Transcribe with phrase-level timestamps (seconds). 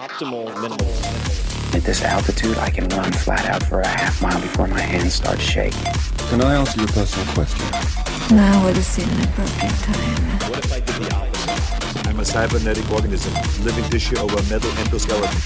[0.00, 1.74] optimal minimalism.
[1.74, 5.12] At this altitude, I can run flat out for a half mile before my hands
[5.14, 5.92] start shaking.
[6.30, 7.66] Can I ask you a personal question?
[8.34, 10.50] Now would seem an appropriate time.
[10.50, 12.08] What if I did the opposite?
[12.08, 15.36] I'm a cybernetic organism, living tissue over a metal endoskeleton.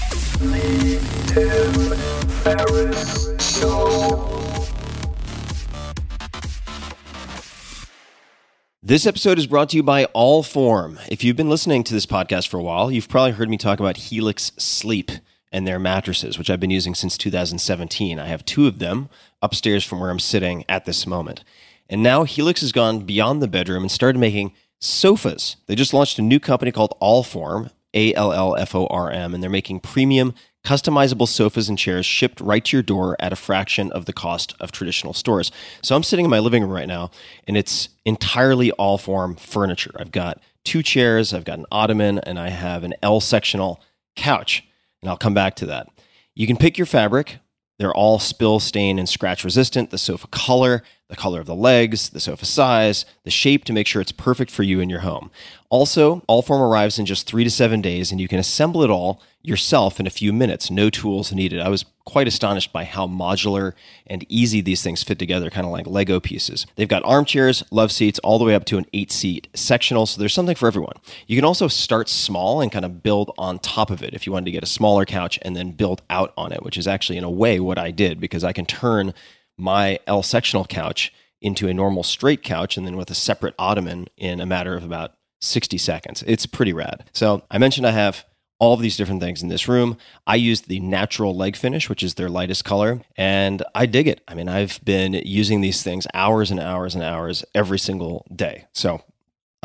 [8.87, 10.99] This episode is brought to you by Allform.
[11.09, 13.79] If you've been listening to this podcast for a while, you've probably heard me talk
[13.79, 15.09] about Helix Sleep
[15.51, 18.19] and their mattresses, which I've been using since 2017.
[18.19, 19.09] I have two of them
[19.41, 21.43] upstairs from where I'm sitting at this moment.
[21.89, 25.55] And now Helix has gone beyond the bedroom and started making sofas.
[25.65, 29.33] They just launched a new company called Allform, A L L F O R M,
[29.33, 33.35] and they're making premium customizable sofas and chairs shipped right to your door at a
[33.37, 35.51] fraction of the cost of traditional stores.
[35.81, 37.11] So I'm sitting in my living room right now,
[37.47, 39.91] and it's entirely Allform furniture.
[39.97, 43.81] I've got two chairs, I've got an ottoman, and I have an L sectional
[44.15, 44.63] couch.
[45.01, 45.87] And I'll come back to that.
[46.33, 47.37] You can pick your fabric.
[47.77, 49.91] They're all spill, stain, and scratch resistant.
[49.91, 50.81] The sofa color,
[51.15, 54.51] the color of the legs, the sofa size, the shape to make sure it's perfect
[54.51, 55.31] for you in your home.
[55.69, 59.21] Also, Allform arrives in just three to seven days, and you can assemble it all
[59.41, 60.71] yourself in a few minutes.
[60.71, 61.59] No tools needed.
[61.59, 63.73] I was quite astonished by how modular
[64.07, 66.65] and easy these things fit together, kind of like Lego pieces.
[66.75, 70.19] They've got armchairs, love seats, all the way up to an eight seat sectional, so
[70.19, 70.95] there's something for everyone.
[71.27, 74.33] You can also start small and kind of build on top of it if you
[74.33, 77.17] wanted to get a smaller couch and then build out on it, which is actually,
[77.17, 79.13] in a way, what I did because I can turn
[79.57, 84.07] my L sectional couch into a normal straight couch and then with a separate ottoman
[84.17, 86.23] in a matter of about 60 seconds.
[86.25, 87.09] It's pretty rad.
[87.13, 88.25] So I mentioned I have
[88.57, 89.97] all of these different things in this room.
[90.25, 94.21] I used the natural leg finish, which is their lightest color, and I dig it.
[94.27, 98.65] I mean, I've been using these things hours and hours and hours every single day.
[98.73, 99.01] So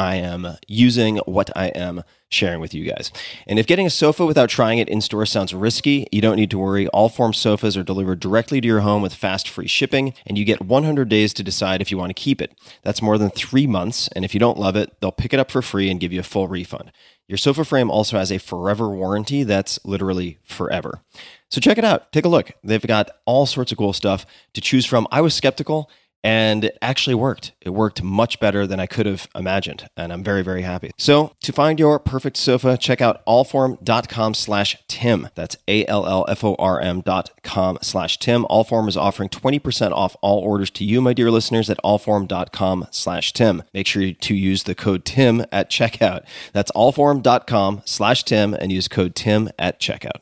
[0.00, 3.12] I am using what I am sharing with you guys.
[3.46, 6.50] And if getting a sofa without trying it in store sounds risky, you don't need
[6.52, 6.88] to worry.
[6.94, 10.64] Allform sofas are delivered directly to your home with fast free shipping, and you get
[10.64, 12.54] 100 days to decide if you want to keep it.
[12.82, 15.50] That's more than three months, and if you don't love it, they'll pick it up
[15.50, 16.92] for free and give you a full refund.
[17.28, 21.02] Your sofa frame also has a forever warranty that's literally forever.
[21.50, 22.10] So check it out.
[22.10, 22.52] Take a look.
[22.64, 25.06] They've got all sorts of cool stuff to choose from.
[25.12, 25.90] I was skeptical
[26.22, 27.52] and it actually worked.
[27.60, 30.90] It worked much better than I could have imagined, and I'm very, very happy.
[30.98, 35.28] So to find your perfect sofa, check out allform.com slash Tim.
[35.34, 38.44] That's A-L-L-F-O-R-M dot com slash Tim.
[38.50, 43.32] Allform is offering 20% off all orders to you, my dear listeners, at allform.com slash
[43.32, 43.62] Tim.
[43.72, 46.24] Make sure to use the code Tim at checkout.
[46.52, 50.20] That's allform.com slash Tim and use code Tim at checkout.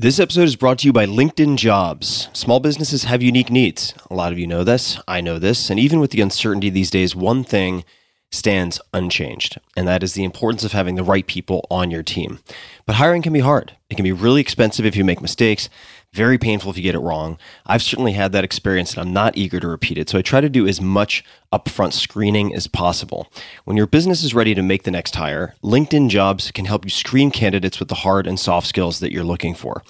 [0.00, 2.30] This episode is brought to you by LinkedIn Jobs.
[2.32, 3.92] Small businesses have unique needs.
[4.10, 4.98] A lot of you know this.
[5.06, 5.68] I know this.
[5.68, 7.84] And even with the uncertainty these days, one thing
[8.32, 12.38] stands unchanged, and that is the importance of having the right people on your team.
[12.86, 13.76] But hiring can be hard.
[13.90, 15.68] It can be really expensive if you make mistakes,
[16.12, 17.38] very painful if you get it wrong.
[17.66, 20.08] I've certainly had that experience and I'm not eager to repeat it.
[20.08, 21.22] So I try to do as much
[21.52, 23.30] upfront screening as possible.
[23.64, 26.90] When your business is ready to make the next hire, LinkedIn Jobs can help you
[26.90, 29.82] screen candidates with the hard and soft skills that you're looking for.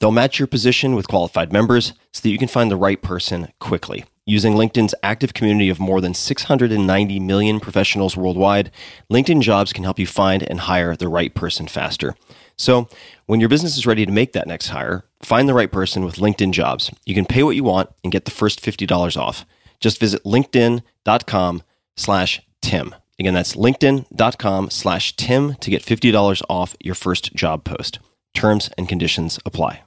[0.00, 3.52] They'll match your position with qualified members so that you can find the right person
[3.60, 4.04] quickly.
[4.26, 8.70] Using LinkedIn's active community of more than 690 million professionals worldwide,
[9.10, 12.14] LinkedIn Jobs can help you find and hire the right person faster.
[12.58, 12.88] So,
[13.26, 16.16] when your business is ready to make that next hire, find the right person with
[16.16, 16.90] LinkedIn Jobs.
[17.06, 19.46] You can pay what you want and get the first $50 off.
[19.80, 21.62] Just visit linkedin.com
[21.96, 22.94] slash Tim.
[23.20, 28.00] Again, that's linkedin.com slash Tim to get $50 off your first job post.
[28.34, 29.82] Terms and conditions apply.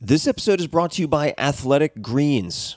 [0.00, 2.76] This episode is brought to you by Athletic Greens.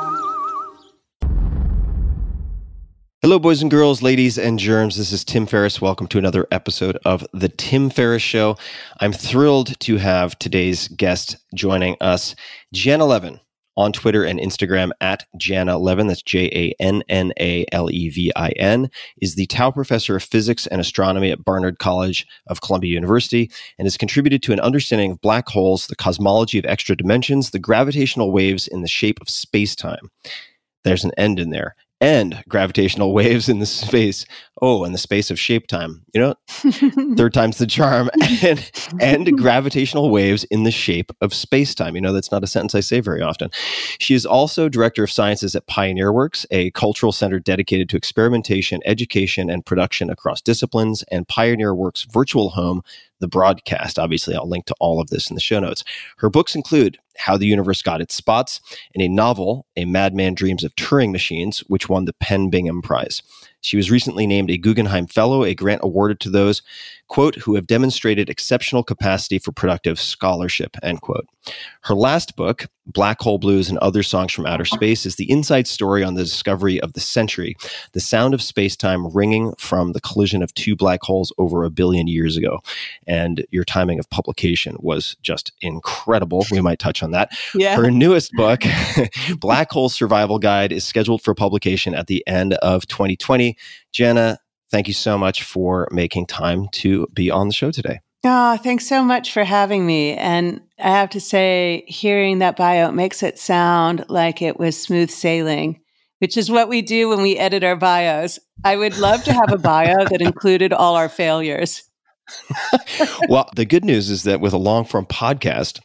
[3.23, 4.97] Hello, boys and girls, ladies and germs.
[4.97, 5.79] This is Tim Ferriss.
[5.79, 8.57] Welcome to another episode of The Tim Ferriss Show.
[8.99, 12.33] I'm thrilled to have today's guest joining us,
[12.73, 13.39] Janna Levin,
[13.77, 16.07] on Twitter and Instagram at Janna Levin.
[16.07, 18.89] That's J A N N A L E V I N,
[19.21, 23.85] is the Tow Professor of Physics and Astronomy at Barnard College of Columbia University and
[23.85, 28.31] has contributed to an understanding of black holes, the cosmology of extra dimensions, the gravitational
[28.31, 30.09] waves in the shape of space time.
[30.83, 34.25] There's an end in there and gravitational waves in the space.
[34.63, 36.03] Oh, in the space of shape time.
[36.13, 36.35] You know,
[37.15, 38.09] third time's the charm.
[38.43, 41.95] And, and gravitational waves in the shape of space time.
[41.95, 43.51] You know, that's not a sentence I say very often.
[43.99, 48.81] She is also director of sciences at Pioneer Works, a cultural center dedicated to experimentation,
[48.85, 52.81] education, and production across disciplines, and Pioneer Works virtual home,
[53.21, 53.97] the broadcast.
[53.97, 55.85] Obviously, I'll link to all of this in the show notes.
[56.17, 58.59] Her books include How the Universe Got Its Spots
[58.93, 63.23] and a novel, A Madman Dreams of Turing Machines, which won the PEN/Bingham Prize.
[63.61, 66.61] She was recently named a Guggenheim Fellow, a grant awarded to those,
[67.11, 71.27] quote, who have demonstrated exceptional capacity for productive scholarship, end quote.
[71.81, 75.67] Her last book, Black Hole Blues and Other Songs from Outer Space, is the inside
[75.67, 77.57] story on the discovery of the century,
[77.91, 81.69] the sound of space time ringing from the collision of two black holes over a
[81.69, 82.61] billion years ago.
[83.07, 86.45] And your timing of publication was just incredible.
[86.49, 87.37] We might touch on that.
[87.53, 87.75] Yeah.
[87.75, 88.61] Her newest book,
[89.37, 93.57] Black Hole Survival Guide, is scheduled for publication at the end of 2020.
[93.93, 94.37] Janna,
[94.71, 97.99] thank you so much for making time to be on the show today.
[98.23, 100.13] Oh, thanks so much for having me.
[100.13, 105.09] And I have to say, hearing that bio makes it sound like it was smooth
[105.09, 105.81] sailing,
[106.19, 108.39] which is what we do when we edit our bios.
[108.63, 111.83] I would love to have a bio that included all our failures.
[113.27, 115.79] well, the good news is that with a long form podcast,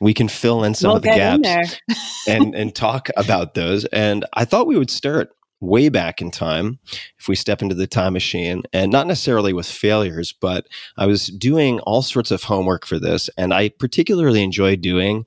[0.00, 1.78] we can fill in some We'll of the gaps
[2.26, 3.84] and and talk about those.
[3.86, 5.30] And I thought we would start
[5.62, 6.78] way back in time
[7.18, 10.66] if we step into the time machine and not necessarily with failures but
[10.98, 15.24] i was doing all sorts of homework for this and i particularly enjoy doing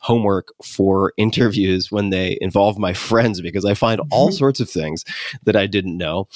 [0.00, 4.36] homework for interviews when they involve my friends because i find all mm-hmm.
[4.36, 5.04] sorts of things
[5.44, 6.26] that i didn't know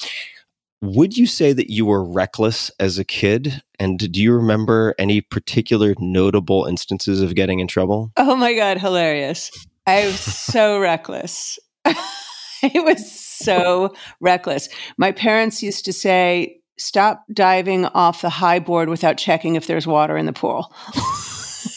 [0.81, 5.19] would you say that you were reckless as a kid and do you remember any
[5.19, 9.49] particular notable instances of getting in trouble Oh my God, hilarious.
[9.87, 11.57] I was so reckless.
[12.75, 14.69] I was so reckless.
[14.97, 19.85] My parents used to say, stop diving off the high board without checking if there's
[19.85, 20.73] water in the pool.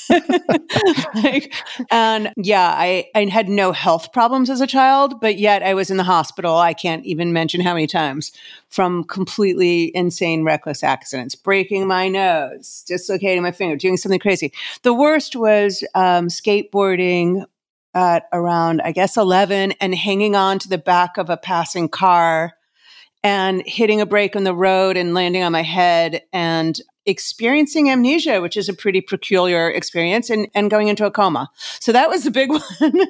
[1.15, 1.53] like,
[1.91, 5.91] and yeah, I, I had no health problems as a child, but yet I was
[5.91, 6.57] in the hospital.
[6.57, 8.33] I can't even mention how many times
[8.69, 14.53] from completely insane, reckless accidents, breaking my nose, dislocating my finger, doing something crazy.
[14.83, 17.45] The worst was um, skateboarding
[17.95, 22.55] at around, I guess, 11 and hanging on to the back of a passing car
[23.23, 28.41] and hitting a break on the road and landing on my head and experiencing amnesia,
[28.41, 31.51] which is a pretty peculiar experience, and, and going into a coma.
[31.81, 33.07] So that was the big one.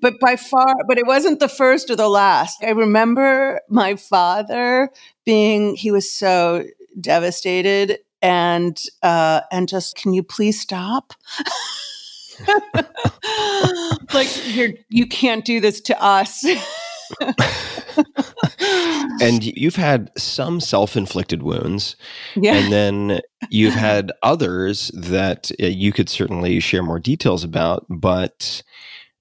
[0.00, 2.62] but by far, but it wasn't the first or the last.
[2.62, 4.90] I remember my father
[5.24, 6.64] being, he was so
[7.00, 11.12] devastated and, uh, and just, can you please stop?
[14.14, 16.44] like you're you can't do this to us
[19.20, 21.96] and you've had some self-inflicted wounds
[22.36, 27.86] yeah and then you've had others that uh, you could certainly share more details about
[27.88, 28.62] but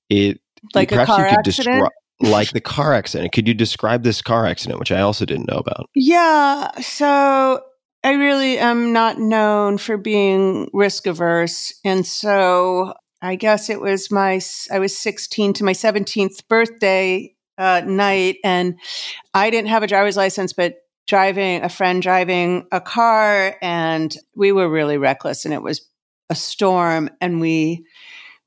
[0.10, 0.40] it
[0.74, 1.90] Like a perhaps car you could accident?
[2.20, 3.32] like the car accident.
[3.32, 5.90] Could you describe this car accident, which I also didn't know about?
[5.96, 6.72] Yeah.
[6.82, 7.62] So
[8.04, 11.74] I really am not known for being risk averse.
[11.84, 14.40] And so I guess it was my,
[14.72, 18.80] I was 16 to my 17th birthday uh, night, and
[19.34, 20.76] I didn't have a driver's license, but
[21.08, 25.82] driving a friend driving a car, and we were really reckless, and it was
[26.30, 27.86] a storm, and we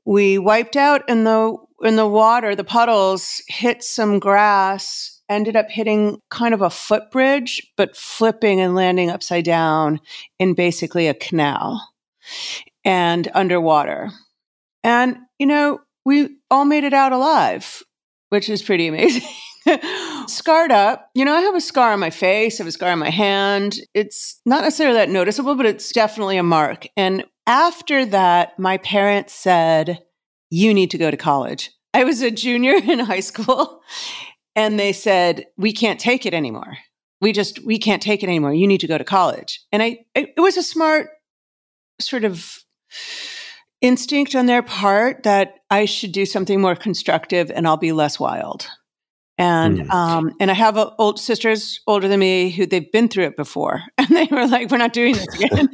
[0.04, 2.54] we wiped out in the in the water.
[2.54, 8.74] The puddles hit some grass, ended up hitting kind of a footbridge, but flipping and
[8.74, 10.00] landing upside down
[10.38, 11.88] in basically a canal
[12.84, 14.10] and underwater.
[14.82, 17.82] And you know, we all made it out alive
[18.30, 19.28] which is pretty amazing.
[20.26, 21.10] Scarred up.
[21.14, 23.10] You know, I have a scar on my face, I have a scar on my
[23.10, 23.78] hand.
[23.92, 26.86] It's not necessarily that noticeable, but it's definitely a mark.
[26.96, 29.98] And after that, my parents said,
[30.48, 31.70] You need to go to college.
[31.92, 33.82] I was a junior in high school,
[34.56, 36.78] and they said, We can't take it anymore.
[37.20, 38.54] We just, we can't take it anymore.
[38.54, 39.60] You need to go to college.
[39.72, 41.08] And I, it was a smart
[42.00, 42.60] sort of
[43.80, 48.20] instinct on their part that I should do something more constructive and I'll be less
[48.20, 48.68] wild.
[49.40, 49.90] And mm.
[49.90, 53.38] um, and I have a, old sisters older than me who they've been through it
[53.38, 55.68] before, and they were like, "We're not doing this again."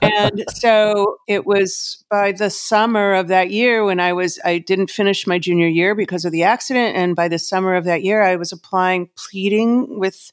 [0.02, 4.90] and so it was by the summer of that year when I was I didn't
[4.90, 8.22] finish my junior year because of the accident, and by the summer of that year
[8.22, 10.30] I was applying, pleading with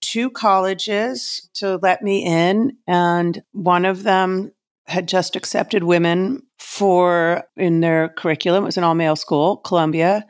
[0.00, 4.52] two colleges to let me in, and one of them
[4.88, 8.64] had just accepted women for in their curriculum.
[8.64, 10.24] It was an all male school, Columbia,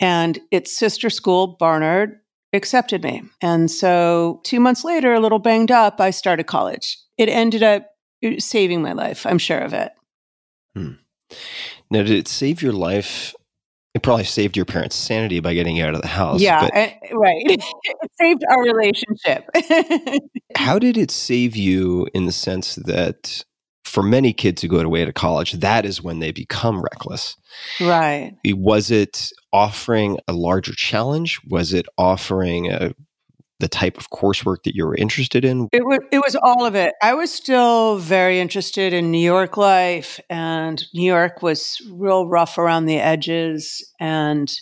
[0.00, 2.18] and its sister school, Barnard,
[2.52, 3.22] accepted me.
[3.42, 6.98] And so two months later, a little banged up, I started college.
[7.18, 7.86] It ended up
[8.38, 9.26] saving my life.
[9.26, 9.92] I'm sure of it.
[10.74, 10.92] Hmm.
[11.90, 13.34] Now, did it save your life?
[13.94, 16.40] It probably saved your parents' sanity by getting you out of the house.
[16.40, 17.42] Yeah, but eh, right.
[17.46, 19.48] it saved our relationship.
[20.56, 23.44] how did it save you in the sense that
[23.88, 27.36] for many kids who go away to college, that is when they become reckless.
[27.80, 28.36] Right.
[28.46, 31.40] Was it offering a larger challenge?
[31.48, 32.94] Was it offering a,
[33.58, 35.68] the type of coursework that you were interested in?
[35.72, 36.94] It was, it was all of it.
[37.02, 42.58] I was still very interested in New York life, and New York was real rough
[42.58, 44.52] around the edges, and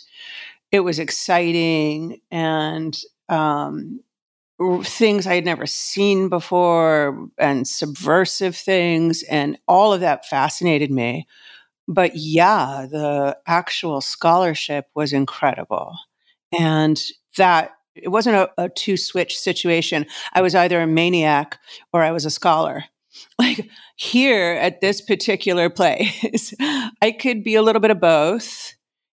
[0.71, 2.21] it was exciting.
[2.31, 2.97] And
[3.29, 3.99] um,
[4.83, 11.27] things I had never seen before and subversive things, and all of that fascinated me.
[11.87, 15.95] But yeah, the actual scholarship was incredible.
[16.57, 17.01] And
[17.37, 20.05] that it wasn't a, a two switch situation.
[20.33, 21.59] I was either a maniac
[21.93, 22.85] or I was a scholar.
[23.39, 28.75] Like here at this particular place, I could be a little bit of both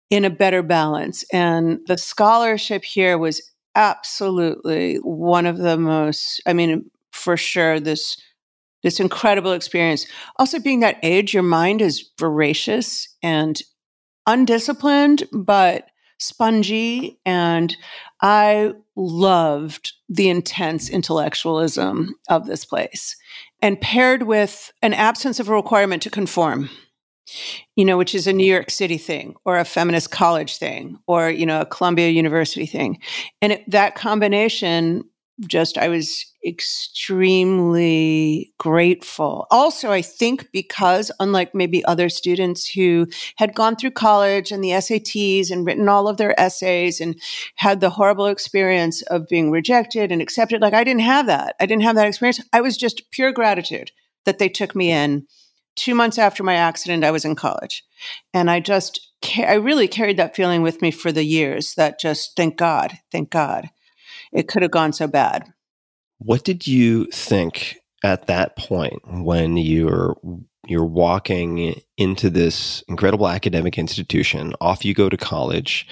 [0.08, 1.24] in a better balance.
[1.32, 3.42] And the scholarship here was
[3.78, 8.20] absolutely one of the most i mean for sure this
[8.84, 10.06] this incredible experience.
[10.36, 13.60] Also being that age your mind is voracious and
[14.26, 15.86] undisciplined but
[16.18, 17.76] spongy and
[18.20, 23.16] i loved the intense intellectualism of this place
[23.62, 26.68] and paired with an absence of a requirement to conform
[27.76, 31.30] you know, which is a New York City thing or a feminist college thing or,
[31.30, 32.98] you know, a Columbia University thing.
[33.40, 35.04] And it, that combination
[35.46, 39.46] just, I was extremely grateful.
[39.50, 43.06] Also, I think because, unlike maybe other students who
[43.36, 47.20] had gone through college and the SATs and written all of their essays and
[47.56, 51.54] had the horrible experience of being rejected and accepted, like I didn't have that.
[51.60, 52.40] I didn't have that experience.
[52.52, 53.92] I was just pure gratitude
[54.24, 55.26] that they took me in
[55.78, 57.84] two months after my accident, I was in college.
[58.34, 59.00] And I just,
[59.38, 63.30] I really carried that feeling with me for the years that just, thank God, thank
[63.30, 63.70] God,
[64.32, 65.44] it could have gone so bad.
[66.18, 70.16] What did you think at that point when you're
[70.66, 75.86] you're walking into this incredible academic institution off you go to college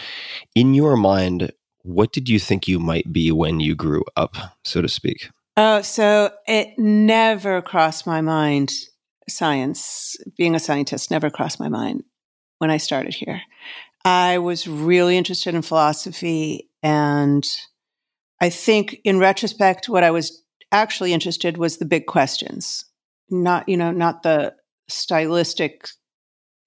[0.55, 1.51] in your mind
[1.83, 5.83] what did you think you might be when you grew up so to speak oh
[5.83, 8.71] so it never crossed my mind
[9.29, 12.05] science, being a scientist, never crossed my mind
[12.59, 13.43] when I started here.
[14.05, 16.71] I was really interested in philosophy.
[16.83, 17.45] And
[18.41, 22.85] I think in retrospect, what I was actually interested was the big questions,
[23.31, 24.55] not, you know, not the
[24.89, 25.89] stylistic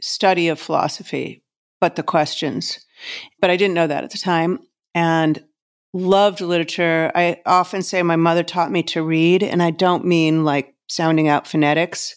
[0.01, 1.43] study of philosophy,
[1.79, 2.85] but the questions.
[3.39, 4.59] But I didn't know that at the time.
[4.93, 5.43] And
[5.93, 7.11] loved literature.
[7.15, 11.27] I often say my mother taught me to read, and I don't mean like sounding
[11.27, 12.15] out phonetics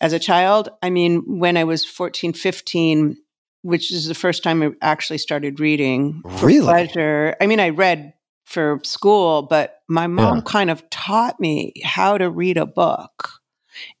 [0.00, 0.68] as a child.
[0.82, 3.16] I mean, when I was 14, 15,
[3.62, 6.64] which is the first time I actually started reading for Really?
[6.66, 7.34] pleasure.
[7.40, 8.12] I mean, I read
[8.44, 10.42] for school, but my mom Yeah.
[10.46, 13.30] kind of taught me how to read a book.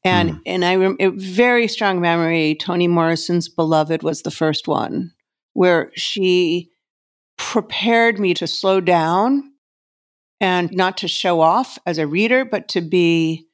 [0.04, 0.36] And Hmm.
[0.46, 2.54] and I rem- a very strong memory.
[2.54, 5.12] Toni Morrison's Beloved was the first one
[5.52, 6.70] where she
[7.36, 9.52] prepared me to slow down
[10.40, 13.46] and not to show off as a reader, but to be,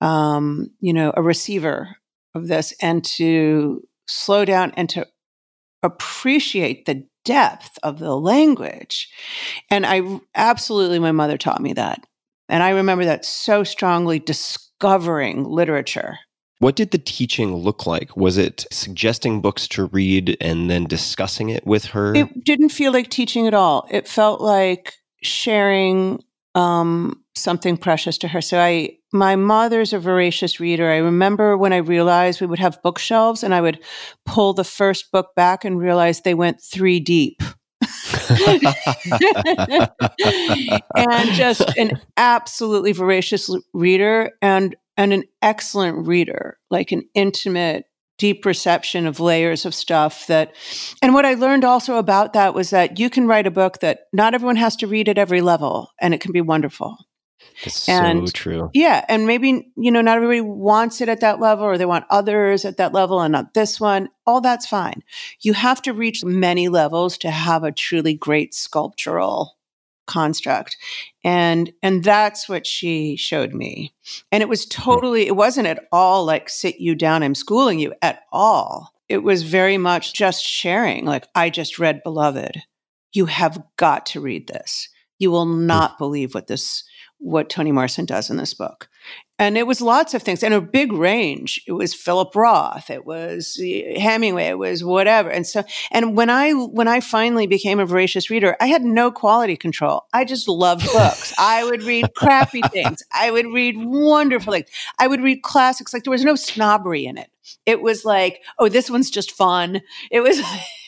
[0.00, 1.96] um, you know, a receiver
[2.34, 5.06] of this and to slow down and to
[5.82, 9.08] appreciate the depth of the language.
[9.70, 12.06] And I absolutely, my mother taught me that.
[12.48, 16.18] And I remember that so strongly discovering literature.
[16.58, 18.16] What did the teaching look like?
[18.16, 22.14] Was it suggesting books to read and then discussing it with her?
[22.14, 23.86] It didn't feel like teaching at all.
[23.90, 26.22] It felt like sharing
[26.54, 28.40] um, something precious to her.
[28.40, 30.90] So I, my mother's a voracious reader.
[30.90, 33.80] I remember when I realized we would have bookshelves, and I would
[34.24, 37.42] pull the first book back and realize they went three deep.
[40.96, 47.84] and just an absolutely voracious reader and and an excellent reader like an intimate
[48.18, 50.54] deep perception of layers of stuff that
[51.02, 54.00] and what i learned also about that was that you can write a book that
[54.12, 56.96] not everyone has to read at every level and it can be wonderful
[57.64, 58.70] That's so and- true.
[58.74, 62.04] yeah and maybe you know not everybody wants it at that level or they want
[62.10, 65.02] others at that level and not this one all that's fine.
[65.40, 69.56] You have to reach many levels to have a truly great sculptural
[70.06, 70.76] construct
[71.24, 73.92] and and that's what she showed me.
[74.30, 74.82] And it was hmm.
[74.82, 78.92] totally it wasn't at all like sit you down i'm schooling you at all.
[79.08, 82.62] It was very much just sharing like i just read beloved.
[83.12, 84.88] You have got to read this.
[85.18, 85.66] You will hmm.
[85.66, 86.84] not believe what this
[87.18, 88.88] what toni morrison does in this book.
[89.38, 91.62] And it was lots of things and a big range.
[91.66, 95.30] It was philip roth it was eh, hemingway it was whatever.
[95.30, 99.10] And so and when i when i finally became a voracious reader i had no
[99.10, 100.04] quality control.
[100.12, 101.32] I just loved books.
[101.38, 103.02] I would read crappy things.
[103.12, 104.68] I would read wonderful things.
[104.98, 105.92] I would read classics.
[105.92, 107.30] Like there was no snobbery in it.
[107.64, 109.80] It was like oh this one's just fun.
[110.10, 110.40] It was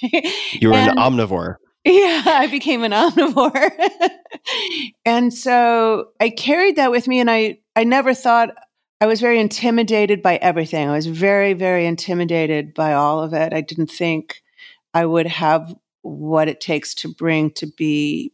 [0.52, 1.56] You were an omnivore.
[1.85, 3.71] Yeah, I became an omnivore.
[5.04, 8.50] and so I carried that with me and I I never thought
[9.00, 10.88] I was very intimidated by everything.
[10.88, 13.52] I was very very intimidated by all of it.
[13.52, 14.43] I didn't think
[14.95, 18.32] I would have what it takes to bring to be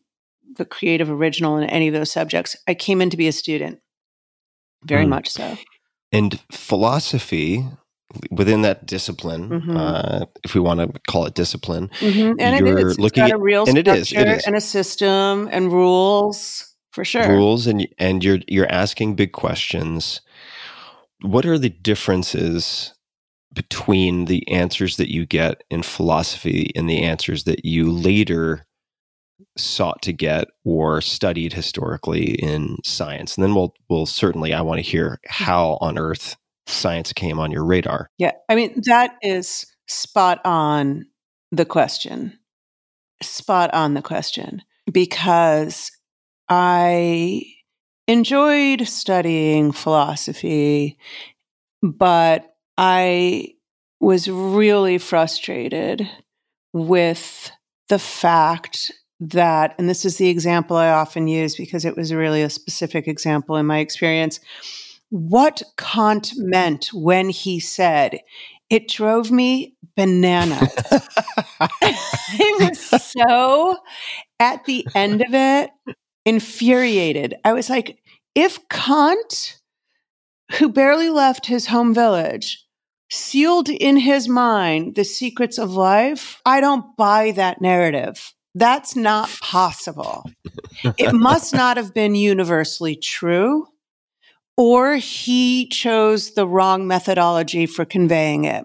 [0.56, 2.56] the creative original in any of those subjects.
[2.68, 3.80] I came in to be a student.
[4.84, 5.10] Very Hmm.
[5.10, 5.56] much so.
[6.12, 7.64] And philosophy
[8.30, 9.76] within that discipline, Mhm.
[9.76, 12.34] uh, if we want to call it discipline, Mhm.
[12.38, 12.90] And You're.
[12.90, 15.72] It's looking got at- a real and it is, it structure and a system and
[15.72, 17.28] rules for sure.
[17.28, 20.20] rules, and and you're you're asking big questions.
[21.22, 22.92] What are the differences
[23.52, 28.66] between the answers that you get in philosophy and the answers that you later
[29.56, 33.36] sought to get or studied historically in science?
[33.36, 37.50] And then we'll we'll certainly I want to hear how on earth science came on
[37.50, 38.08] your radar.
[38.18, 41.06] Yeah, I mean that is spot on
[41.52, 42.38] the question.
[43.22, 45.90] Spot on the question because
[46.48, 47.42] I
[48.06, 50.98] enjoyed studying philosophy
[51.82, 53.54] but I
[54.00, 56.08] was really frustrated
[56.72, 57.50] with
[57.88, 62.42] the fact that and this is the example I often use because it was really
[62.42, 64.40] a specific example in my experience
[65.10, 68.20] what Kant meant when he said,
[68.70, 70.74] it drove me bananas.
[71.60, 73.78] I was so
[74.40, 75.70] at the end of it
[76.24, 77.36] infuriated.
[77.44, 77.98] I was like,
[78.34, 79.60] if Kant,
[80.58, 82.64] who barely left his home village,
[83.10, 88.32] sealed in his mind the secrets of life, I don't buy that narrative.
[88.54, 90.24] That's not possible.
[90.98, 93.66] it must not have been universally true
[94.56, 98.64] or he chose the wrong methodology for conveying it.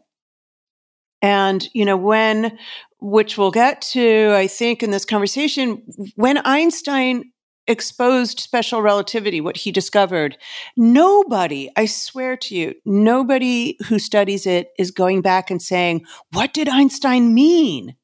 [1.21, 2.57] And, you know, when,
[2.99, 5.83] which we'll get to, I think, in this conversation,
[6.15, 7.31] when Einstein
[7.67, 10.37] exposed special relativity, what he discovered,
[10.75, 16.53] nobody, I swear to you, nobody who studies it is going back and saying, what
[16.53, 17.95] did Einstein mean?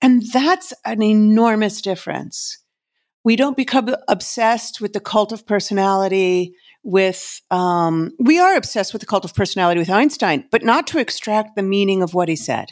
[0.00, 2.58] And that's an enormous difference.
[3.24, 6.54] We don't become obsessed with the cult of personality
[6.84, 10.98] with um, we are obsessed with the cult of personality with Einstein, but not to
[10.98, 12.68] extract the meaning of what he said.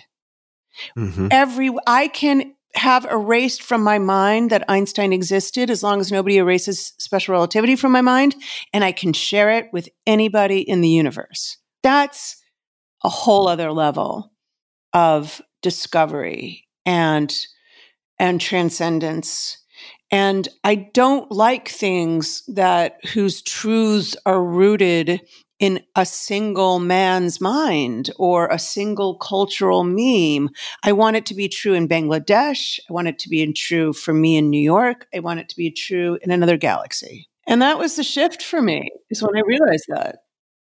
[0.97, 1.29] Mhm.
[1.31, 6.39] Every I can have erased from my mind that Einstein existed as long as nobody
[6.39, 8.35] erases special relativity from my mind,
[8.73, 11.59] and I can share it with anybody in the universe.
[11.83, 12.37] That's
[13.05, 14.33] a whole other level
[14.93, 17.35] of discovery and
[18.19, 19.59] and transcendence.
[20.13, 25.23] And I don't like things that whose truths are rooted
[25.59, 30.51] in a single man's mind or a single cultural meme.
[30.83, 32.79] I want it to be true in Bangladesh.
[32.91, 35.07] I want it to be true for me in New York.
[35.15, 37.29] I want it to be true in another galaxy.
[37.47, 40.17] And that was the shift for me, is when I realized that.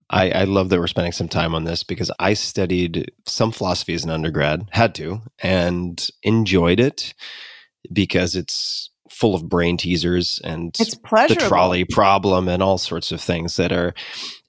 [0.10, 3.96] I, I love that we're spending some time on this because I studied some philosophy
[3.96, 7.16] as an undergrad, had to, and enjoyed it
[7.92, 13.22] because it's full of brain teasers and It's the trolley problem and all sorts of
[13.22, 13.94] things that are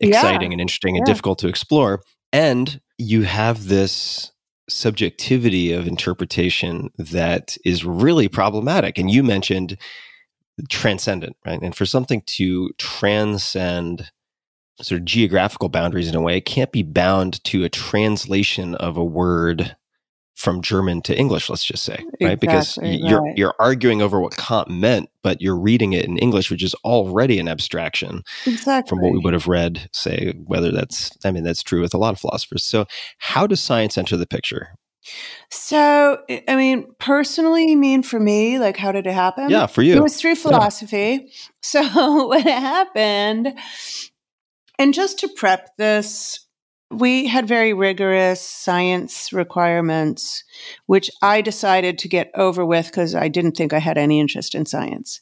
[0.01, 0.55] exciting Yeah.
[0.55, 1.13] and interesting and Yeah.
[1.13, 2.03] difficult to explore.
[2.33, 4.33] And you have this
[4.69, 8.99] subjectivity of interpretation that is really problematic.
[8.99, 9.77] And you mentioned
[10.69, 11.61] transcendent, right?
[11.63, 14.11] And for something to transcend
[14.83, 18.97] sort of geographical boundaries in a way, it can't be bound to a translation of
[18.97, 19.77] a word
[20.37, 22.39] from German to English, let's just say, right?
[22.39, 23.37] Because you're right.
[23.37, 27.39] you're arguing over what Kant meant, but you're reading it in English, which is already
[27.39, 28.89] an abstraction Exactly.
[28.89, 31.99] from what we would have read, say, whether that's I mean, that's true with a
[31.99, 32.65] lot of philosophers.
[32.65, 32.85] So
[33.19, 34.77] how does science enter the picture?
[35.51, 39.49] So, I- mean, personally, you mean for me, like, how did it happen?
[39.49, 41.33] Yeah, for you, It was through philosophy.
[41.63, 41.83] So,
[42.29, 43.59] what happened,
[44.79, 46.46] and just to prep this,
[46.91, 50.45] we had very rigorous science requirements,
[50.87, 54.55] which I decided to get over with because I didn't think I had any interest
[54.55, 55.21] in science.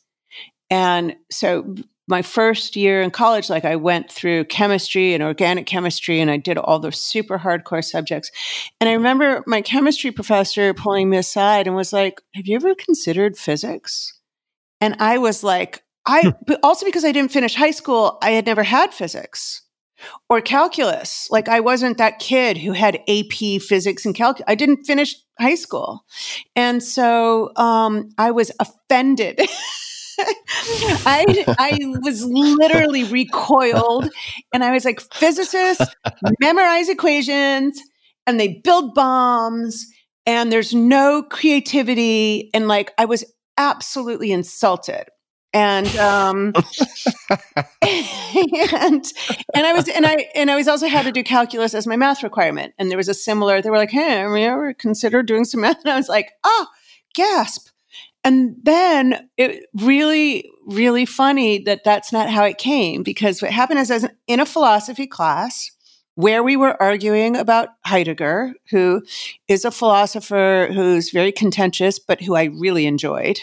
[0.71, 1.75] And so,
[2.07, 6.37] my first year in college, like I went through chemistry and organic chemistry, and I
[6.37, 8.31] did all those super hardcore subjects.
[8.79, 12.75] And I remember my chemistry professor pulling me aside and was like, Have you ever
[12.75, 14.13] considered physics?
[14.83, 18.45] And I was like, I, but also because I didn't finish high school, I had
[18.45, 19.63] never had physics
[20.29, 21.29] or calculus.
[21.31, 24.45] Like I wasn't that kid who had AP physics and calculus.
[24.49, 26.05] I didn't finish high school.
[26.55, 29.41] And so um, I was offended.
[31.07, 34.09] I, I was literally recoiled
[34.53, 35.95] and I was like, physicists
[36.41, 37.81] memorize equations
[38.27, 39.87] and they build bombs
[40.27, 42.51] and there's no creativity.
[42.55, 43.25] And like, I was
[43.59, 45.05] absolutely insulted.
[45.55, 46.53] And um
[47.83, 49.05] and
[49.55, 51.97] and I was and I and I was also had to do calculus as my
[51.97, 52.75] math requirement.
[52.77, 55.61] And there was a similar, they were like, hey, have you ever considered doing some
[55.61, 55.81] math?
[55.85, 56.67] And I was like, oh,
[57.15, 57.69] gasp.
[58.25, 63.81] And then it really, really funny that that's not how it came because what happened
[63.81, 65.71] is in a philosophy class
[66.15, 69.03] where we were arguing about Heidegger, who
[69.47, 73.41] is a philosopher who's very contentious, but who I really enjoyed.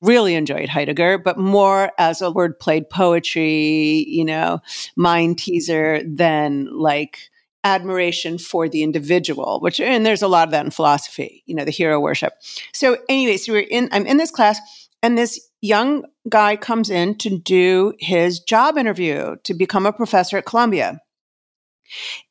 [0.00, 4.60] Really enjoyed Heidegger, but more as a word played poetry, you know,
[4.96, 7.18] mind teaser than like
[7.64, 11.64] admiration for the individual, which, and there's a lot of that in philosophy, you know,
[11.64, 12.34] the hero worship.
[12.72, 14.60] So, anyway, so we're in, I'm in this class,
[15.02, 20.36] and this young guy comes in to do his job interview to become a professor
[20.38, 21.00] at Columbia.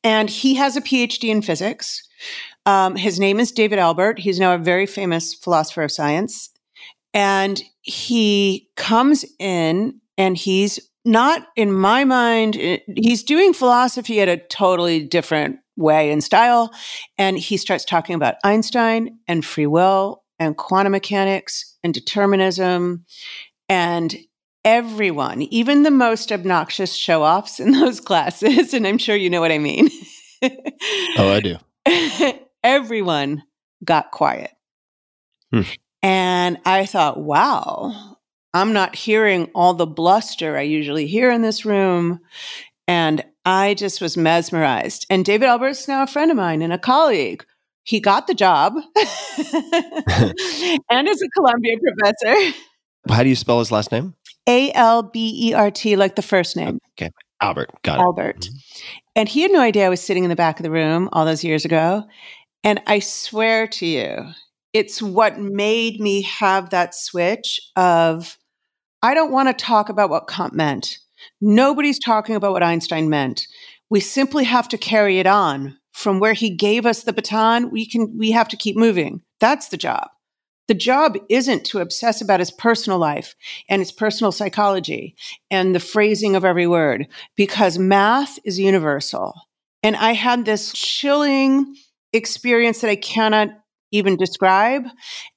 [0.02, 2.02] And he has a PhD in physics.
[2.64, 4.18] Um, his name is David Albert.
[4.18, 6.50] He's now a very famous philosopher of science.
[7.16, 14.28] And he comes in and he's not, in my mind, eh, he's doing philosophy at
[14.28, 16.74] a totally different way and style.
[17.16, 23.06] And he starts talking about Einstein and free will and quantum mechanics and determinism.
[23.70, 24.14] And
[24.62, 29.40] everyone, even the most obnoxious show offs in those classes, and I'm sure you know
[29.40, 29.88] what I mean.
[31.16, 31.56] Oh, I do.
[32.62, 33.42] everyone
[33.82, 34.50] got quiet.
[35.50, 35.62] Hmm.
[36.06, 38.16] And I thought, wow,
[38.54, 42.20] I'm not hearing all the bluster I usually hear in this room.
[42.86, 45.04] And I just was mesmerized.
[45.10, 47.44] And David Albert's now a friend of mine and a colleague.
[47.82, 52.56] He got the job and is a Columbia professor.
[53.08, 54.14] How do you spell his last name?
[54.48, 56.78] A L B E R T, like the first name.
[56.80, 57.10] Oh, okay.
[57.40, 57.70] Albert.
[57.82, 58.02] Got it.
[58.02, 58.40] Albert.
[58.42, 58.88] Mm-hmm.
[59.16, 61.24] And he had no idea I was sitting in the back of the room all
[61.24, 62.04] those years ago.
[62.62, 64.24] And I swear to you,
[64.76, 68.36] it's what made me have that switch of
[69.02, 70.98] I don't want to talk about what Kant meant.
[71.40, 73.46] Nobody's talking about what Einstein meant.
[73.88, 77.70] We simply have to carry it on from where he gave us the baton.
[77.70, 79.22] We can we have to keep moving.
[79.40, 80.08] That's the job.
[80.68, 83.34] The job isn't to obsess about his personal life
[83.70, 85.16] and his personal psychology
[85.50, 89.32] and the phrasing of every word because math is universal.
[89.82, 91.76] And I had this chilling
[92.12, 93.56] experience that I cannot
[93.92, 94.84] even describe.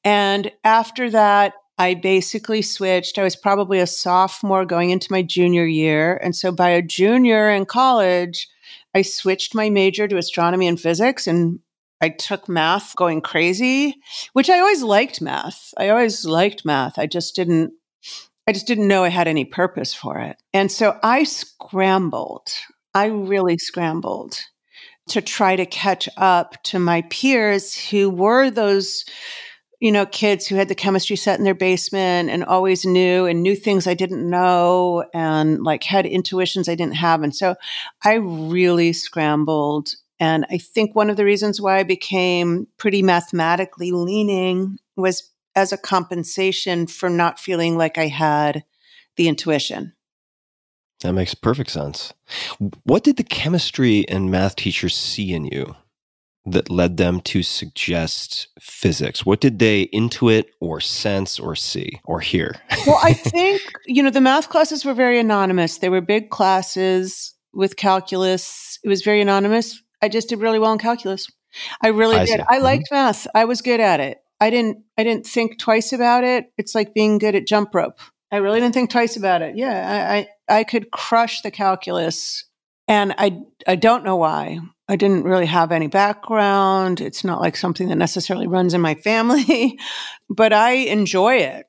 [0.03, 3.17] And after that, I basically switched.
[3.17, 6.17] I was probably a sophomore going into my junior year.
[6.17, 8.49] And so by a junior in college,
[8.93, 11.59] I switched my major to astronomy and physics and
[12.01, 13.95] I took math going crazy,
[14.33, 15.73] which I always liked math.
[15.77, 16.97] I always liked math.
[16.97, 17.73] I just didn't
[18.47, 20.35] I just didn't know I had any purpose for it.
[20.53, 22.47] And so I scrambled.
[22.95, 24.39] I really scrambled
[25.09, 29.05] to try to catch up to my peers who were those
[29.79, 33.41] you know kids who had the chemistry set in their basement and always knew and
[33.41, 37.55] knew things I didn't know and like had intuitions I didn't have and so
[38.03, 43.91] I really scrambled and I think one of the reasons why I became pretty mathematically
[43.91, 48.63] leaning was as a compensation for not feeling like I had
[49.15, 49.93] the intuition.
[51.01, 52.13] That makes perfect sense.
[52.83, 55.75] What did the chemistry and math teachers see in you
[56.45, 59.25] that led them to suggest physics?
[59.25, 62.55] What did they intuit or sense or see or hear?
[62.85, 65.77] well, I think, you know, the math classes were very anonymous.
[65.77, 68.77] They were big classes with calculus.
[68.83, 69.81] It was very anonymous.
[70.01, 71.27] I just did really well in calculus.
[71.81, 72.39] I really I did.
[72.39, 72.45] see.
[72.47, 72.63] I Mhm.
[72.63, 73.27] liked math.
[73.33, 74.19] I was good at it.
[74.39, 76.51] I didn't I didn't think twice about it.
[76.57, 77.99] It's like being good at jump rope.
[78.31, 79.57] I really didn't think twice about it.
[79.57, 82.45] Yeah, I I, I could crush the calculus
[82.87, 84.59] and I I don't know why.
[84.87, 86.99] I didn't really have any background.
[86.99, 89.79] It's not like something that necessarily runs in my family,
[90.29, 91.67] but I enjoy it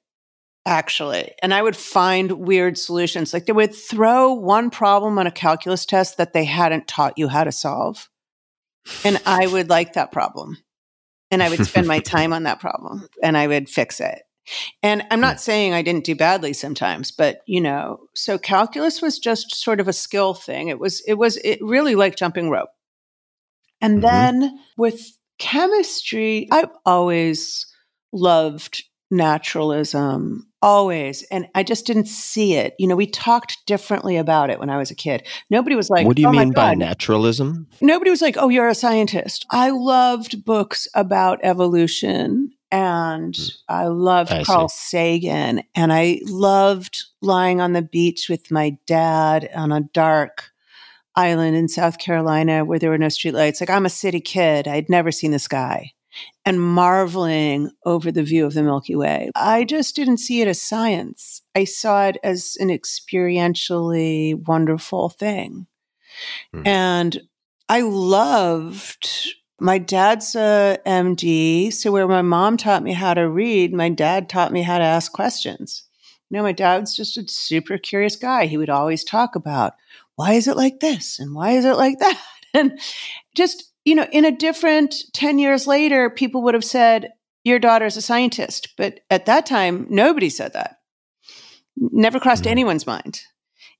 [0.66, 1.32] actually.
[1.42, 3.32] And I would find weird solutions.
[3.32, 7.28] Like they would throw one problem on a calculus test that they hadn't taught you
[7.28, 8.08] how to solve.
[9.04, 10.58] And I would like that problem.
[11.30, 14.22] And I would spend my time on that problem and I would fix it.
[14.82, 19.18] And I'm not saying I didn't do badly sometimes, but you know, so calculus was
[19.18, 20.68] just sort of a skill thing.
[20.68, 22.70] It was it was it really like jumping rope.
[23.80, 24.02] And Mhm.
[24.02, 27.66] then with chemistry, I've always
[28.12, 31.22] loved naturalism, always.
[31.30, 32.74] And I just didn't see it.
[32.78, 35.26] You know, we talked differently about it when I was a kid.
[35.48, 37.66] Nobody was like, what do you "Oh mean by naturalism?
[37.80, 43.36] nobody was like, "Oh, you're a scientist." I loved books about evolution, and
[43.68, 44.32] I loved.
[44.32, 49.80] I Carl Sagan, and I loved lying on the beach with my dad on a
[49.80, 50.50] dark
[51.16, 53.60] island in South Carolina where there were no streetlights.
[53.60, 55.92] Like I'm a city kid; I'd never seen the sky,
[56.44, 59.30] and marveling over the view of the Milky Way.
[59.34, 61.42] I just didn't see it as science.
[61.54, 65.66] I saw it as an experientially wonderful thing.
[66.52, 66.62] Hmm.
[66.66, 67.20] And
[67.68, 69.08] I loved
[69.60, 71.72] my dad's a MD.
[71.72, 74.84] So where my mom taught me how to read, my dad taught me how to
[74.84, 75.84] ask questions.
[76.28, 78.46] You know, my dad's just a super curious guy.
[78.46, 79.74] He would always talk about
[80.16, 82.20] why is it like this and why is it like that?
[82.52, 82.80] And
[83.34, 87.12] just, you know, in a different 10 years later, people would have said,
[87.44, 88.74] Your daughter's a scientist.
[88.76, 90.78] But at that time, nobody said that.
[91.76, 93.20] Never crossed anyone's mind.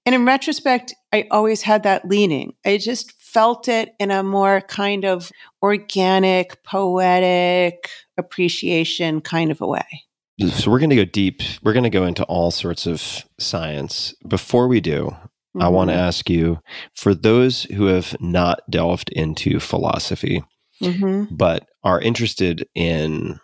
[0.06, 2.54] And in retrospect, I always had that leaning.
[2.64, 5.30] I just felt it in a more kind of
[5.62, 10.04] organic, poetic appreciation kind of a way.
[10.48, 11.42] So we're going to go deep.
[11.62, 14.14] We're going to go into all sorts of science.
[14.26, 15.14] Before we do,
[15.58, 16.02] I want to Mm-hmm.
[16.08, 16.60] ask you
[16.94, 20.42] for those who have not delved into philosophy,
[20.80, 23.38] hmm but are interested in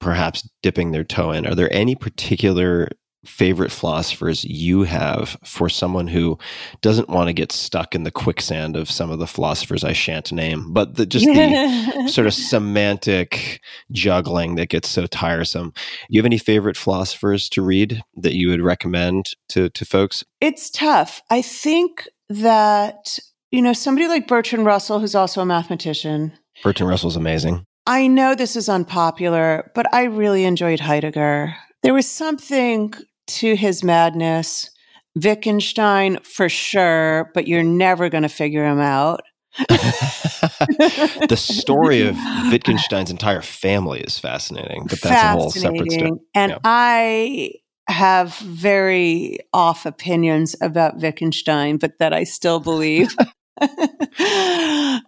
[0.00, 2.88] perhaps dipping their toe in, are there any particular
[3.24, 6.38] favorite philosophers you have for someone who
[6.80, 10.32] doesn't want to get stuck in the quicksand of some of the philosophers I shan't
[10.32, 13.60] name, but the, just the sort of semantic
[13.92, 15.70] juggling that gets so tiresome.
[15.70, 20.24] Do you have any favorite philosophers to read that you would recommend to, to folks?
[20.40, 21.22] It's tough.
[21.30, 23.18] I think that,
[23.50, 26.32] you know, somebody like Bertrand Russell, who's also a mathematician,
[26.62, 27.66] Bertrand Russell's amazing.
[27.86, 31.54] I know this is unpopular, but I really enjoyed Heidegger.
[31.82, 32.94] There was something
[33.36, 34.70] to his madness.
[35.14, 39.20] Wittgenstein, for sure, but you're never going to figure him out.
[39.68, 42.16] the story of
[42.50, 45.88] Wittgenstein's entire family is fascinating, but that's a whole separate story.
[45.90, 46.18] Fascinating.
[46.34, 46.58] And Yeah.
[46.64, 47.52] I
[47.88, 53.14] have very off opinions about Wittgenstein, but that I still believe.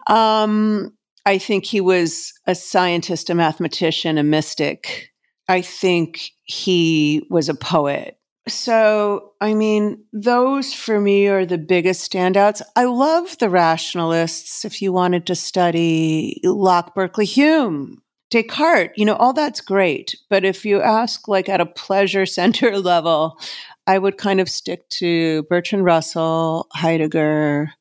[0.06, 0.92] um,
[1.26, 5.10] I think he was a scientist, a mathematician, a mystic.
[5.48, 8.18] I think he was a poet.
[8.46, 12.60] So, I mean, those for me are the biggest standouts.
[12.76, 14.64] I love the rationalists.
[14.64, 20.14] If you wanted to study Locke, Berkeley, Hume, Descartes, you know, all that's great.
[20.28, 23.38] But if you ask, like, at a pleasure center level,
[23.86, 27.72] I would kind of stick to Bertrand Russell, Heidegger,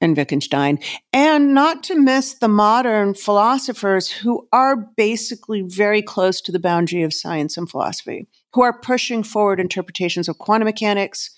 [0.00, 0.78] and Wittgenstein,
[1.12, 7.02] and not to miss the modern philosophers who are basically very close to the boundary
[7.02, 11.30] of science and philosophy, who are pushing forward interpretations of quantum mechanics,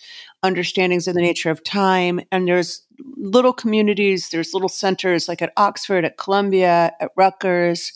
[0.43, 2.21] understandings of the nature of time.
[2.33, 2.85] And there's
[3.17, 7.93] little communities, there's little centers like at Oxford, at Columbia, at Rutgers.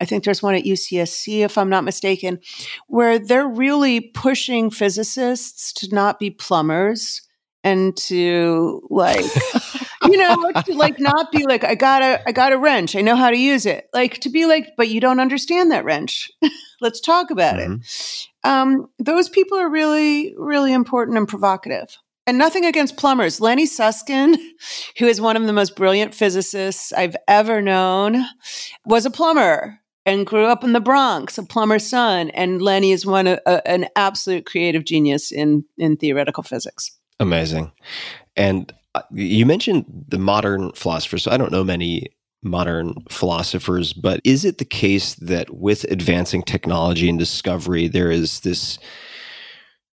[0.00, 2.40] I think there's one at UCSC, if I'm not mistaken,
[2.88, 7.22] where they're really pushing physicists to not be plumbers
[7.64, 9.24] and to like
[10.04, 12.96] you know to like not be like i got a i got a wrench.
[12.96, 13.88] I know how to use it.
[13.92, 16.30] Like to be like but you don't understand that wrench.
[16.80, 17.80] Let's talk about Mhm.
[17.82, 21.96] it um, those people are really really important and provocative.
[22.26, 23.40] And nothing against plumbers.
[23.40, 24.36] Lenny Susskind
[24.98, 28.24] who is one of the most brilliant physicists i've ever known
[28.86, 32.30] was a plumber and grew up in the bronx a plumber's son.
[32.30, 36.90] And lenny is one a, a- an absolute creative genius in in theoretical physics.
[37.20, 37.70] Amazing.
[38.36, 41.26] And Uh, you mentioned the modern philosophers.
[41.26, 42.08] I don't know many
[42.42, 48.40] modern philosophers, but is it the case that with advancing technology and discovery, there is
[48.40, 48.78] this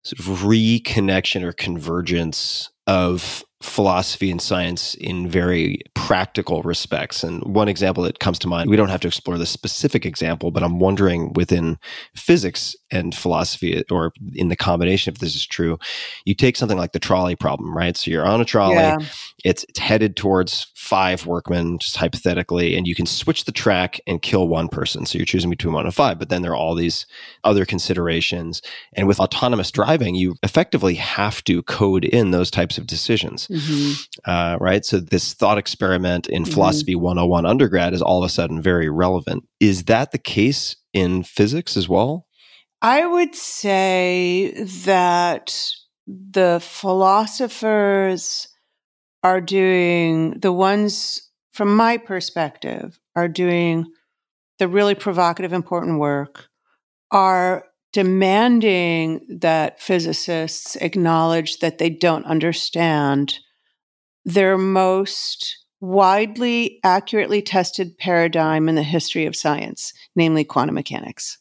[0.03, 7.23] sort of reconnection or convergence of philosophy and science in very practical respects.
[7.23, 10.49] And one example that comes to mind, we don't have to explore the specific example,
[10.49, 11.77] but I'm wondering within
[12.15, 15.77] physics and philosophy, or in the combination, if this is true,
[16.23, 17.97] you take something like the trolley problem, right?
[17.97, 18.97] So you're on a trolley, Yeah.
[19.43, 24.21] It's, it's headed towards five workmen, just hypothetically, and you can switch the track and
[24.21, 25.05] kill one person.
[25.05, 27.05] So you're choosing between one and five, but then there are all these
[27.43, 28.61] other considerations.
[28.93, 33.47] And with autonomous driving, you effectively have to code in those types of decisions
[34.25, 34.85] uh, right?
[34.85, 36.53] So this thought experiment in Mhm.
[36.53, 39.43] philosophy 101 undergrad is all of a sudden very relevant.
[39.59, 42.25] Is that the case in physics as well?
[42.81, 44.53] I would say
[44.85, 45.73] that
[46.07, 48.47] the philosophers
[49.23, 53.85] are doing, the ones from my perspective, are doing
[54.59, 56.47] the really provocative, important work,
[57.11, 63.39] are demanding that physicists acknowledge that they don't understand
[64.25, 71.37] their most widely accurately tested paradigm in the history of science, namely quantum mechanics.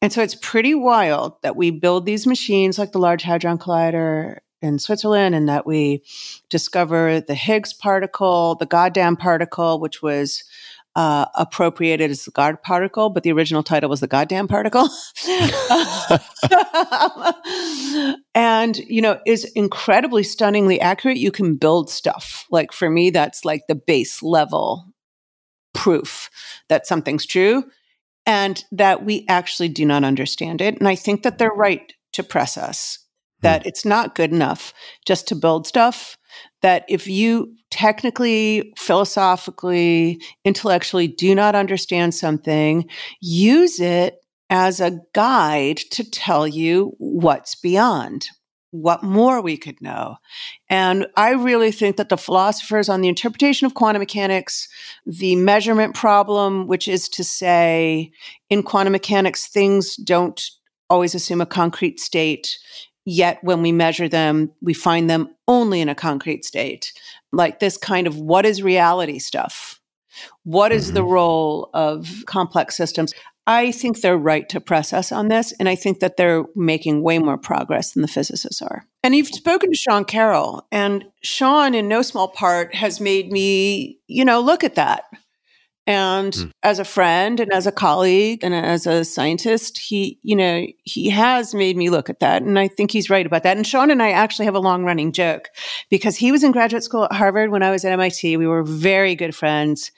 [0.00, 4.38] And so it's pretty wild that we build these machines like the Large Hadron Collider
[4.62, 6.02] in Switzerland and that we
[6.48, 10.44] discover the Higgs particle, the goddamn particle, which was
[10.96, 14.88] uh, appropriated as the God particle, but the original title was the goddamn particle.
[18.34, 21.18] and, you know, is incredibly stunningly accurate.
[21.18, 22.46] You can build stuff.
[22.50, 24.86] Like for me, that's like the base level
[25.74, 26.30] proof
[26.70, 27.64] that something's true
[28.24, 30.78] and that we actually do not understand it.
[30.78, 33.00] And I think that they're right to press us
[33.46, 33.62] Mm-hmm.
[33.62, 34.72] that it's not good enough
[35.04, 36.18] just to build stuff.
[36.62, 42.88] That if you technically, philosophically, intellectually do not understand something,
[43.20, 44.16] use it
[44.50, 48.28] as a guide to tell you what's beyond,
[48.70, 50.16] what more we could know.
[50.68, 54.68] And I really think that the philosophers on the interpretation of quantum mechanics,
[55.04, 58.12] the measurement problem, which is to say,
[58.50, 60.42] in quantum mechanics, things don't
[60.88, 62.56] always assume a concrete state.
[63.08, 66.92] Yet when we measure them, we find them only in a concrete state.
[67.32, 69.80] Like this kind of what is reality stuff?
[70.42, 71.12] What is the mm-hmm.
[71.12, 73.14] role of complex systems?
[73.46, 75.52] I think they're right to press us on this.
[75.52, 78.84] And I think that they're making way more progress than the physicists are.
[79.04, 84.00] And you've spoken to Sean Carroll, and Sean, in no small part, has made me,
[84.08, 85.04] you know, look at that.
[85.86, 86.48] And hmm.
[86.62, 91.08] as a friend and as a colleague and as a scientist, he, you know, he
[91.10, 92.42] has made me look at that.
[92.42, 93.56] And I think he's right about that.
[93.56, 95.48] And Sean and I actually have a long running joke
[95.88, 98.36] because he was in graduate school at Harvard when I was at MIT.
[98.36, 99.92] We were very good friends.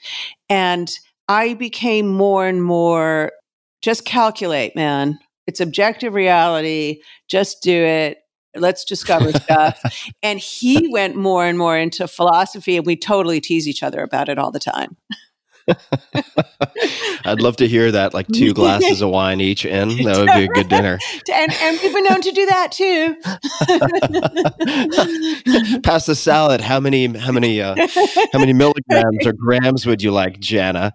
[0.51, 0.91] And
[1.29, 3.33] I became more and more
[3.81, 5.19] just calculate, man.
[5.47, 7.01] It's objective reality.
[7.29, 8.19] Just do it.
[8.55, 9.81] Let's discover stuff.
[10.23, 14.29] and he went more and more into philosophy, and we totally tease each other about
[14.29, 14.97] it all the time.
[17.25, 19.89] I'd love to hear that, like two glasses of wine each in.
[20.05, 20.99] That would be a good dinner.
[21.31, 23.15] And, and we've been known to do that too.
[25.83, 26.61] Pass the salad.
[26.61, 27.07] How many?
[27.07, 27.61] How many?
[27.61, 27.75] Uh,
[28.33, 30.93] how many milligrams or grams would you like, Janna?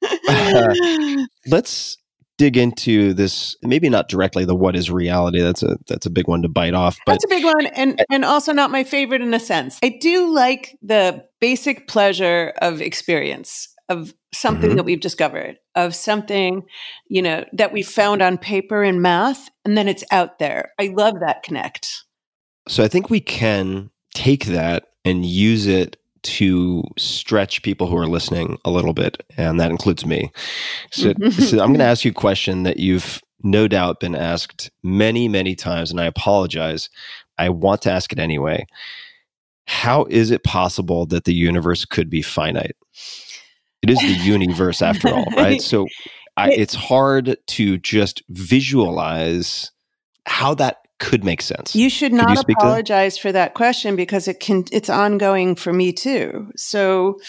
[0.00, 1.98] Uh, let's
[2.38, 3.56] dig into this.
[3.62, 5.40] Maybe not directly the what is reality.
[5.40, 6.98] That's a that's a big one to bite off.
[7.04, 9.78] But That's a big one, and and also not my favorite in a sense.
[9.82, 14.76] I do like the basic pleasure of experience of something Mhm.
[14.76, 16.62] that we've discovered, of something
[17.08, 20.72] you know that we found on paper and math, and then it's out there.
[20.80, 22.04] I love that connect.
[22.68, 25.96] So I think we can take that and use it
[26.28, 30.30] to stretch people who are listening a little bit, and that includes me.
[30.90, 34.70] So, so I'm going to ask you a question that you've no doubt been asked
[34.82, 36.90] many, many times, and I apologize.
[37.38, 38.66] I want to ask it anyway.
[39.66, 42.76] How is it possible that the universe could be finite?
[43.82, 45.60] It is the universe after all, right?
[45.60, 45.86] So
[46.36, 49.70] I, it's hard to just visualize
[50.26, 51.74] how that could make sense.
[51.74, 52.52] You should Could you not that?
[52.58, 56.50] apologize for that question because it can it's ongoing for me too.
[56.56, 57.20] So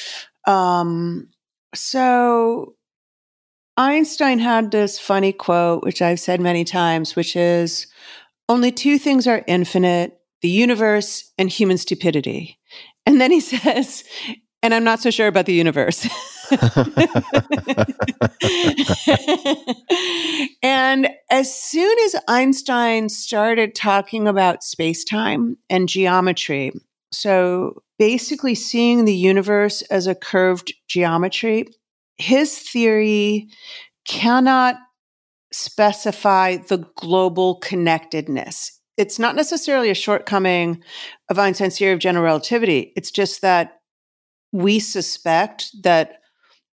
[0.45, 1.29] um
[1.75, 2.75] so
[3.77, 7.87] Einstein had this funny quote which I've said many times which is
[8.47, 12.59] only two things are infinite, the universe and human stupidity.
[13.05, 14.03] And then he says
[14.61, 16.07] and I'm not so sure about the universe.
[20.63, 26.71] and as soon as Einstein started talking about space time and geometry,
[27.11, 31.67] so basically seeing the universe as a curved geometry,
[32.17, 33.47] his theory
[34.07, 34.75] cannot
[35.51, 38.79] specify the global connectedness.
[38.97, 40.83] It's not necessarily a shortcoming
[41.29, 42.91] of Einstein's theory of general relativity.
[42.95, 43.79] It's just that
[44.51, 46.18] we suspect that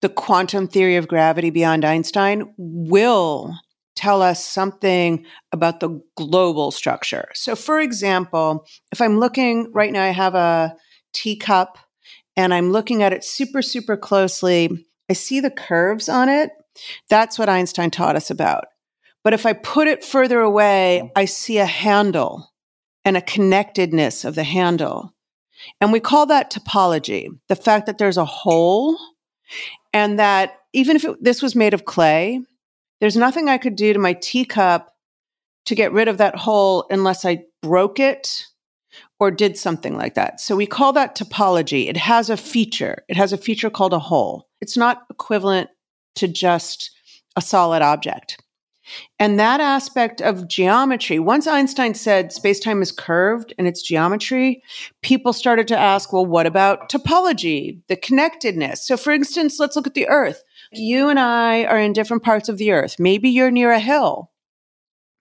[0.02, 3.54] the quantum theory of gravity beyond Einstein will
[3.94, 7.28] tell us something about the global structure.
[7.34, 10.76] So, for example, if I'm looking right now, I have a
[11.14, 11.78] teacup
[12.36, 14.86] and I'm looking at it super, super closely.
[15.08, 16.50] I see the curves on it.
[17.08, 18.66] That's what Einstein taught us about.
[19.24, 21.18] But if I put it further away, mm-hmm.
[21.18, 22.52] I see a handle
[23.04, 25.14] and a connectedness of the handle.
[25.80, 28.98] And we call that topology the fact that there's a hole
[29.96, 32.42] and that even if it, this was made of clay,
[33.00, 34.94] there's nothing I could do to my teacup
[35.64, 38.44] to get rid of that hole unless I broke it
[39.18, 40.38] or did something like that.
[40.38, 41.88] So we call that topology.
[41.88, 44.48] It has a feature, it has a feature called a hole.
[44.60, 45.70] It's not equivalent
[46.16, 46.90] to just
[47.34, 48.36] a solid object.
[49.18, 54.62] And that aspect of geometry, once Einstein said space time is curved and it's geometry,
[55.02, 58.86] people started to ask, well, what about topology, the connectedness?
[58.86, 60.42] So, for instance, let's look at the Earth.
[60.72, 62.96] You and I are in different parts of the Earth.
[62.98, 64.30] Maybe you're near a hill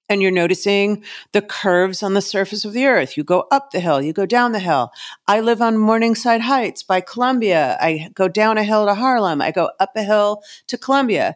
[0.09, 3.17] and you're noticing the curves on the surface of the earth.
[3.17, 4.91] You go up the hill, you go down the hill.
[5.27, 7.77] I live on Morningside Heights by Columbia.
[7.81, 9.41] I go down a hill to Harlem.
[9.41, 11.35] I go up a hill to Columbia.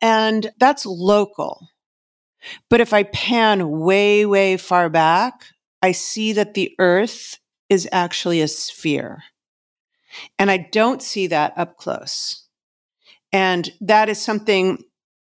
[0.00, 1.68] And that's local.
[2.70, 5.44] But if I pan way, way far back,
[5.82, 7.38] I see that the earth
[7.68, 9.22] is actually a sphere.
[10.38, 12.46] And I don't see that up close.
[13.32, 14.82] And that is something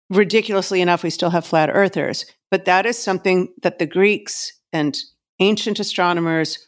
[0.08, 4.98] ridiculously enough, we still have flat earthers, but that is something that the Greeks and
[5.38, 6.66] ancient astronomers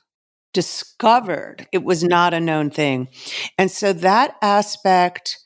[0.53, 1.67] discovered.
[1.73, 3.09] It was not a known thing.
[3.59, 5.39] And so that aspect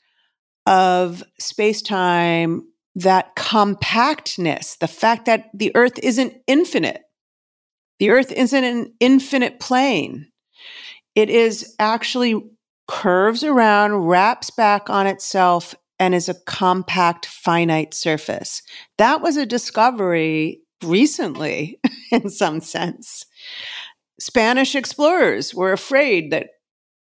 [0.66, 2.62] of space time,
[2.96, 7.02] that compactness, the fact that the earth isn't infinite,
[7.98, 10.28] the earth isn't an infinite plane.
[11.14, 12.42] It is actually
[12.88, 18.62] curves around, wraps back on itself, and is a compact, finite surface.
[18.98, 21.80] That was a discovery recently,
[22.12, 23.24] in some sense.
[24.20, 26.48] Spanish explorers were afraid that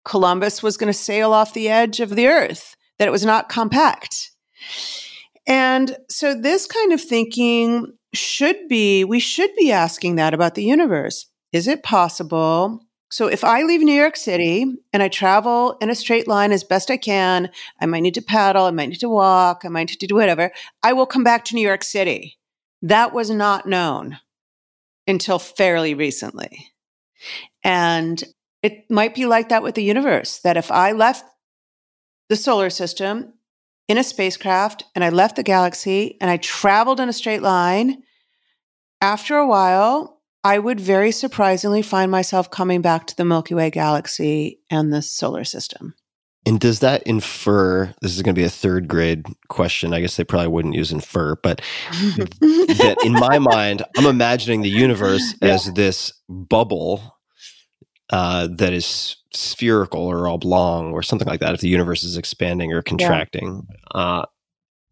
[0.06, 3.50] Columbus was going to sail off the edge of the earth, that it was not
[3.50, 4.30] compact.
[5.48, 10.64] And so, this kind of thinking should be, we should be asking that about the
[10.64, 11.26] universe.
[11.52, 15.96] Is it possible so if I leave New York City and I travel in a
[15.96, 17.50] straight line as best I can,
[17.82, 20.16] I might need to paddle, I might need to walk, I might need to do
[20.16, 22.40] whatever, I will come back to New York City.
[22.82, 24.20] That was not known
[25.08, 26.70] until fairly recently.
[27.66, 28.24] And
[28.64, 31.26] it might be like that with the universe that if I left
[32.32, 33.34] the solar system
[33.90, 38.04] in a spacecraft and I left the galaxy and I traveled in a straight line,
[39.02, 43.70] after a while, I would very surprisingly find myself coming back to the Milky Way
[43.70, 45.94] galaxy and the solar system.
[46.46, 47.94] And does that infer?
[48.02, 49.94] This is going to be a third grade question.
[49.94, 51.60] I guess they probably wouldn't use infer, but
[51.92, 55.50] that in my mind, I'm imagining the universe Yeah.
[55.50, 57.18] as this bubble
[58.12, 61.54] uh, that is spherical or oblong or something like that.
[61.54, 64.26] If the universe is expanding or contracting, uh,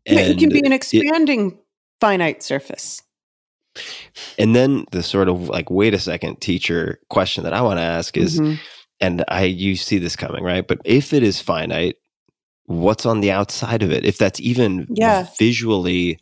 [0.06, 1.60] Yeah, it can be an it- expanding
[2.00, 3.02] finite surface.
[4.38, 7.84] and then the sort of like, wait a second, teacher question that I want to
[7.84, 8.58] ask is, Mhm.
[9.00, 10.68] and I you see this coming, right?
[10.68, 11.96] But if it is finite,
[12.66, 14.06] what's on the outside of it?
[14.06, 15.28] If that's even Yeah.
[15.38, 16.20] visually,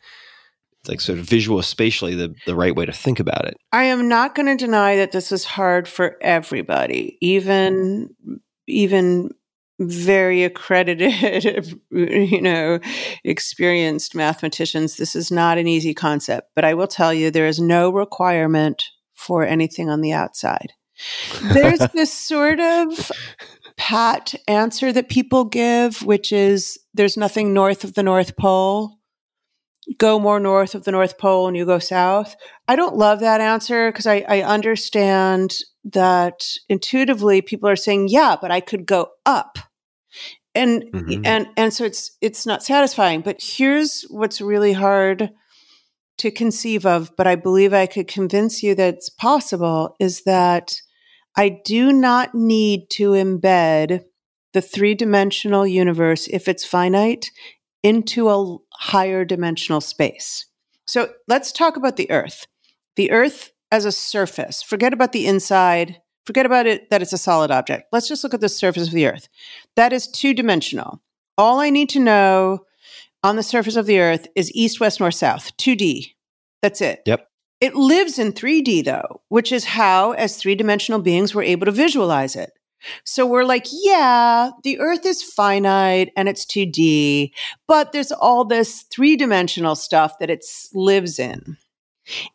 [0.88, 3.58] like sort of visual spatially, the the right way to think about it.
[3.72, 8.10] I am not going to deny that this is hard for everybody, even
[8.68, 9.32] even
[9.80, 12.80] very accredited, you know,
[13.24, 14.98] experienced mathematicians.
[14.98, 18.84] This is not an easy concept, but I will tell you there is no requirement
[19.14, 20.74] for anything on the outside.
[21.54, 23.12] There's this sort of
[23.78, 28.97] pat answer that people give, which is there's nothing north of the North Pole.
[29.98, 32.36] Go more north of the North Pole and you go south.
[32.68, 38.36] I don't love that answer because I, I understand that intuitively people are saying, yeah,
[38.40, 39.58] but I could go up.
[40.54, 41.22] And Mhm.
[41.24, 43.22] and and so it's it's not satisfying.
[43.22, 45.32] But here's what's really hard
[46.18, 50.82] to conceive of, but I believe I could convince you that it's possible, is that
[51.38, 54.04] I do not need to embed
[54.54, 57.30] the three dimensional universe, if it's finite,
[57.84, 60.46] into a higher dimensional space.
[60.86, 62.48] So let's talk about the Earth.
[62.96, 67.18] The Earth as a surface, forget about the inside, forget about it that it's a
[67.18, 67.90] solid object.
[67.92, 69.28] Let's just look at the surface of the Earth.
[69.76, 71.02] That is two dimensional.
[71.38, 72.66] All I need to know
[73.24, 76.14] on the surface of the Earth is east, west, north, south, 2D.
[76.62, 77.02] That's it.
[77.06, 77.28] Yep.
[77.60, 81.72] It lives in 3D, though, which is how, as three dimensional beings, we're able to
[81.72, 82.52] visualize it.
[83.04, 87.32] So we're like, yeah, the earth is finite and it's 2D,
[87.68, 91.58] but there's all this three dimensional stuff that it lives in.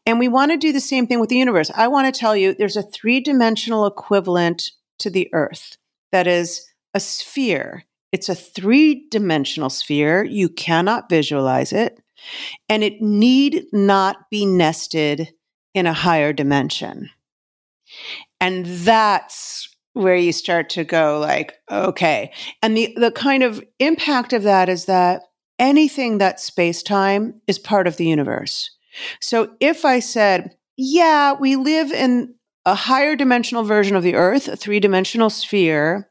[0.05, 1.71] And we want to do the same thing with the universe.
[1.75, 5.79] I want to tell you there's a three dimensional equivalent to the earth
[6.11, 7.85] that is a sphere.
[8.13, 10.25] It's a three dimensional sphere.
[10.25, 12.01] You cannot visualize it
[12.69, 15.33] and it need not be nested
[15.75, 17.11] in a higher dimension.
[18.41, 22.33] And that's where you start to go like, okay.
[22.63, 25.23] And the, the kind of impact of that is that
[25.59, 28.71] anything that's space time is part of the universe.
[29.21, 32.35] So if I said, yeah, we live in
[32.65, 36.09] a higher dimensional version of the earth, a three dimensional sphere,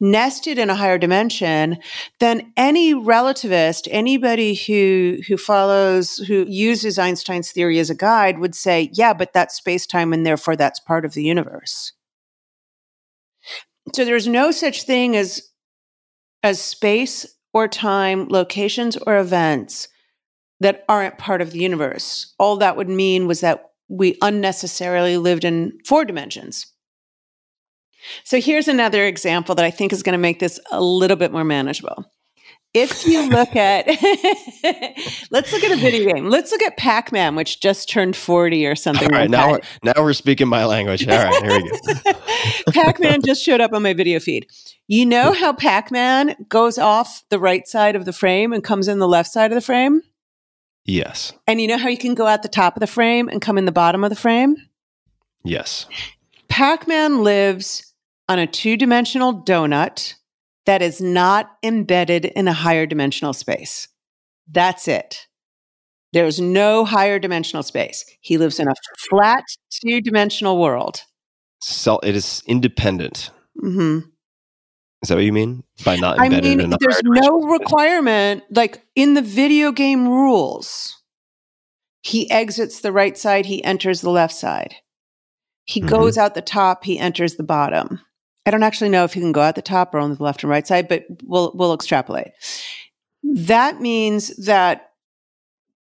[0.00, 1.78] nested in a higher dimension,
[2.18, 8.54] then any relativist, anybody who who follows, who uses Einstein's theory as a guide would
[8.54, 11.92] say, yeah, but that's space time and therefore that's part of the universe.
[13.94, 15.42] So there's no such thing as
[16.42, 19.88] as space or time, locations or events
[20.60, 22.34] that aren't part of the universe.
[22.38, 26.66] All that would mean was that we unnecessarily lived in four dimensions.
[28.24, 31.32] So here's another example that I think is going to make this a little bit
[31.32, 32.04] more manageable.
[32.72, 33.86] If you look at,
[35.30, 36.26] let's look at a video game.
[36.30, 39.04] Let's look at Pac Man, which just turned 40 or something.
[39.12, 39.64] All right, like now that.
[39.82, 41.06] we're, now we're speaking my language.
[41.08, 41.70] All right, here we
[42.04, 42.12] go.
[42.72, 44.46] Pac Man just showed up on my video feed.
[44.86, 48.86] You know how Pac Man goes off the right side of the frame and comes
[48.86, 50.02] in the left side of the frame?
[50.84, 53.40] Yes, And you know how you can go out the top of the frame and
[53.42, 54.56] come in the bottom of the frame?
[55.44, 55.86] yes.
[56.48, 57.94] Pac Man lives
[58.28, 60.14] on a two dimensional donut
[60.66, 63.88] that is not embedded in a higher dimensional space.
[64.50, 65.26] That's it.
[66.12, 68.04] There's no higher dimensional space.
[68.20, 68.74] He lives in a
[69.08, 71.02] flat two dimensional world.
[71.62, 73.30] So it is independent.
[73.60, 73.98] hmm
[75.02, 77.42] Is that what you mean by not I embedded mean, in a there's no dimensional
[77.42, 77.60] space?
[77.60, 80.96] requirement, like in the video game rules,
[82.02, 84.74] he exits the right side, he enters the left side.
[85.64, 85.88] He Mhm.
[85.90, 88.00] goes out the top, he enters the bottom.
[88.50, 90.42] I don't actually know if he can go out the top or on the left
[90.42, 92.32] and right side, but we'll we'll extrapolate.
[93.22, 94.90] That means that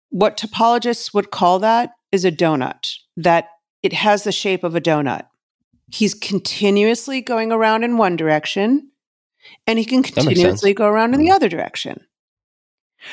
[0.08, 3.50] what topologists would call that is a donut, that
[3.84, 5.26] it has the shape of a donut.
[5.92, 8.90] He's continuously going around in one direction
[9.68, 12.06] and he can continuously go around in the other direction.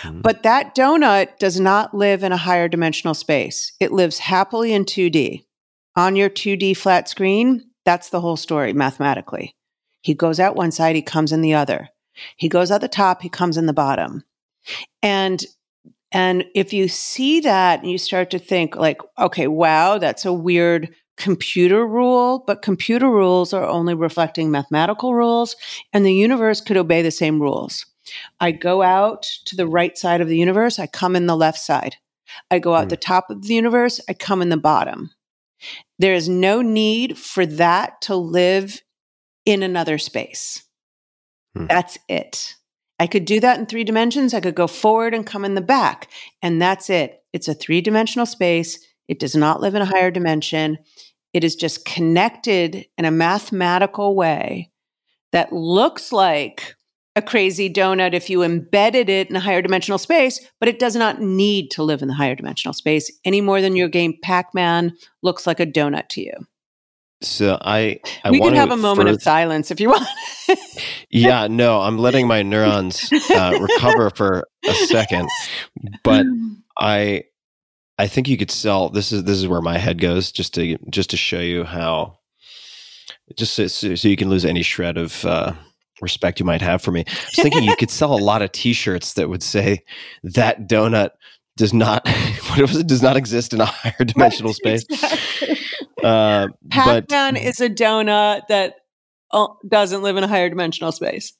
[0.02, 0.22] Mhm.
[0.22, 3.72] But that donut does not live in a higher dimensional space.
[3.80, 5.48] It lives happily in 2D.
[5.96, 9.54] On your 2D flat screen, that's the whole story mathematically.
[10.02, 11.88] He goes out one side, he comes in the other.
[12.36, 14.24] He goes out the top, he comes in the bottom.
[15.02, 15.44] And
[16.10, 20.32] and if you see that and you start to think like, okay, wow, that's a
[20.32, 25.56] weird computer rule, but computer rules are only reflecting mathematical rules
[25.92, 27.86] and the universe could obey the same rules.
[28.40, 31.58] I go out to the right side of the universe, I come in the left
[31.58, 31.96] side.
[32.50, 32.88] I go out Hmm.
[32.88, 35.10] the top of the universe, I come in the bottom.
[36.02, 38.82] There is no need for that to live
[39.46, 40.64] in another space.
[41.56, 41.66] Hmm.
[41.68, 42.56] That's it.
[42.98, 44.34] I could do that in three dimensions.
[44.34, 46.08] I could go forward and come in the back,
[46.42, 47.22] and that's it.
[47.32, 48.84] It's a three dimensional space.
[49.06, 50.78] It does not live in a higher dimension.
[51.32, 54.72] It is just connected in a mathematical way
[55.30, 56.74] that looks like
[57.14, 60.96] a crazy donut if you embedded it in a higher dimensional space, but it does
[60.96, 64.54] not need to live in the higher dimensional space any more than your game Pac
[64.54, 64.92] Man
[65.22, 66.32] looks like a donut to you.
[67.20, 70.06] So I, I we can have a moment of silence if you want.
[71.14, 75.28] Yeah, no, I'm letting my neurons uh, recover for a second,
[76.02, 76.24] but
[76.78, 77.24] I
[77.98, 78.88] I think you could sell.
[78.88, 82.18] This is this is where my head goes, just to just to show you how,
[83.36, 85.52] just so, so so you can lose any shred of uh,
[86.02, 87.04] respect you might have for me.
[87.06, 89.82] I was thinking you could sell a lot of T-shirts that would say
[90.22, 91.10] that donut
[91.56, 92.06] does not
[92.48, 94.84] what was it does not exist in a higher dimensional space.
[94.84, 95.58] Exactly.
[96.02, 98.74] Uh, but Pac-Man is a donut that
[99.34, 101.32] Uh, doesn't live in a higher dimensional space.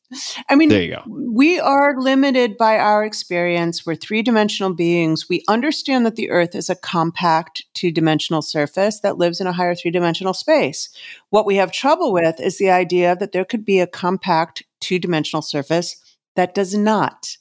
[0.48, 1.02] I mean, there you go.
[1.06, 3.84] we are limited by our experience.
[3.84, 5.28] We're three dimensional beings.
[5.28, 9.52] We understand that the Earth is a compact two dimensional surface that lives in a
[9.52, 10.88] higher three dimensional space.
[11.28, 14.98] What we have trouble with is the idea that there could be a compact two
[14.98, 15.96] dimensional surface
[16.34, 17.36] that does not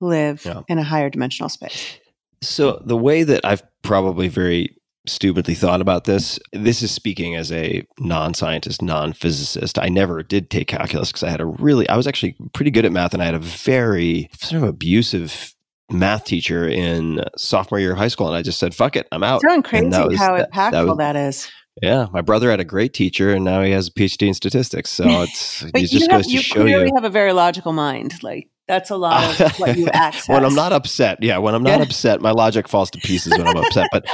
[0.00, 0.62] live Yeah.
[0.68, 1.98] in a higher dimensional space.
[2.42, 4.76] So the way that I've probably very
[5.06, 9.78] stupidly thought about this, this is speaking as a non-scientist, non-physicist.
[9.78, 12.84] I never did take calculus because I had a really, I was actually pretty good
[12.84, 15.54] at math, and I had a very sort of abusive
[15.90, 19.22] math teacher in sophomore year of high school, and I just said, "Fuck it, I'm
[19.22, 21.48] out." It's crazy that was- how that- impactful that was- that is.
[21.82, 24.90] Yeah, my brother had a great teacher, and now he has a PhD in statistics.
[24.90, 26.92] So it's it you, just have, goes to you show clearly you.
[26.94, 28.14] have a very logical mind.
[28.22, 30.28] Like that's a lot of what you access.
[30.28, 33.46] when I'm not upset, yeah, when I'm not upset, my logic falls to pieces when
[33.46, 33.88] I'm upset.
[33.92, 34.06] But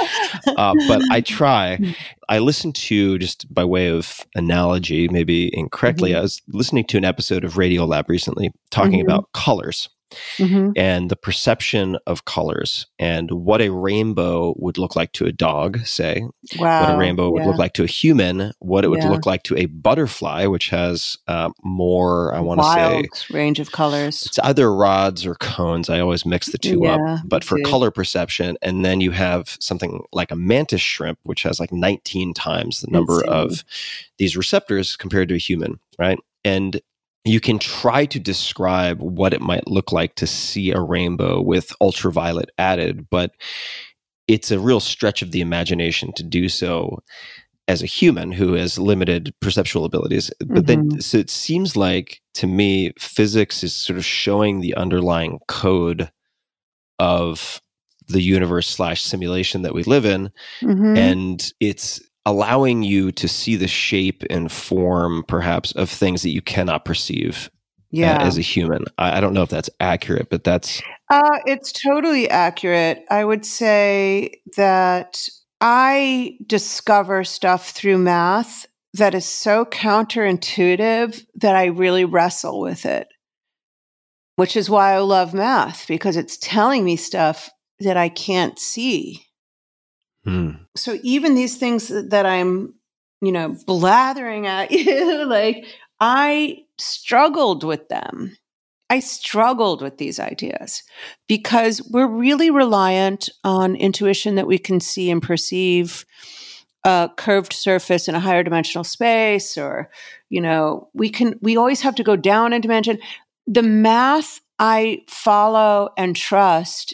[0.47, 1.79] uh, but I try.
[2.29, 6.11] I listened to just by way of analogy, maybe incorrectly.
[6.11, 6.17] Mhm.
[6.17, 9.05] I was listening to an episode of Radio Lab recently talking Mhm.
[9.05, 9.89] about colors
[10.37, 10.73] Mhm.
[10.75, 15.85] and the perception of colors and what a rainbow would look like to a dog,
[15.85, 16.23] say,
[16.57, 16.81] Wow.
[16.81, 19.09] what a rainbow would look like to a human, what it would Yeah.
[19.09, 23.71] look like to a butterfly, which has uh, more, I want to say, range of
[23.71, 24.25] colors.
[24.25, 25.89] it's either rods or cones.
[25.89, 27.21] I always mix the two Yeah, up.
[27.25, 27.63] But for too.
[27.63, 32.33] color perception, and then you have something like a mantis shrimp, which has like 19
[32.33, 33.63] times the number of
[34.17, 36.19] these receptors compared to a human, right?
[36.45, 36.81] And
[37.25, 41.71] you can try to describe what it might look like to see a rainbow with
[41.79, 43.31] ultraviolet added, but
[44.27, 46.99] it's a real stretch of the imagination to do so
[47.67, 50.31] as a human who has limited perceptual abilities.
[50.39, 51.03] But then, Mhm.
[51.03, 56.11] so it seems like to me, physics is sort of showing the underlying code
[56.99, 57.61] of
[58.07, 60.29] the universe slash simulation that we live in
[60.61, 60.97] Mhm.
[60.97, 66.41] and it's allowing you to see the shape and form perhaps of things that you
[66.41, 67.57] cannot perceive uh,
[67.91, 68.21] yeah.
[68.21, 72.27] as a human I, I don't know if that's accurate but that's Uh, it's totally
[72.29, 73.03] accurate.
[73.11, 75.27] I would say that
[75.61, 78.65] I discover stuff through math
[78.95, 83.07] that is so counterintuitive that I really wrestle with it,
[84.37, 87.49] which is why I love math because it's telling me stuff
[87.79, 89.25] that I can't see.
[90.25, 92.73] Hmm, So even these things that I'm,
[93.21, 95.65] you know, blathering at you, like
[95.99, 98.35] I struggled with them.
[98.89, 100.83] I struggled with these ideas
[101.27, 106.05] because we're really reliant on intuition that we can see and perceive
[106.83, 109.89] a curved surface in a higher dimensional space or
[110.29, 112.99] you know we can we always have to go down a dimension
[113.47, 116.93] the math i follow and trust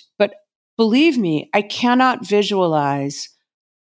[0.80, 3.30] believe me i cannot visualize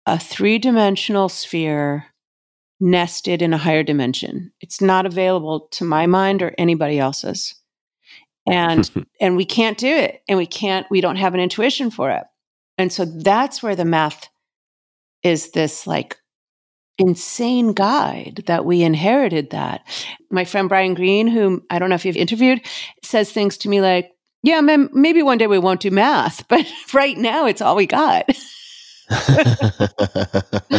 [0.07, 2.07] a three-dimensional sphere
[2.83, 4.53] nested in a higher dimension.
[4.61, 7.55] It's not available to my mind or anybody else's.
[8.47, 12.11] And and we can't do it and we can't we don't have an intuition for
[12.11, 12.25] it.
[12.77, 14.29] And so that's where the math
[15.23, 16.17] is this like
[16.99, 19.83] insane guide that we inherited that.
[20.31, 22.61] My friend Brian Greene whom i don't know if you've interviewed
[23.05, 24.11] says things to me like
[24.43, 27.87] yeah mem- maybe one day we won't do math but right now it's all we
[27.87, 28.29] got.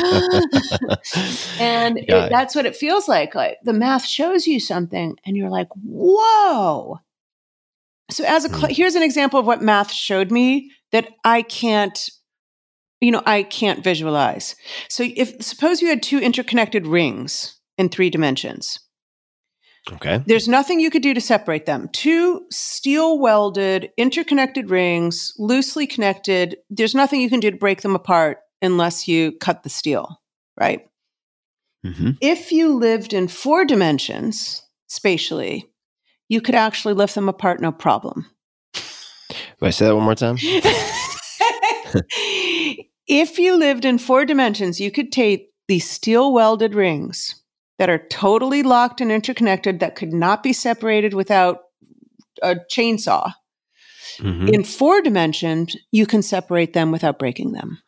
[1.59, 2.30] And it- Yeah.
[2.30, 6.99] that's what it feels like like the math shows you something and you're like whoa!
[8.11, 8.76] So as a cl- mm.
[8.76, 12.09] here's an example of what math showed me that i can't
[13.01, 14.55] you know i can't visualize.
[14.89, 18.80] So if suppose you had two interconnected rings in three dimensions
[19.91, 21.89] okay there's nothing you could do to separate them.
[21.91, 26.57] Two steel welded, interconnected rings, loosely connected.
[26.69, 30.21] There's nothing you can do to break them apart unless you cut the steel,
[30.59, 30.88] right?
[31.84, 35.69] hmm If you lived in four dimensions spatially,
[36.29, 38.27] you could actually lift them apart no problem.
[39.59, 40.38] Wait, say that one more time
[43.07, 47.42] if you lived in four dimensions, you could take these steel welded rings
[47.80, 51.59] that are totally locked and interconnected that could not be separated without
[52.41, 53.34] a chainsaw.
[54.19, 54.53] Mhm.
[54.53, 57.82] In four dimensions, you can separate them without breaking them.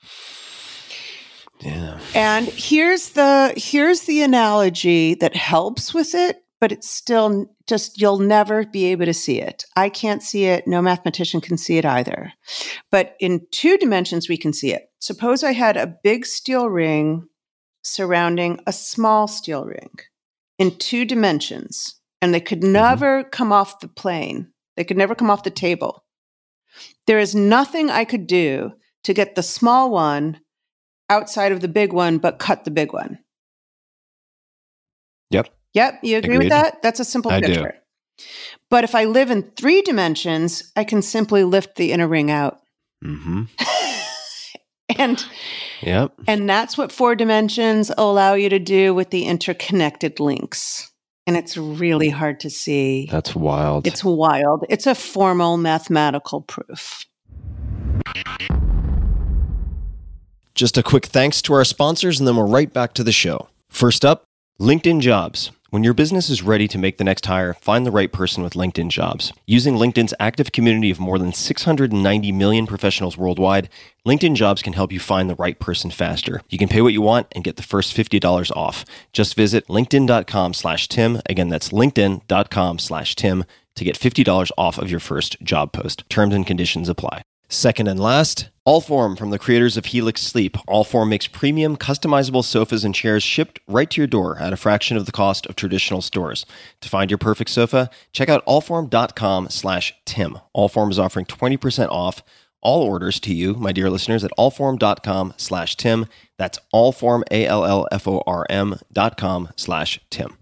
[1.62, 8.02] yeah And here's the here's the analogy that helps with it but it's still just,
[8.02, 9.66] you'll never be able to see it.
[9.76, 10.68] I can't see it.
[10.68, 12.32] No mathematician can see it either.
[12.92, 14.90] But in two dimensions, we can see it.
[15.00, 17.28] Suppose I had a big steel ring
[17.86, 19.92] surrounding a small steel ring
[20.58, 24.52] in two dimensions, and they could never come off the plane.
[24.76, 26.04] They could never come off the table.
[27.08, 28.74] There is nothing I could do
[29.04, 30.40] to get the small one
[31.10, 33.20] outside of the big one, but cut the big one.
[35.30, 35.50] Yep.
[35.74, 36.00] Yep.
[36.04, 36.46] You agree Agreed.
[36.46, 36.82] with that?
[36.82, 37.48] That's a simple I do.
[37.48, 37.76] picture.
[38.70, 42.62] But if I live in three dimensions, I can simply lift the inner ring out.
[43.04, 43.44] Mm-hmm.
[44.98, 45.26] And
[45.82, 46.14] Yep.
[46.28, 50.92] and that's what four dimensions allow you to do with the interconnected links.
[51.28, 53.08] And it's really hard to see.
[53.12, 53.88] That's wild.
[53.88, 54.66] It's wild.
[54.70, 57.06] It's a formal mathematical proof.
[60.54, 63.50] Just a quick thanks to our sponsors, and then we're right back to the show.
[63.70, 64.24] First up,
[64.60, 65.52] LinkedIn Jobs.
[65.76, 68.54] When your business is ready to make the next hire, find the right person with
[68.54, 69.34] LinkedIn Jobs.
[69.46, 73.68] Using LinkedIn's active community of more than 690 million professionals worldwide,
[74.08, 76.42] LinkedIn Jobs can help you find the right person faster.
[76.48, 78.86] You can pay what you want and get the first $50 off.
[79.12, 81.22] Just visit linkedin.com slash Tim.
[81.26, 83.44] Again, that's linkedin.com slash Tim
[83.76, 86.10] to get $50 off of your first job post.
[86.10, 87.24] Terms and conditions apply.
[87.48, 90.54] Second and last, Allform from the creators of Helix Sleep.
[90.68, 94.98] Allform makes premium, customizable sofas and chairs shipped right to your door at a fraction
[94.98, 96.48] of the cost of traditional stores.
[96.82, 100.40] To find your perfect sofa, check out allform.com slash Tim.
[100.58, 102.24] Allform is offering 20% off
[102.62, 106.08] all orders to you, my dear listeners, at allform.com slash Tim.
[106.40, 110.36] That's allform, A-L-L-F-O-R-M dot com slash Tim.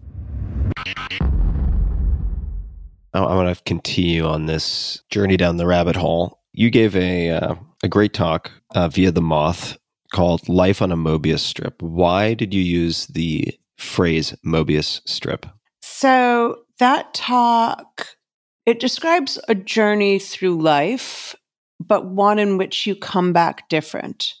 [3.12, 6.40] I want to continue on this journey down the rabbit hole.
[6.56, 9.76] You gave a uh, a great talk uh, via the Moth
[10.12, 15.46] called "Life on a Mobius Strip." Why did you use the phrase Mobius strip?
[15.82, 18.16] So that talk
[18.66, 21.34] it describes a journey through life,
[21.80, 24.32] but one in which you come back different.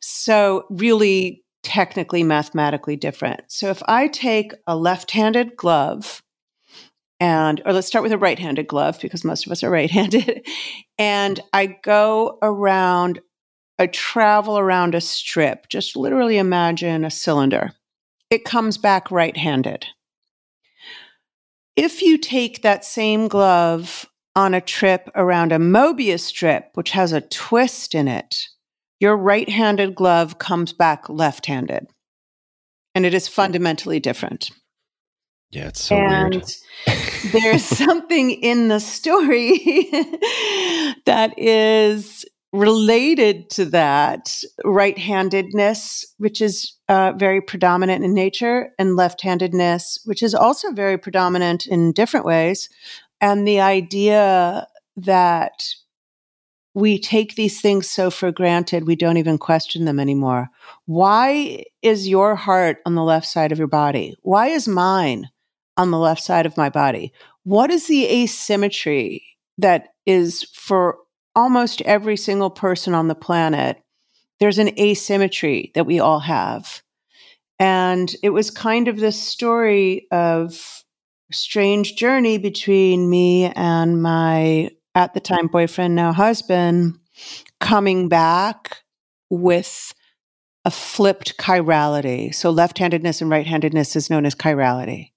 [0.00, 3.40] So really technically mathematically different.
[3.48, 6.22] So if I take a left-handed glove
[7.20, 10.46] and or let's start with a right-handed glove because most of us are right-handed
[10.98, 13.20] and I go around
[13.78, 15.68] I travel around a strip.
[15.68, 17.72] Just literally imagine a cylinder.
[18.30, 19.86] It comes back right-handed.
[21.76, 24.06] If you take that same glove
[24.36, 28.36] on a trip around a Mobius strip, which has a twist in it,
[29.00, 31.88] your right handed glove comes back left handed.
[32.94, 34.50] And it is fundamentally different.
[35.54, 36.52] Yeah, it's so and weird.
[37.32, 39.58] there's something in the story
[41.06, 48.96] that is related to that right handedness, which is uh, very predominant in nature, and
[48.96, 52.68] left handedness, which is also very predominant in different ways.
[53.20, 55.64] And the idea that
[56.74, 60.48] we take these things so for granted, we don't even question them anymore.
[60.86, 64.16] Why is your heart on the left side of your body?
[64.22, 65.30] Why is mine
[65.76, 67.12] on the left side of my body?
[67.44, 69.22] What is the asymmetry
[69.58, 70.98] that is for
[71.34, 73.80] almost every single person on the planet?
[74.40, 76.82] There's an asymmetry that we all have.
[77.58, 80.84] And it was kind of this story of
[81.32, 86.98] strange journey between me and my at the time boyfriend, now husband,
[87.60, 88.82] coming back
[89.30, 89.94] with
[90.64, 92.34] a flipped chirality.
[92.34, 95.10] So left handedness and right handedness is known as chirality.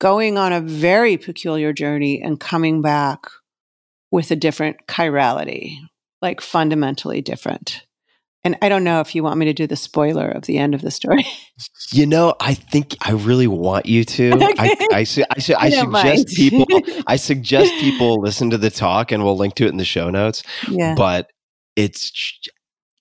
[0.00, 3.26] Going on a very peculiar journey and coming back
[4.10, 5.76] with a different chirality,
[6.22, 7.84] like fundamentally different.
[8.42, 10.74] And I don't know if you want me to do the spoiler of the end
[10.74, 11.26] of the story.
[11.92, 14.30] You know, I think I really want you to.
[14.58, 14.86] I, Okay.
[14.92, 16.26] I, su- I, su- I I suggest mind.
[16.28, 17.02] people.
[17.08, 20.08] I suggest people listen to the talk, and we'll link to it in the show
[20.08, 20.44] notes.
[20.70, 20.94] yeah.
[20.96, 21.28] But
[21.74, 22.12] it's,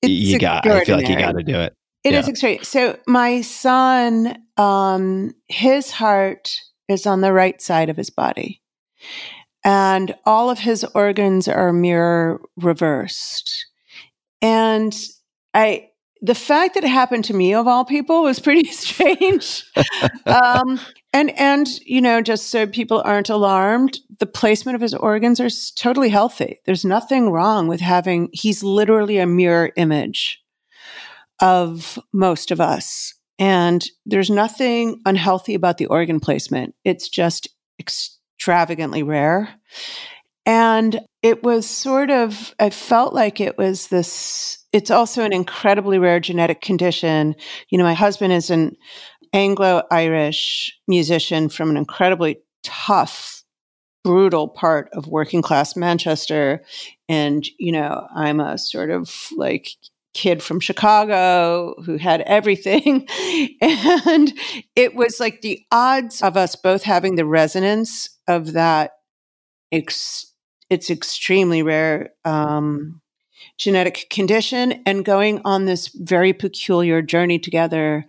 [0.02, 0.66] It's you got.
[0.68, 1.74] I feel like you got to do it.
[2.04, 2.32] It is Yeah.
[2.32, 2.64] extreme.
[2.64, 8.62] So my son, um, his heart is on the right side of his body,
[9.64, 13.68] and all of his organs are mirror reversed.
[14.42, 14.96] And
[15.54, 15.90] I,
[16.22, 19.64] the fact that it happened to me of all people was pretty strange.
[20.26, 20.80] um,
[21.14, 25.50] and and you know, just so people aren't alarmed, the placement of his organs are
[25.76, 26.60] totally healthy.
[26.66, 28.30] There's nothing wrong with having.
[28.32, 30.42] He's literally a mirror image
[31.42, 33.14] of most of us.
[33.40, 36.76] And there's nothing unhealthy about the organ placement.
[36.84, 37.48] It's just
[37.80, 39.56] extravagantly rare.
[40.46, 46.00] And it was sort of, I felt like it was this, it's also an incredibly
[46.00, 47.36] rare genetic condition.
[47.70, 48.76] You know, my husband is an
[49.32, 53.44] Anglo Irish musician from an incredibly tough,
[54.04, 56.64] brutal part of working class Manchester.
[57.08, 59.70] And, you know, I'm a sort of like
[60.14, 63.08] kid from Chicago who had everything.
[63.62, 64.34] and
[64.76, 68.92] it was like the odds of us both having the resonance of that.
[69.72, 70.34] Ex-
[70.70, 72.10] it's extremely rare.
[72.26, 73.02] Um,
[73.58, 78.06] genetic condition and going on this very peculiar journey together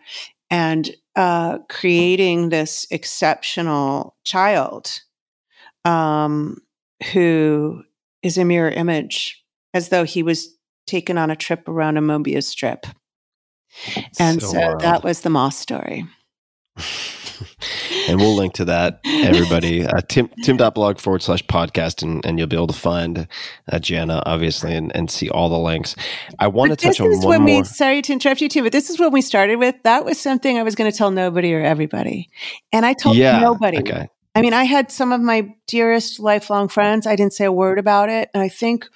[0.50, 5.00] and uh, creating this exceptional child
[5.84, 6.56] um,
[7.12, 7.82] who
[8.22, 9.44] is a mirror image
[9.74, 10.56] as though he was
[10.90, 12.86] taken on a trip around a Mobius strip.
[14.18, 16.04] And so, so that was the Moth story.
[18.08, 19.70] and we'll link to that, everybody.
[19.90, 23.26] Uh, tim, tim.blog forward slash podcast, and, and you'll be able to find
[23.72, 25.96] uh, Janna, obviously, and, and see all the links.
[26.38, 27.60] I want to touch on one when more.
[27.60, 29.74] We, sorry to interrupt you, too, but this is what we started with.
[29.84, 32.28] That was something I was going to tell nobody or everybody.
[32.72, 33.78] And I told yeah, nobody.
[33.78, 34.08] Okay.
[34.34, 37.04] I mean, I had some of my dearest lifelong friends.
[37.04, 38.30] I didn't say a word about it.
[38.32, 38.88] And I think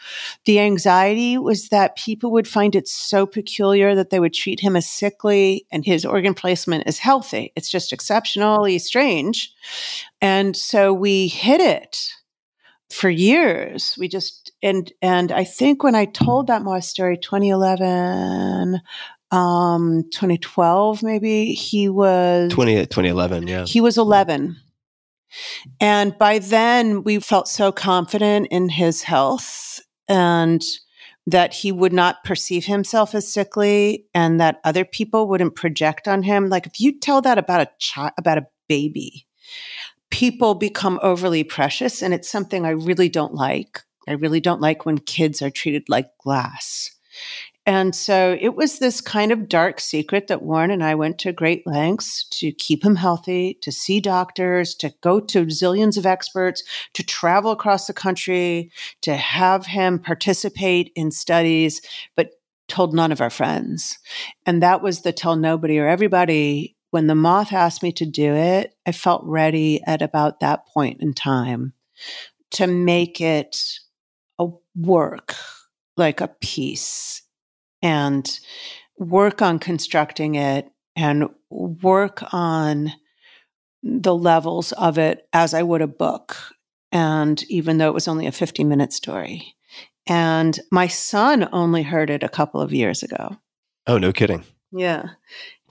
[0.44, 4.76] the anxiety was that people would find it so peculiar that they would treat him
[4.76, 7.52] as sickly and his organ placement as healthy.
[7.56, 9.52] It's just exceptionally strange.
[10.20, 12.12] And so we hid it
[12.90, 13.96] for years.
[13.98, 18.80] We just, and, and I think when I told that Moth story, 2011,
[19.32, 23.48] um, 2012, maybe he was 20, 2011.
[23.48, 23.64] Yeah.
[23.64, 24.58] He was 11
[25.80, 30.62] and by then, we felt so confident in his health and
[31.26, 36.22] that he would not perceive himself as sickly and that other people wouldn't project on
[36.22, 36.48] him.
[36.48, 39.26] Like if you tell that about a child, about a baby,
[40.10, 42.02] people become overly precious.
[42.02, 43.80] And it's something I really don't like.
[44.06, 46.90] I really don't like when kids are treated like glass.
[47.66, 51.32] And so it was this kind of dark secret that Warren and I went to
[51.32, 56.62] great lengths to keep him healthy, to see doctors, to go to zillions of experts,
[56.92, 61.80] to travel across the country, to have him participate in studies,
[62.16, 62.32] but
[62.68, 63.98] told none of our friends.
[64.44, 66.76] And that was the tell nobody or everybody.
[66.90, 71.00] When the moth asked me to do it, I felt ready at about that point
[71.00, 71.72] in time
[72.52, 73.80] to make it
[74.38, 75.34] a work,
[75.96, 77.22] like a piece
[77.84, 78.40] and
[78.98, 82.92] work on constructing it and work on
[83.82, 86.36] the levels of it as I would a book.
[86.90, 89.54] And even though it was only a 50 minute story.
[90.06, 93.36] And my son only heard it a couple of years ago.
[93.86, 94.44] Oh, no kidding.
[94.72, 95.10] Yeah.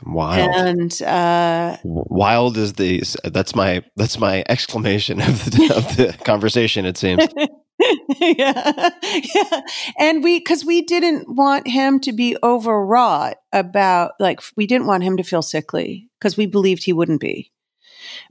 [0.05, 0.55] Wild.
[0.55, 6.85] And uh, wild is the that's my that's my exclamation of the, of the conversation.
[6.85, 7.25] It seems.
[8.19, 8.89] yeah.
[9.35, 9.61] yeah.
[9.99, 15.03] And we, cause we didn't want him to be overwrought about, like, we didn't want
[15.03, 17.51] him to feel sickly because we believed he wouldn't be.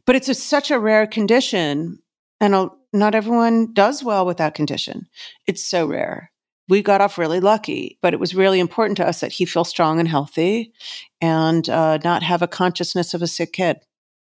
[0.07, 1.99] But it's a, such a rare condition,
[2.41, 5.09] and a, not everyone does well with that condition.
[5.47, 6.31] It's so rare.
[6.69, 9.65] We got off really lucky, but it was really important to us that he feel
[9.65, 10.73] strong and healthy
[11.21, 13.79] and uh, not have a consciousness of a sick kid.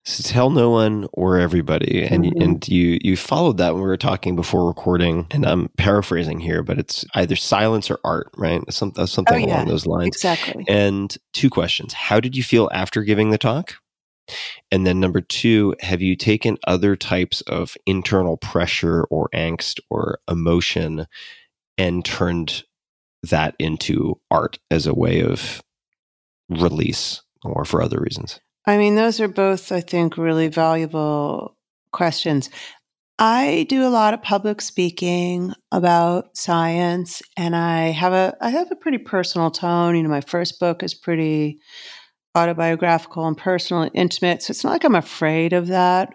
[0.05, 2.42] So tell no one or everybody, and mm-hmm.
[2.42, 6.64] and you you followed that when we were talking before recording, and I'm paraphrasing here,
[6.64, 8.61] but it's either silence or art, right?
[8.72, 9.57] Some, something oh, yeah.
[9.57, 10.64] along those lines, exactly.
[10.66, 13.74] And two questions: How did you feel after giving the talk?
[14.72, 20.18] And then number two, have you taken other types of internal pressure or angst or
[20.28, 21.07] emotion
[21.78, 22.64] and turned
[23.22, 25.62] that into art as a way of
[26.48, 28.40] release or for other reasons?
[28.67, 31.57] I mean, those are both, I think, really valuable
[31.93, 32.49] questions.
[33.19, 38.71] I do a lot of public speaking about science and I have a I have
[38.73, 39.97] a pretty personal tone.
[39.97, 41.61] You know, my first book is pretty
[42.35, 44.43] autobiographical and personal and intimate.
[44.43, 46.15] So it's not like I'm afraid of that.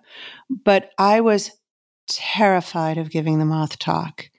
[0.50, 1.52] But I was
[2.10, 4.30] terrified of giving the moth talk.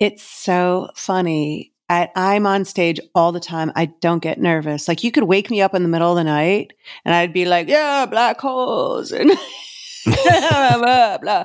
[0.00, 3.72] It's so funny I, I'm on stage all the time.
[3.76, 4.88] I don't get nervous.
[4.88, 6.72] Like you could wake me up in the middle of the night
[7.04, 9.30] and I'd be like, yeah, black holes and
[10.04, 11.44] blah, blah.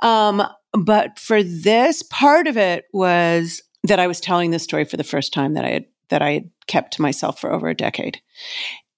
[0.00, 4.96] Um, but for this part of it was that I was telling this story for
[4.96, 7.74] the first time that I had, that I had kept to myself for over a
[7.74, 8.20] decade.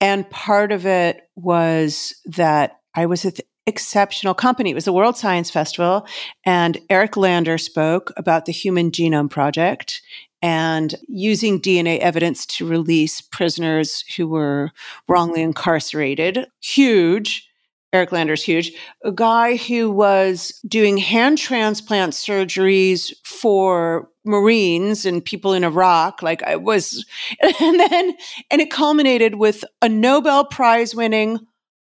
[0.01, 4.71] And part of it was that I was with exceptional company.
[4.71, 6.07] It was the World Science Festival,
[6.45, 10.03] and Eric Lander spoke about the Human Genome Project
[10.45, 14.71] and using DNA evidence to release prisoners who were
[15.09, 16.47] wrongly incarcerated.
[16.61, 17.49] Huge.
[17.95, 18.71] Eric Lander's huge.
[19.05, 26.21] A guy who was doing hand transplant surgeries for Marines and people in Iraq.
[26.23, 27.07] Like I was,
[27.41, 28.15] and then,
[28.51, 31.39] and it culminated with a Nobel Prize winning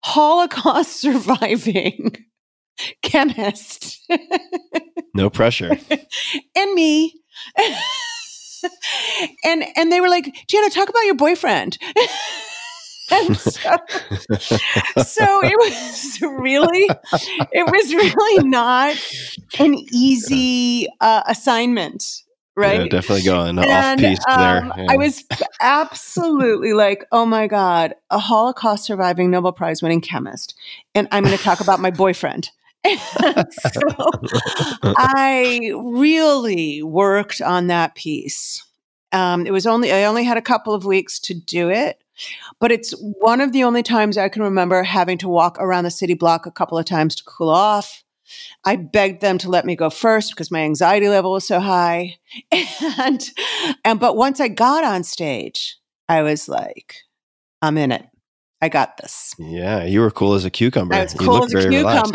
[0.03, 2.17] Holocaust surviving
[3.01, 3.99] chemist
[5.15, 5.75] No pressure.
[6.55, 7.15] and me.
[9.43, 11.77] and and they were like, Janna, talk about your boyfriend.
[13.07, 13.19] so,
[15.03, 16.89] so it was really,
[17.51, 18.97] it was really not
[19.59, 22.23] an easy uh, assignment,
[22.55, 22.81] right?
[22.81, 24.63] Yeah, definitely going off And, piece there.
[24.63, 24.85] um, Yeah.
[24.89, 25.23] I was
[25.61, 30.55] absolutely like, oh my God, a Holocaust surviving Nobel Prize winning chemist.
[30.95, 32.49] And I'm going to talk about my boyfriend.
[33.71, 33.81] so
[34.97, 38.65] I really worked on that piece.
[39.11, 42.03] Um, it was only, I only had a couple of weeks to do it,
[42.59, 45.91] but it's one of the only times I can remember having to walk around the
[45.91, 48.03] city block a couple of times to cool off.
[48.65, 52.17] I begged them to let me go first because my anxiety level was so high.
[52.97, 53.29] And,
[53.85, 55.77] and, but once I got on stage,
[56.07, 56.95] I was like,
[57.61, 58.05] I'm in it.
[58.61, 59.33] I got this.
[59.37, 60.95] yeah, you were cool as a cucumber.
[60.95, 62.13] I was cool as a very relaxed.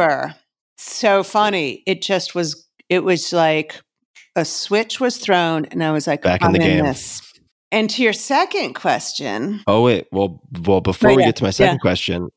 [0.78, 1.82] So funny.
[1.86, 2.66] It just was.
[2.88, 3.80] It was like
[4.36, 6.84] a switch was thrown, and I was like, Back in the game.
[6.84, 7.20] This.
[7.70, 11.50] And to your second question, Oh wait, well, well, before Oh, we get to my
[11.50, 11.78] second yeah.
[11.80, 12.28] question,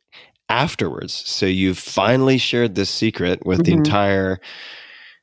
[0.49, 3.77] afterwards, so you've finally shared this secret with the Mhm.
[3.77, 4.39] entire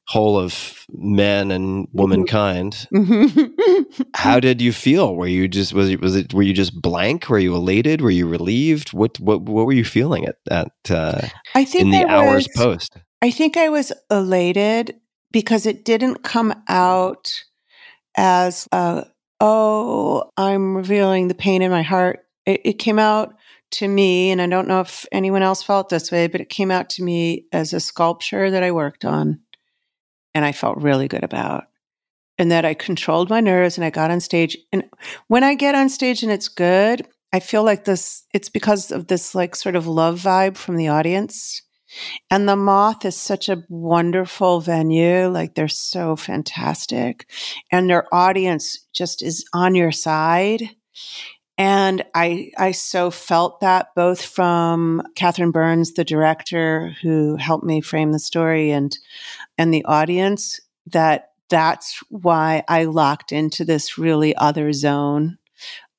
[0.07, 2.89] whole of men and womankind.
[4.15, 5.15] How did you feel?
[5.15, 7.29] Were you just was it was it were you just blank?
[7.29, 8.01] Were you elated?
[8.01, 8.95] Were you relieved?
[8.95, 12.49] What what what were you feeling at at uh, I think in the I hours
[12.49, 12.97] was, post?
[13.21, 15.01] I think I was elated
[15.33, 17.33] because it didn't come out
[18.17, 19.05] as, uh,
[19.41, 22.21] oh, I'm revealing the pain in my heart.
[22.47, 23.35] It, it came out
[23.71, 26.71] to me, and I don't know if anyone else felt this way, but it came
[26.71, 29.41] out to me as a sculpture that I worked on
[30.35, 31.65] and I felt really good about.
[32.39, 34.57] And that I controlled my nerves and I got on stage.
[34.73, 34.85] And
[35.27, 39.09] when I get on stage and it's good, I feel like this, it's because of
[39.09, 41.63] this like sort of love vibe from the audience.
[42.31, 45.29] And the Moth is such a wonderful venue.
[45.29, 47.31] Like they're so fantastic.
[47.71, 50.71] And their audience just is on your side.
[51.57, 57.81] And I, I so felt that both from Catherine Burns, the director who helped me
[57.81, 58.97] frame the story and,
[59.57, 65.39] and the audience that that's why I locked into this really other zone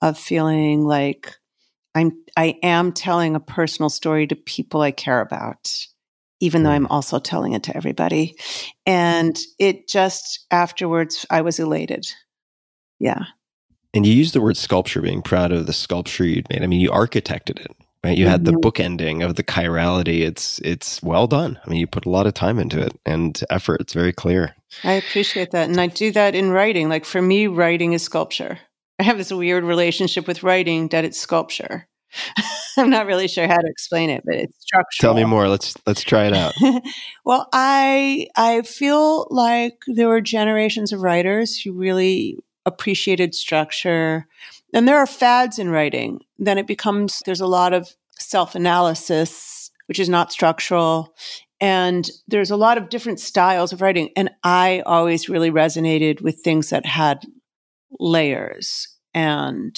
[0.01, 1.35] of feeling like
[1.95, 5.71] I'm I am telling a personal story to people I care about,
[6.39, 8.35] even though I'm also telling it to everybody.
[8.85, 12.07] And it just afterwards I was elated.
[12.99, 13.23] Yeah.
[13.93, 16.61] And you used the word sculpture, being proud of the sculpture you'd made.
[16.61, 18.15] I mean, you architected it, right?
[18.15, 18.61] You had the Mhm.
[18.61, 20.21] book ending of the chirality.
[20.21, 21.59] It's it's well done.
[21.65, 23.81] I mean, you put a lot of time into it and effort.
[23.81, 24.55] It's very clear.
[24.83, 25.69] I appreciate that.
[25.69, 26.87] And I do that in writing.
[26.87, 28.59] Like for me, writing is sculpture.
[28.99, 31.87] I have this weird relationship with writing that it's sculpture.
[32.77, 35.13] I'm not really sure how to explain it, but it's structural.
[35.13, 35.47] Tell me more.
[35.47, 36.53] Let's let's try it out.
[37.25, 44.27] well, I I feel like there were generations of writers who really appreciated structure.
[44.73, 46.19] And there are fads in writing.
[46.37, 51.15] Then it becomes there's a lot of self-analysis, which is not structural.
[51.61, 54.09] And there's a lot of different styles of writing.
[54.15, 57.25] And I always really resonated with things that had
[57.99, 58.87] layers.
[59.13, 59.77] And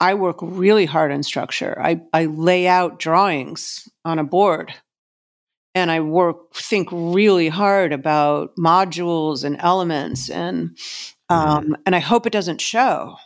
[0.00, 1.80] I work really hard on structure.
[1.80, 4.74] I, I lay out drawings on a board
[5.74, 10.76] and I work, think really hard about modules and elements and,
[11.28, 13.16] um, and I hope it doesn't show,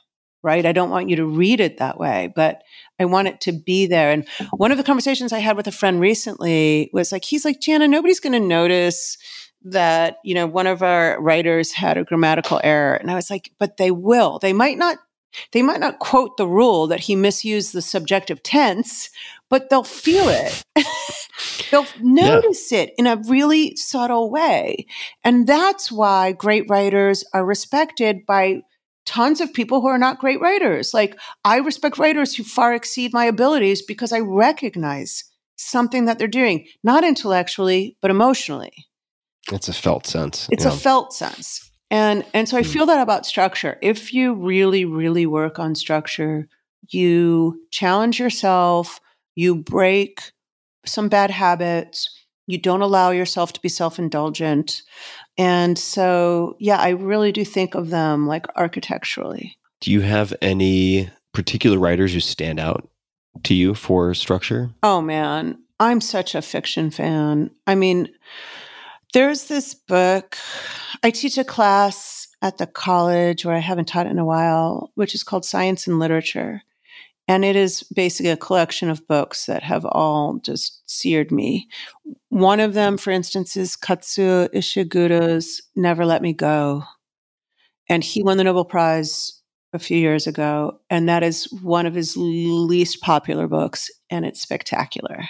[0.43, 0.64] right?
[0.64, 2.62] I don't want you to read it that way, but
[3.01, 4.11] I want it to be there.
[4.11, 4.26] And
[4.57, 7.89] one of the conversations I had with a friend recently was like, he's like, Janna,
[7.89, 9.18] nobody's going to notice
[9.62, 12.94] that, you know, one of our writers had a grammatical error.
[12.94, 14.38] And I was like, but they will.
[14.38, 14.98] They might not
[15.52, 19.11] they might not quote the rule that he misused the subjective tense,
[19.50, 20.62] but they'll feel it.
[21.70, 24.86] they'll notice it in a really subtle way.
[25.24, 28.62] And that's why great writers are respected by
[29.06, 30.92] tons of people who are not great writers.
[30.92, 35.24] Like I respect writers who far exceed my abilities because I recognize
[35.56, 38.88] something that they're doing, not intellectually, but emotionally.
[39.53, 40.49] It's a felt sense.
[40.51, 40.72] It's yeah.
[40.72, 41.70] a felt sense.
[41.90, 42.68] And and so I hmm.
[42.68, 43.78] feel that about structure.
[43.82, 46.49] If you really really work on structure,
[46.88, 49.01] you challenge yourself,
[49.34, 50.32] you break
[50.84, 52.09] some bad habits,
[52.46, 54.82] you don't allow yourself to be self-indulgent.
[55.36, 59.57] And so yeah, I really do think of them like architecturally.
[59.80, 62.88] Do you have any particular writers who stand out
[63.44, 64.70] to you for structure?
[64.82, 67.51] Oh man, I'm such a fiction fan.
[67.66, 68.09] I mean,
[69.14, 70.36] there's this book.
[71.02, 75.14] I teach a class at the college where I haven't taught in a while, which
[75.14, 76.62] is called Science and Literature.
[77.26, 81.68] And it is basically a collection of books that have all just seared me.
[82.30, 86.84] One of them, for instance, is Kazuo Ishiguro's Never Let Me Go.
[87.90, 89.42] And he won the Nobel Prize
[89.74, 90.80] a few years ago.
[90.88, 93.90] And that is one of his least popular books.
[94.09, 95.24] And it's spectacular.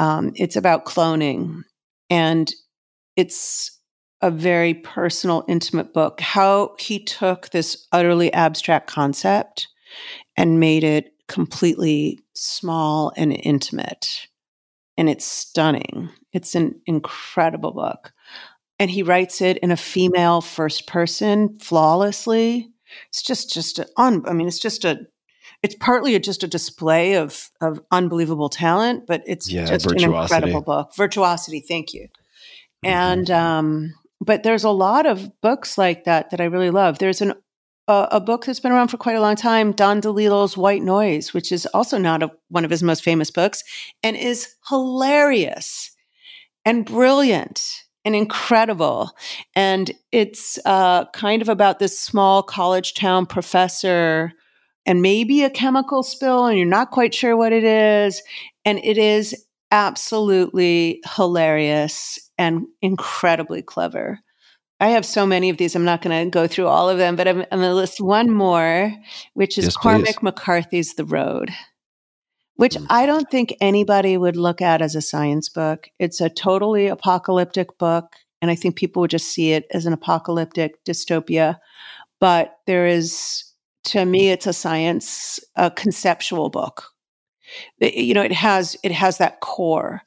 [0.00, 1.62] Um, it's about cloning.
[2.10, 2.52] And
[3.16, 3.80] it's
[4.22, 6.20] a very personal, intimate book.
[6.20, 9.68] How he took this utterly abstract concept
[10.36, 14.28] and made it completely small and intimate.
[14.96, 16.10] And it's stunning.
[16.32, 18.12] It's an incredible book.
[18.78, 22.70] And he writes it in a female first person flawlessly.
[23.08, 25.00] It's just, just, un, I mean, it's just a,
[25.62, 30.02] it's partly a, just a display of, of unbelievable talent, but it's Yeah, just an
[30.02, 30.94] incredible book.
[30.94, 32.08] Virtuosity, thank you.
[32.86, 36.98] And, um, but there's a lot of books like that that I really love.
[36.98, 37.34] There's an
[37.88, 41.32] a, a book that's been around for quite a long time, Don DeLillo's White Noise,
[41.32, 43.62] which is also not a, one of his most famous books,
[44.02, 45.94] and is hilarious
[46.64, 47.64] and brilliant
[48.04, 49.12] and incredible.
[49.54, 54.32] And it's uh, kind of about this small college town professor
[54.84, 58.22] and maybe a chemical spill, and you're not quite sure what it is.
[58.64, 64.20] And it is absolutely hilarious and incredibly clever.
[64.78, 65.74] I have so many of these.
[65.74, 68.00] I'm not going to go through all of them, but I'm, I'm going to list
[68.00, 68.92] one more,
[69.34, 70.22] which is Yes, Cormac please.
[70.22, 71.50] McCarthy's The Road,
[72.56, 72.86] which Mm.
[72.90, 75.88] I don't think anybody would look at as a science book.
[75.98, 79.94] It's a totally apocalyptic book, and I think people would just see it as an
[79.94, 81.56] apocalyptic dystopia.
[82.20, 83.44] But there is,
[83.84, 86.84] to me, it's a science, a conceptual book.
[87.80, 90.02] You know, it has it has that core,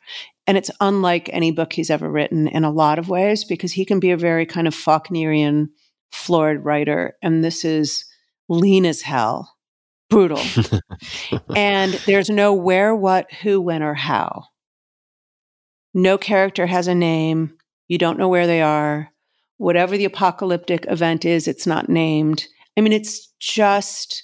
[0.50, 3.86] and it's unlike any book he's ever written in a lot of ways because he
[3.86, 5.68] can be a very kind of Faulknerian,
[6.12, 8.04] florid writer, and this is
[8.50, 9.56] lean as hell,
[10.10, 10.42] brutal,
[11.56, 14.46] and there's no where, what, who, when, or how.
[15.94, 17.56] No character has a name.
[17.88, 19.12] You don't know where they are.
[19.58, 22.48] Whatever the apocalyptic event is, it's not named.
[22.76, 24.24] I mean, it's just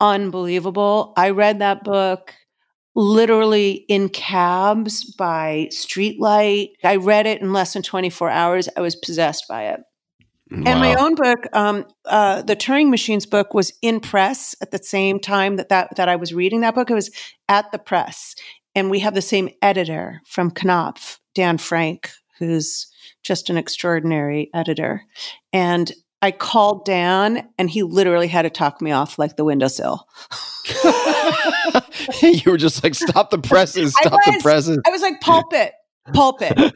[0.00, 1.12] unbelievable.
[1.16, 2.34] I read that book
[2.96, 6.70] literally in cabs by streetlight.
[6.82, 8.68] I read it in less than 24 hours.
[8.76, 9.80] I was possessed by it.
[10.50, 14.78] And my own book, um, uh, the Turing Machines book, was in press at the
[14.78, 16.88] same time that, that that I was reading that book.
[16.88, 17.10] It was
[17.48, 18.36] at the press,
[18.72, 22.86] and we have the same editor from Knopf, Dan Frank, who's
[23.24, 25.02] just an extraordinary editor.
[25.52, 25.92] And
[26.22, 30.06] I called Dan, and he literally had to talk me off like the windowsill.
[32.22, 34.42] you were just like, stop the presses, stop the was.
[34.42, 34.80] presses.
[34.86, 35.72] I was like, pulpit,
[36.14, 36.58] pulpit.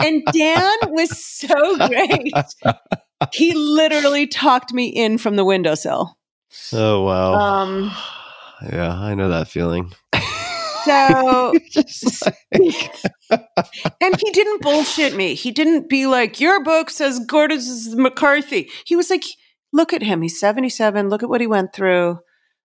[0.00, 2.34] and Dan was so great.
[3.32, 6.16] He literally talked me in from the windowsill.
[6.72, 7.34] Oh wow.
[7.34, 7.92] Um,
[8.72, 9.92] yeah, I know that feeling.
[10.84, 11.54] so,
[12.52, 12.92] like-
[14.00, 15.34] and he didn't bullshit me.
[15.34, 17.60] He didn't be like, your book says Gordon
[17.94, 18.68] McCarthy.
[18.86, 19.24] He was like,
[19.72, 20.22] look at him.
[20.22, 21.08] He's 77.
[21.08, 22.18] Look at what he went through.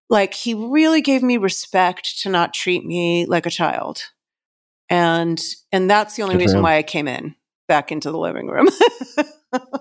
[0.09, 4.01] Like, he really gave me respect to not treat me like a child.
[4.89, 5.41] And,
[5.72, 7.36] and that's the only Good reason why I came in
[7.68, 8.68] back into the living room.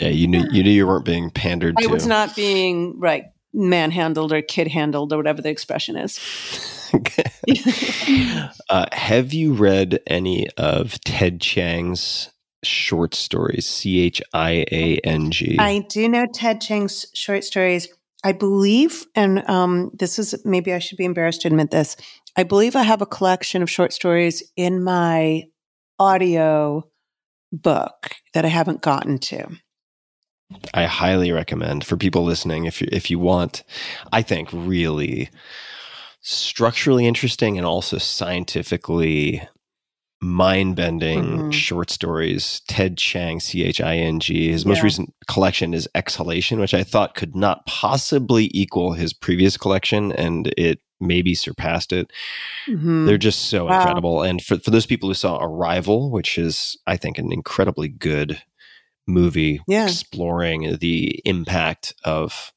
[0.01, 1.89] yeah, you knew you knew you weren't being pandered I to.
[1.89, 3.24] was not being right
[3.55, 6.20] manhandled or kid handled or whatever the expression is.
[8.70, 12.30] uh, have you read any of Ted Chiang's
[12.62, 13.68] short stories?
[13.68, 15.57] C H I A N G.
[15.59, 17.88] I do know Ted Chiang's short stories.
[18.24, 21.96] I believe, and um, this is maybe I should be embarrassed to admit this.
[22.36, 25.44] I believe I have a collection of short stories in my
[25.98, 26.88] audio
[27.52, 29.46] book that I haven't gotten to.
[30.72, 33.62] I highly recommend for people listening if you if you want.
[34.12, 35.31] I think really
[36.20, 39.43] structurally interesting and also scientifically
[40.23, 41.52] mind bending Mhm.
[41.52, 42.62] short stories.
[42.66, 44.51] Ted Chiang, C H I N G.
[44.51, 49.56] His most recent collection is Exhalation, which I thought could not possibly equal his previous
[49.59, 52.10] collection, and it maybe surpassed it.
[52.69, 53.05] Mhm.
[53.06, 53.74] They're just so Wow.
[53.74, 54.23] incredible.
[54.23, 58.40] And for, for those people who saw Arrival, which is, I think, an incredibly good
[59.06, 59.85] movie Yeah.
[59.85, 62.52] exploring the impact of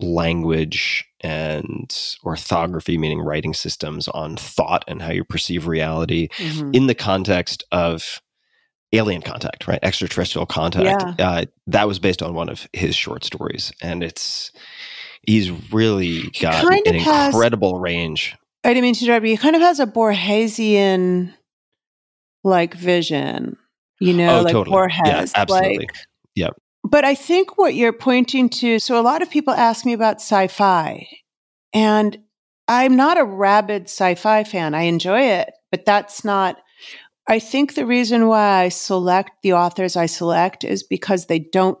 [0.00, 6.74] language and orthography, meaning writing systems, on thought and how you perceive reality Mhm.
[6.74, 8.20] in the context of
[8.92, 9.78] alien contact, right?
[9.82, 11.20] Extraterrestrial contact.
[11.20, 13.72] Uh, that was based on one of his short stories.
[13.82, 14.52] And it's,
[15.26, 18.36] he's really got kind an of has- incredible range.
[18.62, 21.34] I didn't mean to interrupt, but he kind of has a Borgesian
[22.44, 23.56] like vision,
[24.00, 24.74] you know, Oh, like totally.
[24.74, 25.00] Borges.
[25.04, 25.78] Yeah, absolutely.
[25.78, 25.96] Like,
[26.34, 26.56] Yep.
[26.84, 30.16] But I think what you're pointing to, so a lot of people ask me about
[30.16, 31.08] sci fi,
[31.72, 32.18] and
[32.68, 34.74] I'm not a rabid sci fi fan.
[34.74, 36.58] I enjoy it, but that's not.
[37.26, 41.78] I think the reason why I select the authors I select is because they don't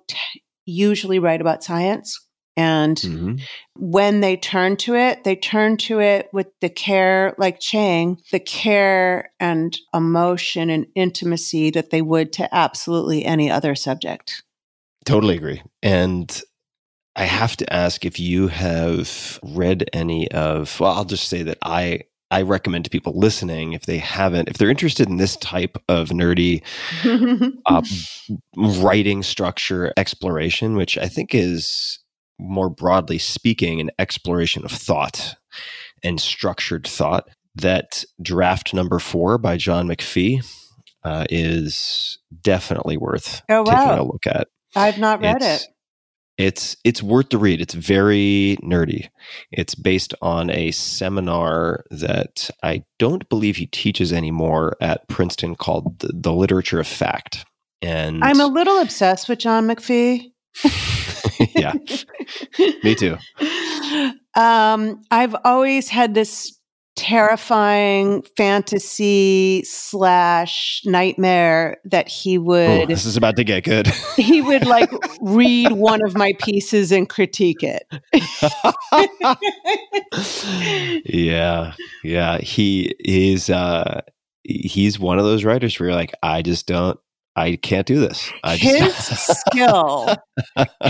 [0.64, 2.18] usually write about science.
[2.56, 3.40] And Mhm.
[3.76, 8.38] when they turn to it, they turn to it with the care, like Chiang, the
[8.38, 14.42] care and emotion and intimacy that they would to absolutely any other subject.
[15.04, 15.62] Totally agree.
[15.82, 16.40] And
[17.16, 21.58] I have to ask if you have read any of, well, I'll just say that
[21.62, 22.00] I.
[22.30, 26.08] I recommend to people listening if they haven't, if they're interested in this type of
[26.08, 26.62] nerdy
[27.66, 27.82] uh,
[28.56, 32.00] writing structure exploration, which I think is
[32.38, 35.34] more broadly speaking an exploration of thought
[36.02, 37.28] and structured thought.
[37.56, 40.44] That draft number four by John McPhee
[41.04, 44.48] uh, is definitely worth Oh, taking a look at.
[44.74, 45.68] I've not read It's- it.
[46.36, 47.60] It's it's worth the read.
[47.60, 49.06] It's very nerdy.
[49.52, 56.00] It's based on a seminar that I don't believe he teaches anymore at Princeton called
[56.00, 57.44] the, the Literature of Fact.
[57.82, 60.32] And I'm a little obsessed with John McPhee.
[61.54, 61.72] yeah,
[62.82, 63.16] me too.
[64.34, 66.58] Um, I've always had this
[66.96, 73.86] terrifying fantasy slash nightmare that he Ooh, would this is about to get good.
[74.16, 74.90] he would like
[75.20, 77.86] read one of my pieces and critique it.
[81.04, 82.38] yeah, yeah.
[82.38, 83.50] He is.
[83.50, 84.02] Uh,
[84.44, 86.98] he's one of those writers where you're like, I just don't.
[87.36, 88.30] I can't do this.
[88.44, 90.16] I his skill,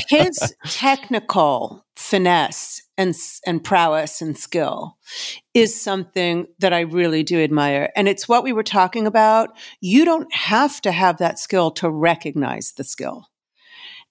[0.08, 3.14] his technical finesse and
[3.46, 4.98] and prowess and skill
[5.54, 7.90] is something that I really do admire.
[7.96, 9.56] And it's what we were talking about.
[9.80, 13.28] You don't have to have that skill to recognize the skill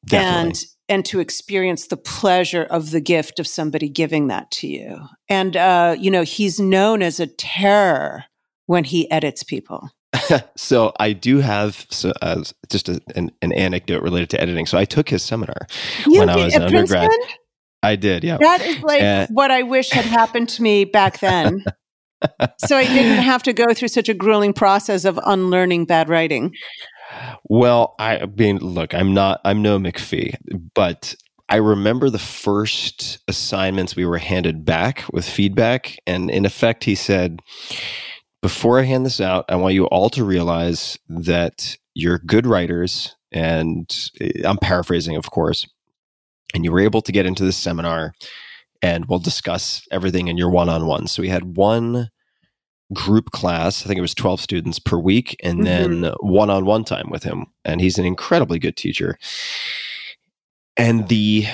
[0.05, 0.49] definitely.
[0.49, 4.99] and and to experience the pleasure of the gift of somebody giving that to you.
[5.29, 8.25] And uh, you know, he's known as a terror
[8.65, 9.89] when he edits people.
[10.55, 14.65] so I do have so, uh, just a, an, an anecdote related to editing.
[14.65, 15.67] So I took his seminar
[16.05, 17.09] You when I was an undergrad.
[17.09, 17.37] Princeton?
[17.81, 18.37] I did, yeah.
[18.39, 21.65] That is like Uh, what I wish had happened to me back then.
[22.57, 26.53] so I didn't have to go through such a grueling process of unlearning bad writing.
[27.43, 30.35] Well, I mean, look, I'm not, I'm no McPhee,
[30.73, 31.15] but
[31.49, 35.99] I remember the first assignments we were handed back with feedback.
[36.07, 37.41] And in effect, he said,
[38.43, 43.15] before I hand this out, I want you all to realize that you're good writers.
[43.31, 43.89] And
[44.19, 45.65] eh, I'm paraphrasing, of course.
[46.53, 48.13] And you were able to get into this seminar
[48.81, 51.07] and we'll discuss everything in your one on one.
[51.07, 52.09] So we had one
[52.93, 53.83] group class.
[53.83, 57.23] I think it was 12 students per week, and then one on one time with
[57.23, 57.45] him.
[57.63, 59.17] And he's an incredibly good teacher.
[60.75, 61.45] And the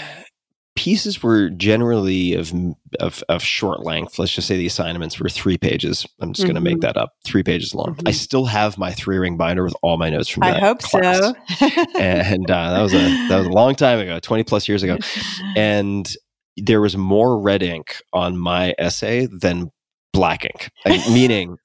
[0.79, 2.53] pieces were generally of,
[3.01, 4.17] of, of short length.
[4.17, 6.05] Let's just say the assignments were three pages.
[6.21, 7.97] I'm just going to make that up three pages long.
[8.05, 10.79] I still have my three ring binder with all my notes from I that hope
[10.79, 11.17] class.
[11.17, 11.67] so.
[11.99, 14.97] and uh, that was a that was a long time ago 20 plus years ago
[15.57, 16.09] and
[16.55, 19.71] there was more red ink on my essay than
[20.13, 21.57] black ink Like, meaning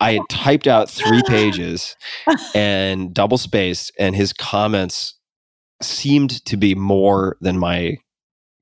[0.00, 1.94] i had typed out three pages
[2.56, 5.14] and double spaced and his comments
[5.80, 7.96] seemed to be more than my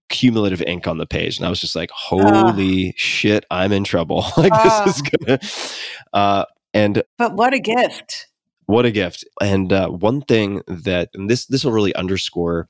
[0.08, 4.24] cumulative ink on the page and i was just like holy shit i'm in trouble.
[4.36, 4.84] Like Ah.
[4.86, 5.38] this is gonna
[6.12, 8.28] uh and but what a gift.
[8.66, 9.24] what a gift.
[9.40, 12.68] And uh, one thing that and this this will really underscore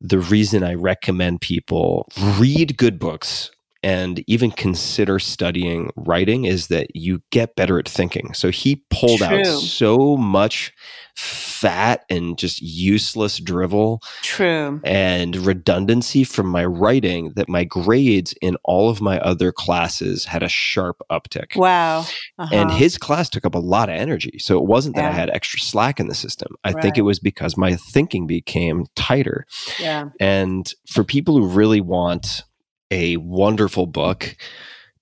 [0.00, 2.06] the reason i recommend people
[2.38, 3.50] read good books
[3.82, 8.34] and even consider studying writing is that you get better at thinking.
[8.34, 10.72] So he pulled out so much
[11.16, 14.80] fat and just useless drivel True.
[14.84, 20.42] and redundancy from my writing that my grades in all of my other classes had
[20.42, 22.04] a sharp uptick Wow.
[22.38, 22.76] and Uh-huh.
[22.78, 24.38] his class took up a lot of energy.
[24.38, 26.54] So it wasn't that I had extra slack in the system.
[26.64, 29.46] I think it was because my thinking became tighter.
[29.80, 30.10] yeah.
[30.20, 32.42] And for people who really want
[32.90, 34.36] a wonderful book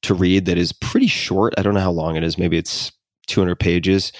[0.03, 2.93] to read that is pretty short, I don't know how long it is, maybe it's
[3.27, 4.13] 200 pages.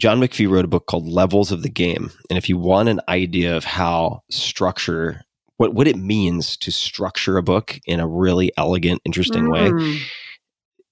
[0.00, 2.10] John McPhee wrote a book called Levels of the Game.
[2.30, 5.20] And if you want an idea of how structure,
[5.58, 9.98] what, what it means to structure a book in a really elegant, interesting way, Mm.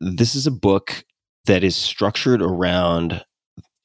[0.01, 1.05] this is a book
[1.47, 3.25] that is structured around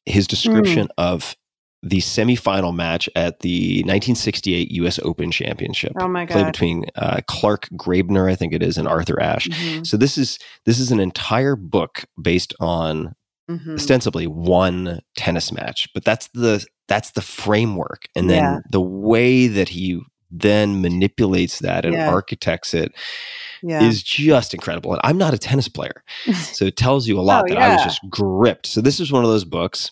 [0.05, 1.37] his description of
[1.81, 4.99] the semifinal match at the 1968 U.S.
[5.03, 6.33] Open Championship, Oh my God.
[6.33, 9.47] played between uh, Clark Graebner, I think it is, and Arthur Ashe.
[9.49, 9.87] Mhm.
[9.87, 13.15] So this is this is an entire book based on
[13.49, 13.75] Mhm.
[13.75, 18.59] ostensibly one tennis match, but that's the that's the framework, and then Yeah.
[18.71, 22.09] the way that he then manipulates that and Yeah.
[22.09, 22.91] architects it
[23.61, 23.83] Yeah.
[23.83, 24.91] is just incredible.
[24.93, 26.03] And I'm not a tennis player,
[26.53, 28.65] so it tells you a lot Oh, that I was just gripped.
[28.67, 29.91] So this is one of those books.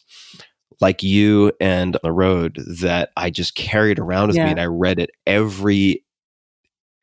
[0.82, 4.46] Like you and the road that I just carried around with Yeah.
[4.46, 6.04] me and I read it every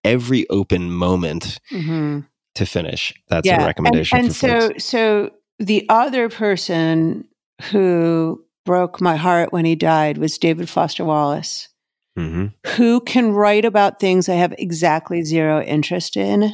[0.04, 2.26] every open moment Mhm.
[2.54, 3.12] to finish.
[3.28, 4.84] That's a recommendation And, and so, folks.
[4.84, 7.26] so the other person
[7.70, 11.68] who broke my heart when he died was David Foster Wallace,
[12.16, 16.52] hmm who can write about things I have exactly zero interest in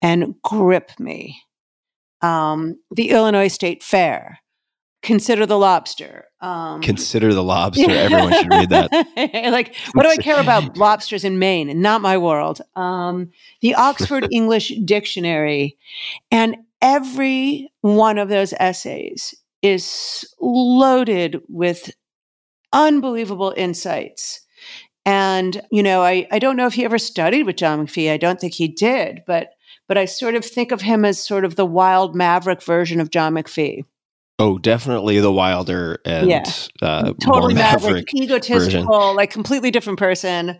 [0.00, 1.40] and grip me.
[2.20, 4.40] Um, the Illinois State Fair,
[5.02, 6.26] Consider the Lobster.
[6.40, 7.90] Um, Consider the lobster.
[7.90, 8.90] Everyone should read that.
[9.50, 11.80] like, what do I care about lobsters in Maine?
[11.80, 12.60] Not my world.
[12.76, 13.30] Um,
[13.60, 15.76] the Oxford English Dictionary.
[16.30, 21.92] And every one of those essays is loaded with
[22.72, 24.40] unbelievable insights.
[25.04, 28.12] And, you know, I, I don't know if he ever studied with John McPhee.
[28.12, 29.50] I don't think he did, but
[29.88, 33.10] but I sort of think of him as sort of the wild maverick version of
[33.10, 33.84] John McPhee.
[34.38, 36.42] Oh, definitely the wilder and Yeah.
[36.80, 38.14] uh, totally maverick, maverick.
[38.14, 40.58] egotistical, like completely different person.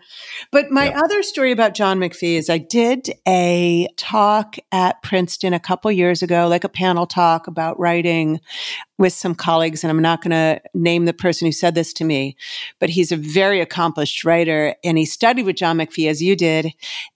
[0.53, 1.01] But my Yeah.
[1.03, 6.23] other story about John McPhee is I did a talk at Princeton a couple years
[6.23, 8.41] ago, like a panel talk about writing
[8.99, 9.83] with some colleagues.
[9.83, 12.37] And I'm not going to name the person who said this to me,
[12.79, 16.73] but he's a very accomplished writer and he studied with John McPhee as you did.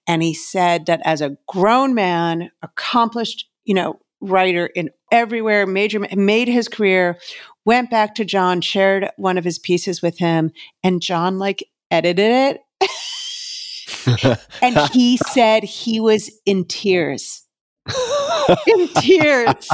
[0.07, 6.01] And he said that as a grown man, accomplished, you know, writer in everywhere, major,
[6.14, 7.18] made his career,
[7.64, 10.51] went back to John, shared one of his pieces with him,
[10.82, 14.38] and John like edited it.
[14.62, 17.44] and he said he was in tears.
[18.66, 19.68] in tears.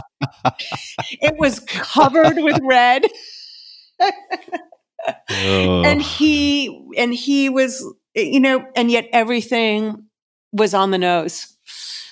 [1.21, 3.07] it was covered with red.
[5.31, 5.83] Oh.
[5.85, 10.05] and he and he was you know and yet everything
[10.53, 11.52] was on the nose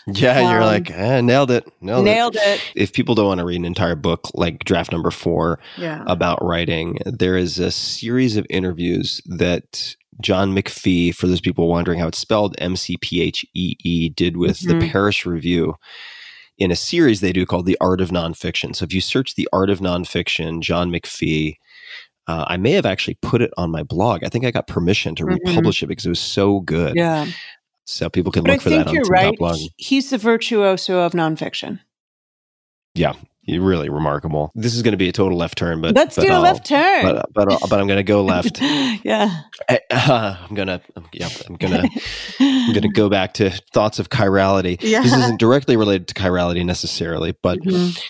[0.07, 1.67] yeah, you're um, like, eh, nailed it.
[1.81, 2.43] Nailed, nailed it.
[2.43, 6.05] it If people don't want to read an entire book like draft number four yeah
[6.07, 11.99] about writing, there is a series of interviews that John McPhee, for those people wondering
[11.99, 14.81] how it's spelled, M C P H E E, did with Mhm.
[14.81, 15.77] the Paris Review
[16.59, 18.77] in a series they do called The Art of Nonfiction.
[18.77, 21.55] So if you search The Art of Nonfiction, John McPhee,
[22.27, 24.23] uh, I may have actually put it on my blog.
[24.23, 25.39] I think I got permission to Mhm.
[25.39, 26.97] republish it because it was so good.
[26.97, 27.27] yeah
[27.87, 30.19] So people can but i look for think that on you're Tim right he's the
[30.19, 31.81] virtuoso of nonfiction
[32.95, 34.53] Yeah, you're really remarkable.
[34.55, 36.43] This is going to be a total left turn, but let's but do a I'll-
[36.43, 38.61] left turn But but, I'll- but I'm going to go left.
[38.61, 41.89] yeah eh, uh, I, am gonna um, yeah I'm gonna
[42.41, 44.77] I'm gonna go back to thoughts of chirality.
[44.83, 45.03] Yeah.
[45.03, 48.01] This isn't directly related to chirality necessarily, but Mhm.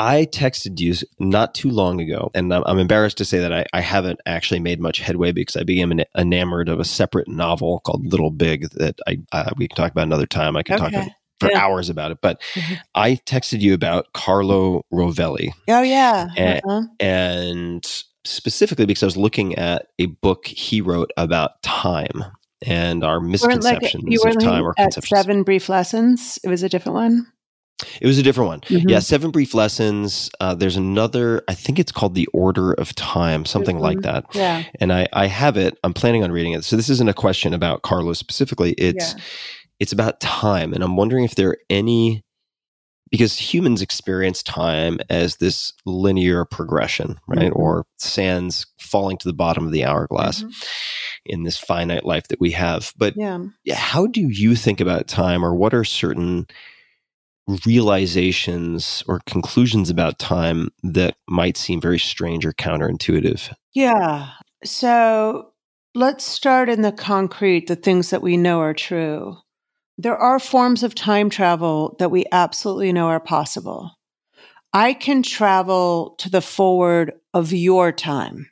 [0.00, 3.82] I texted you not too long ago, and I'm, embarrassed to say that I, I
[3.82, 8.30] haven't actually made much headway because I became enamored of a separate novel called Little
[8.30, 10.56] Big that I uh, we can talk about another time.
[10.56, 11.06] I can talk Okay.
[11.38, 11.58] for Yeah.
[11.64, 12.78] hours about it, but Mhm.
[12.94, 16.82] I texted you about Carlo Rovelli oh yeah Eh, uh-huh.
[16.98, 17.84] and
[18.24, 22.24] specifically because I was looking at a book he wrote about time
[22.66, 25.18] and our misconceptions like, you were of time or at conceptions.
[25.18, 27.26] seven brief lessons it was a different one
[28.00, 28.60] It was a different one.
[28.62, 28.88] Mhm.
[28.90, 30.30] Yeah, Seven Brief Lessons.
[30.40, 34.02] Uh, there's another, I think it's called The Order of Time, something like Mhm.
[34.02, 34.24] that.
[34.34, 35.78] yeah And I, I have it.
[35.84, 36.64] I'm planning on reading it.
[36.64, 38.72] So this isn't a question about Carlos specifically.
[38.72, 39.20] It's yeah.
[39.78, 40.72] it's about time.
[40.74, 42.22] And I'm wondering if there are any
[43.10, 47.50] because humans experience time as this linear progression, right?
[47.50, 47.56] Mhm.
[47.56, 50.52] Or sands falling to the bottom of the hourglass Mhm.
[51.26, 52.92] in this finite life that we have.
[52.96, 56.46] But yeah, how do you think about time or what are certain
[57.66, 64.30] realizations or conclusions about time that might seem very strange or counterintuitive Yeah.
[64.64, 65.52] So
[65.94, 69.36] let's start in the concrete, the things that we know are true.
[69.98, 73.90] There are forms of time travel that we absolutely know are possible.
[74.72, 78.50] I can travel to the forward of your time.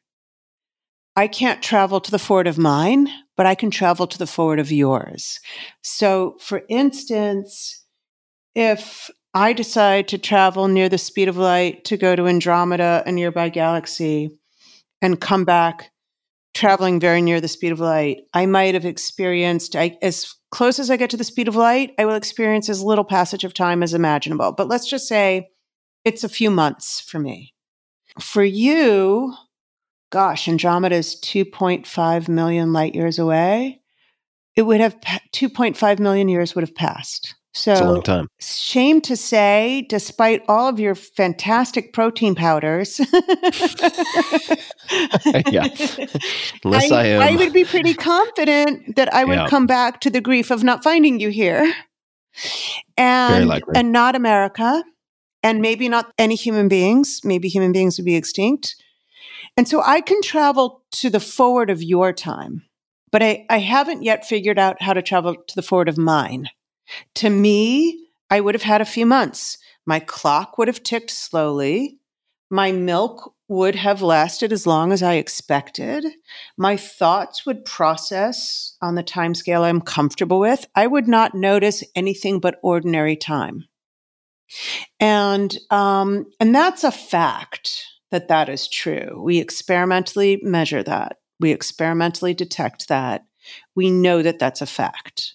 [1.16, 4.58] I can't travel to the forward of mine, but I can travel to the forward
[4.58, 5.40] of yours.
[5.82, 7.77] So, for instance,
[8.54, 13.12] if I decide to travel near the speed of light to go to Andromeda, a
[13.12, 14.30] nearby galaxy,
[15.00, 15.90] and come back
[16.54, 20.90] traveling very near the speed of light, I might have experienced, I, as close as
[20.90, 23.82] I get to the speed of light, I will experience as little passage of time
[23.82, 24.52] as imaginable.
[24.52, 25.50] But let's just say
[26.04, 27.54] it's a few months for me.
[28.18, 29.34] For you,
[30.10, 33.82] gosh, Andromeda is 2.5 million light years away.
[34.56, 34.98] It would have,
[35.32, 37.36] 2.5 million years would have passed.
[37.54, 38.28] So It's a long time.
[38.38, 43.00] shame to say, despite all of your fantastic protein powders,
[45.50, 45.66] yeah.
[46.64, 47.22] Unless I, am.
[47.22, 49.48] I would be pretty confident that I would Yeah.
[49.48, 51.72] come back to the grief of not finding you here.
[52.96, 54.84] And, and not America,
[55.42, 57.20] and maybe not any human beings.
[57.24, 58.76] Maybe human beings would be extinct.
[59.56, 62.62] And so I can travel to the forward of your time,
[63.10, 66.48] but I, I haven't yet figured out how to travel to the forward of mine.
[67.16, 69.58] To me, I would have had a few months.
[69.86, 71.98] My clock would have ticked slowly.
[72.50, 76.04] My milk would have lasted as long as I expected.
[76.56, 80.66] My thoughts would process on the time scale I'm comfortable with.
[80.74, 83.64] I would not notice anything but ordinary time.
[85.00, 89.20] And um, and that's a fact that that is true.
[89.22, 91.18] We experimentally measure that.
[91.40, 93.24] We experimentally detect that.
[93.74, 95.34] We know that that's a fact.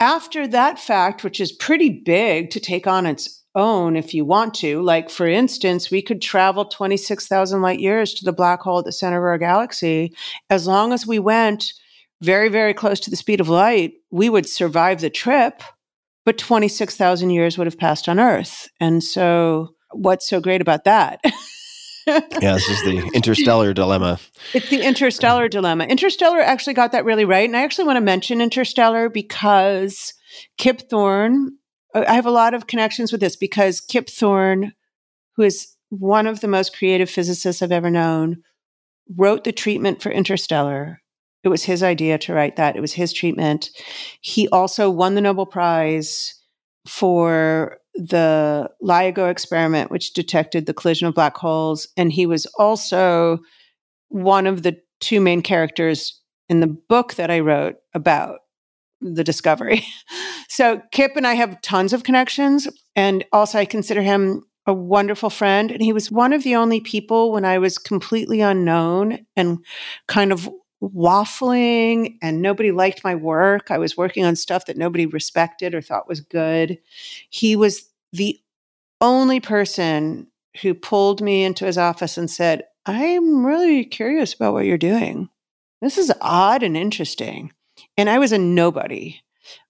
[0.00, 4.54] After that fact, which is pretty big to take on its own if you want
[4.54, 8.86] to, like for instance, we could travel 26,000 light years to the black hole at
[8.86, 10.14] the center of our galaxy.
[10.48, 11.74] As long as we went
[12.22, 15.62] very, very close to the speed of light, we would survive the trip,
[16.24, 18.68] but 26,000 years would have passed on Earth.
[18.80, 21.20] And so, what's so great about that?
[22.06, 24.18] yeah, this is the interstellar dilemma.
[24.54, 25.84] It's the interstellar dilemma.
[25.84, 27.48] Interstellar actually got that really right.
[27.48, 30.14] And I actually want to mention Interstellar because
[30.58, 31.56] Kip Thorne,
[31.94, 34.72] I have a lot of connections with this because Kip Thorne,
[35.36, 38.42] who is one of the most creative physicists I've ever known,
[39.16, 41.00] wrote the treatment for Interstellar.
[41.42, 43.70] It was his idea to write that, it was his treatment.
[44.20, 46.34] He also won the Nobel Prize
[46.86, 51.88] for the LIGO experiment, which detected the collision of black holes.
[51.96, 53.38] And he was also
[54.08, 58.40] one of the two main characters in the book that I wrote about
[59.00, 59.84] the discovery.
[60.52, 62.66] So Kip and I have tons of connections.
[62.96, 65.70] And also, I consider him a wonderful friend.
[65.70, 69.64] And he was one of the only people when I was completely unknown and
[70.08, 70.50] kind of
[70.82, 73.70] waffling and nobody liked my work.
[73.70, 76.78] I was working on stuff that nobody respected or thought was good.
[77.28, 78.38] He was the
[79.00, 80.26] only person
[80.62, 85.28] who pulled me into his office and said, I'm really curious about what you're doing.
[85.80, 87.52] This is odd and interesting.
[87.96, 89.20] And I was a nobody.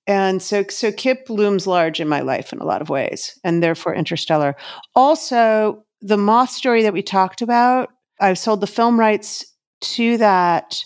[0.07, 3.62] And so, so Kip looms large in my life in a lot of ways, and
[3.62, 4.57] therefore interstellar.
[4.97, 7.91] Also, the moth story that we talked about,
[8.21, 9.45] I've sold the film rights
[9.83, 10.83] to that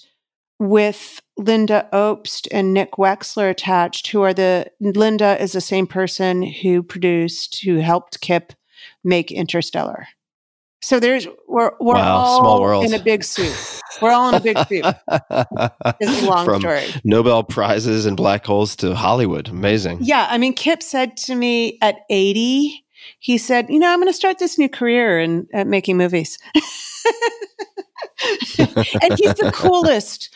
[0.58, 6.42] with Lynda Obst and Nick Wexler attached, who are the Lynda is the same person
[6.42, 8.52] who produced, who helped Kip
[9.02, 10.06] make Interstellar.
[10.84, 13.54] So there's we're we're Wow, all in a big soup.
[14.02, 14.84] We're all in a big soup.
[16.00, 16.84] It's a long From story.
[17.04, 19.48] Nobel prizes and black holes to Hollywood.
[19.48, 19.98] Amazing.
[20.02, 22.84] Yeah, I mean, Kip said to me at 80,
[23.18, 26.38] he said, "You know, I'm going to start this new career in at making movies."
[28.58, 30.34] and he's the coolest,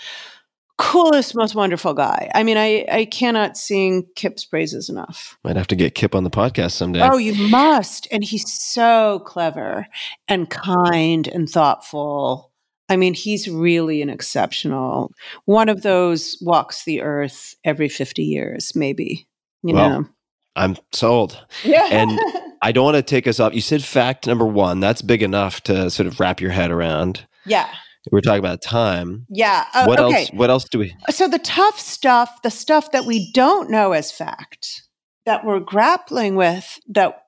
[0.78, 2.30] coolest, most wonderful guy.
[2.35, 5.39] I mean, I I cannot sing Kip's praises enough.
[5.44, 7.01] Might have to get Kip on the podcast someday.
[7.02, 8.06] Oh, you must.
[8.10, 9.86] And he's so clever
[10.28, 12.52] and kind and thoughtful.
[12.90, 15.12] I mean, he's really an exceptional
[15.44, 19.26] one of those walks the earth every 50 years, maybe.
[19.62, 20.09] You Well, know.
[20.56, 21.39] I'm sold.
[21.64, 21.86] Yeah.
[21.90, 22.18] And
[22.62, 23.55] I don't want to take us off.
[23.55, 24.80] You said fact number one.
[24.80, 27.26] That's big enough to sort of wrap your head around.
[27.49, 27.69] Yeah.
[28.11, 29.27] We're talking about time.
[29.29, 29.66] Yeah.
[29.75, 30.20] Oh, what okay.
[30.20, 30.29] else?
[30.33, 30.95] What else do we?
[31.11, 34.83] So the tough stuff, the stuff that we don't know as fact,
[35.27, 37.23] that we're grappling with, that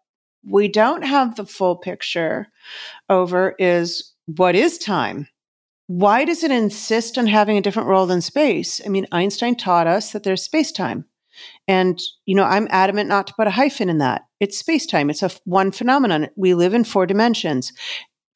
[0.49, 2.47] we don't have the full picture
[3.09, 5.29] over is what is time?
[5.87, 8.81] Why does it insist on having a different role than space?
[8.85, 11.05] I mean, Einstein taught us that there's space time.
[11.67, 14.23] And, you know, I'm adamant not to put a hyphen in that.
[14.41, 16.29] It's space time, it's a f- one phenomenon.
[16.37, 17.73] We live in four dimensions.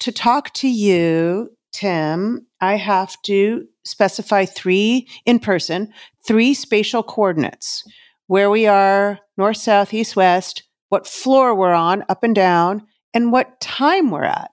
[0.00, 5.92] To talk to you, Tim, I have to specify three in person,
[6.24, 7.82] three spatial coordinates
[8.28, 13.32] where we are, north, south, east, west, what floor we're on, up and down, and
[13.32, 14.52] what time we're at.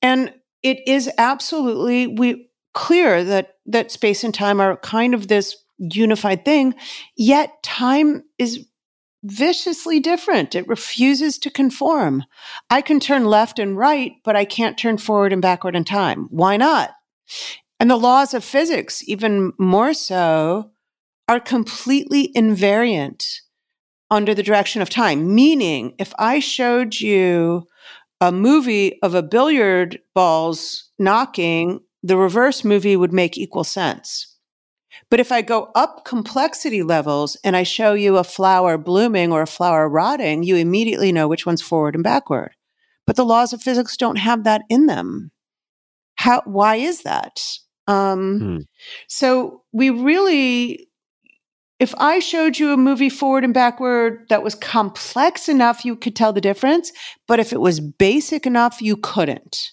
[0.00, 0.32] And
[0.62, 6.46] it is absolutely we clear that that space and time are kind of this unified
[6.46, 6.74] thing,
[7.16, 8.66] yet time is
[9.24, 10.54] viciously different.
[10.54, 12.24] It refuses to conform.
[12.70, 16.28] I can turn left and right, but I can't turn forward and backward in time.
[16.30, 16.90] Why not?
[17.78, 20.70] And the laws of physics, even more so,
[21.28, 23.24] are completely invariant
[24.10, 25.34] under the direction of time.
[25.34, 27.66] Meaning, if I showed you
[28.20, 34.35] a movie of a billiard balls knocking, the reverse movie would make equal sense.
[35.10, 39.42] But if I go up complexity levels and I show you a flower blooming or
[39.42, 42.52] a flower rotting, you immediately know which one's forward and backward.
[43.06, 45.30] But the laws of physics don't have that in them.
[46.16, 46.42] How?
[46.44, 47.40] Why is that?
[47.86, 48.56] Um, Hmm.
[49.08, 50.88] So we really,
[51.78, 56.16] if I showed you a movie forward and backward that was complex enough, you could
[56.16, 56.90] tell the difference.
[57.28, 59.70] But if it was basic enough, you couldn't.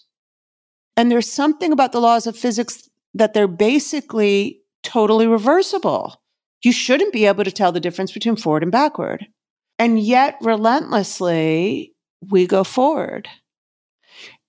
[0.95, 6.22] And there's something about the laws of physics that they're basically totally reversible.
[6.64, 9.26] You shouldn't be able to tell the difference between forward and backward.
[9.80, 11.93] And yet, relentlessly,
[12.30, 13.27] we go forward.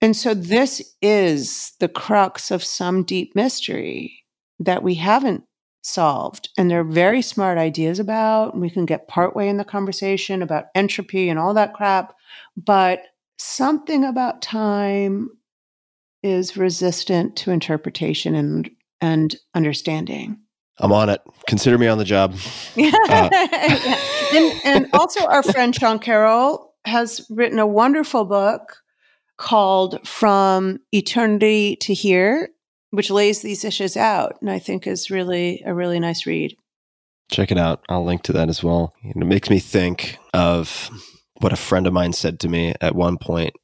[0.01, 4.24] And so, this is the crux of some deep mystery
[4.61, 5.44] that we haven't
[5.82, 6.51] solved.
[6.56, 8.56] And there are very smart ideas about.
[8.56, 12.15] We can get partway in the conversation about entropy and all that crap.
[12.56, 13.02] But
[13.39, 15.31] something about time
[16.23, 18.70] is resistant to interpretation and,
[19.01, 20.39] and understanding.
[20.79, 21.21] I'm on it.
[21.47, 22.35] Consider me on the job.
[22.77, 23.99] Uh, yeah.
[24.35, 28.79] and, and also, our friend Sean Carroll has written a wonderful book
[29.37, 32.51] called From Eternity to Here,
[32.91, 36.57] which lays these issues out, and I think is really a really nice read.
[37.31, 37.85] Check it out.
[37.89, 38.95] I'll link to that as well.
[39.03, 40.91] It makes me think of
[41.41, 43.55] what a friend of mine said to me at one point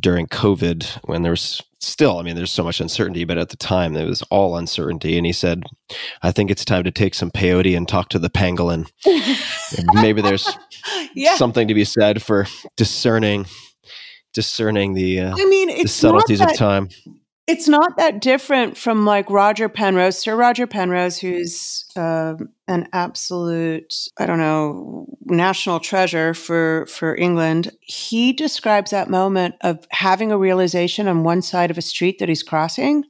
[0.00, 3.56] during COVID when there was still, I mean, there's so much uncertainty, but at the
[3.56, 5.16] time there was all uncertainty.
[5.16, 5.62] And he said,
[6.22, 8.86] I think it's time to take some peyote and talk to the pangolin.
[9.94, 10.48] Maybe there's
[11.14, 11.36] Yeah.
[11.36, 12.46] something to be said for
[12.76, 13.46] discerning,
[14.34, 16.88] discerning the, uh, I mean, the subtleties that, of time.
[17.50, 23.92] It's not that different from like Roger Penrose, Sir Roger Penrose, who's um an absolute,
[24.18, 27.72] I don't know, national treasure for for England.
[27.80, 32.28] He describes that moment of having a realization on one side of a street that
[32.28, 33.04] he's crossing,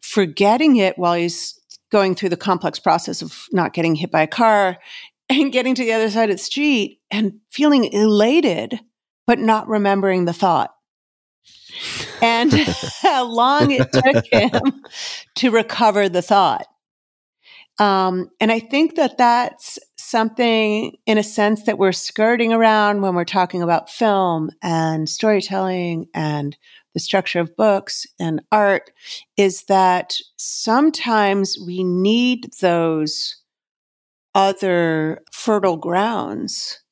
[0.00, 1.60] forgetting it while he's
[1.92, 4.78] going through the complex process of not getting hit by a car
[5.28, 8.80] and getting to the other side of the street and feeling elated,
[9.26, 10.74] but not remembering the thought
[12.22, 12.52] and
[13.02, 14.84] how long it took him
[15.36, 16.66] to recover the thought.
[17.78, 23.14] Um, and I think that that's something, in a sense, that we're skirting around when
[23.14, 26.56] we're talking about film and storytelling and
[26.92, 28.92] the structure of books and art,
[29.36, 33.42] is that sometimes we need those
[34.36, 36.83] other fertile grounds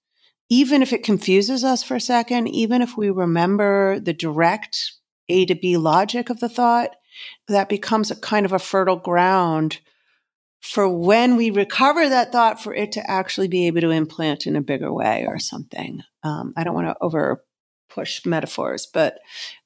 [0.52, 4.92] even if it confuses us for a second, even if we remember the direct
[5.30, 6.90] A to B logic of the thought,
[7.48, 9.80] that becomes a kind of a fertile ground
[10.60, 14.54] for when we recover that thought for it to actually be able to implant in
[14.54, 16.02] a bigger way or something.
[16.22, 17.42] Um, I don't want to over
[17.88, 19.20] push metaphors, but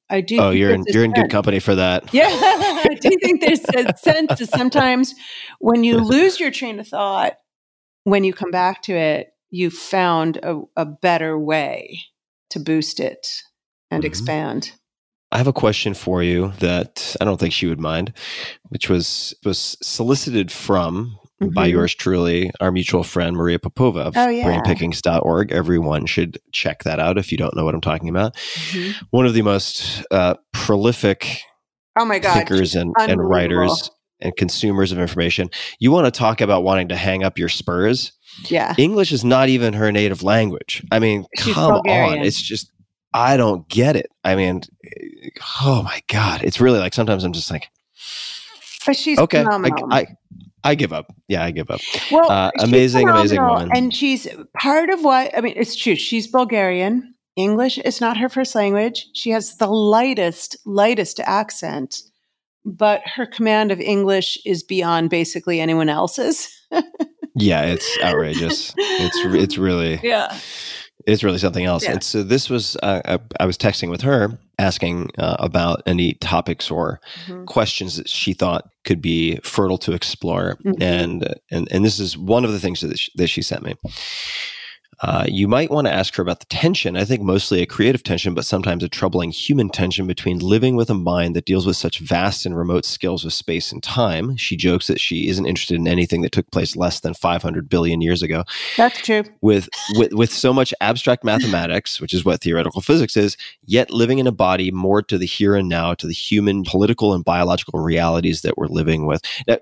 [0.08, 0.38] I do.
[0.38, 2.04] Oh, think you're in, you're in good company for that.
[2.14, 5.16] yeah, I do think there's a sense that sometimes
[5.58, 7.38] when you lose your train of thought,
[8.04, 11.98] when you come back to it, you found a, a better way
[12.50, 13.26] to boost it
[13.90, 14.06] and Mhm.
[14.06, 14.72] expand.
[15.32, 18.12] I have a question for you that I don't think she would mind,
[18.68, 21.16] which was was solicited from
[21.54, 21.72] by Mhm.
[21.72, 24.46] yours truly, our mutual friend Maria Popova of Oh, yeah.
[24.46, 25.52] brainpickings.org.
[25.52, 28.34] Everyone should check that out if you don't know what I'm talking about.
[28.36, 28.94] Mhm.
[29.10, 31.40] One of the most uh, prolific
[31.98, 32.34] Oh my God.
[32.34, 33.90] thinkers and, and writers
[34.20, 35.50] and consumers of information.
[35.78, 38.12] You want to talk about wanting to hang up your spurs?
[38.44, 38.74] Yeah.
[38.78, 40.84] English is not even her native language.
[40.90, 42.18] I mean, She's come on.
[42.18, 42.70] It's just,
[43.14, 44.10] I don't get it.
[44.24, 44.62] I mean,
[45.62, 46.42] oh my God.
[46.42, 47.68] It's really like sometimes I'm just like,
[48.86, 49.70] But she's okay, I.
[49.90, 50.06] I,
[50.64, 51.14] I give up.
[51.28, 51.80] Yeah, I give up.
[52.10, 53.70] well, uh, amazing, amazing woman.
[53.72, 54.26] And she's
[54.58, 55.94] part of what, I mean, it's true.
[55.94, 57.14] She's Bulgarian.
[57.36, 59.06] English is not her first language.
[59.14, 62.02] She has the lightest, lightest accent,
[62.66, 66.50] but her command of English is beyond basically anyone else's.
[67.38, 68.74] Yeah, it's outrageous.
[68.76, 70.36] it's it's really yeah.
[71.06, 71.84] it's really something else.
[71.84, 71.92] Yeah.
[71.92, 76.14] And so this was uh, I, I was texting with her asking uh, about any
[76.14, 77.44] topics or Mhm.
[77.46, 80.56] questions that she thought could be fertile to explore.
[80.64, 80.82] Mhm.
[80.82, 83.74] And and and this is one of the things that she, that she sent me.
[85.00, 86.96] Uh, you might want to ask her about the tension.
[86.96, 90.88] I think mostly a creative tension, but sometimes a troubling human tension between living with
[90.88, 94.36] a mind that deals with such vast and remote skills of space and time.
[94.36, 98.00] She jokes that she isn't interested in anything that took place less than 500 billion
[98.00, 98.44] years ago
[98.76, 99.24] That's true.
[99.40, 104.18] with, with with so much abstract mathematics, which is what theoretical physics is, yet living
[104.18, 107.80] in a body more to the here and now, to the human, political, and biological
[107.80, 109.22] realities that we're living with.
[109.46, 109.58] Now,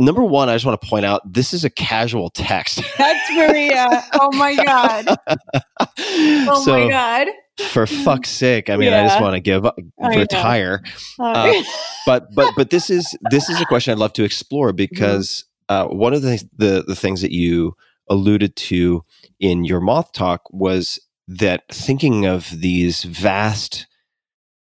[0.00, 2.82] number one, I just want to point out this is a casual text.
[2.98, 4.04] That's Maria.
[4.14, 5.16] Oh my God.
[6.02, 7.28] Oh so my God.
[7.68, 10.82] for fuck's sake, I mean, I just want to give up, retire.
[11.18, 11.62] Uh,
[12.04, 15.86] but but but this is this is a question I'd love to explore because uh,
[15.86, 17.74] one of the, the the things that you
[18.08, 19.04] alluded to
[19.38, 20.98] in your moth talk was
[21.28, 23.86] that thinking of these vast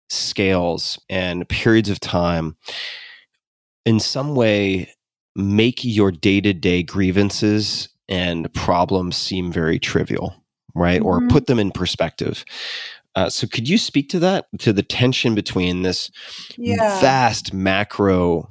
[0.10, 2.56] scales and periods of time
[3.86, 4.90] in some way
[5.36, 10.36] make your day-to-day grievances and problems seem very trivial
[10.76, 11.30] right or Mhm.
[11.30, 12.44] put them in perspective
[13.16, 16.10] uh, so could you speak to that to the tension between this
[16.58, 17.00] Yeah.
[17.00, 18.50] vast macro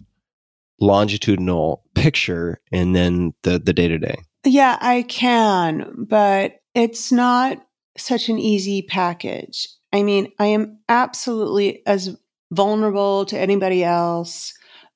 [0.80, 7.64] longitudinal picture and then the the day-to-day Yeah, I can, but it's not
[7.96, 9.68] such an easy package.
[9.92, 12.16] I mean, I am absolutely as
[12.50, 14.52] vulnerable to anybody else,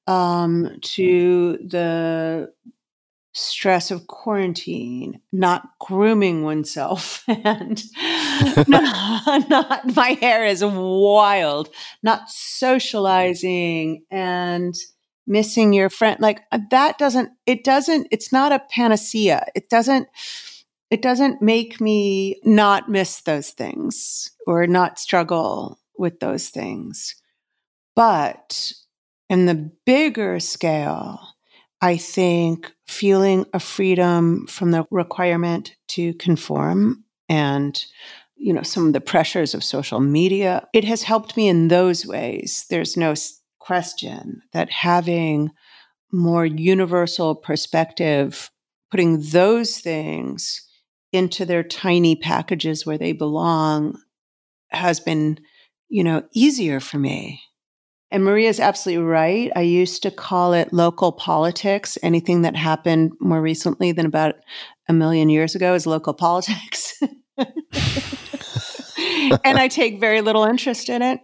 [0.06, 2.52] um, to the
[3.34, 7.82] stress of quarantine, not grooming oneself, and
[8.68, 11.68] not, not- my hair is wild,
[12.02, 14.74] not socializing, and
[15.28, 19.44] missing your friend like uh, that doesn't it doesn't it's not a panacea.
[19.54, 20.08] It doesn't
[20.90, 27.16] it doesn't make me not miss those things or not struggle with those things.
[27.96, 28.72] But
[29.28, 31.20] in the bigger scale
[31.80, 37.86] i think feeling a freedom from the requirement to conform and
[38.36, 42.06] you know some of the pressures of social media it has helped me in those
[42.06, 42.66] ways.
[42.70, 43.14] There's no
[43.58, 45.50] question that having
[46.12, 48.50] more universal perspective
[48.90, 50.62] putting those things
[51.12, 53.98] into their tiny packages where they belong
[54.68, 55.38] has been
[55.88, 57.40] you know easier for me
[58.16, 59.52] and maria's absolutely right.
[59.54, 61.98] I used to call it local politics.
[62.02, 64.36] Anything that happened more recently than about
[64.88, 66.98] a million years ago is local politics.
[69.44, 71.20] And I take very little interest in it.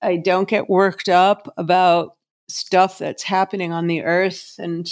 [0.00, 2.16] I don't get worked up about
[2.48, 4.54] stuff that's happening on the earth.
[4.56, 4.88] And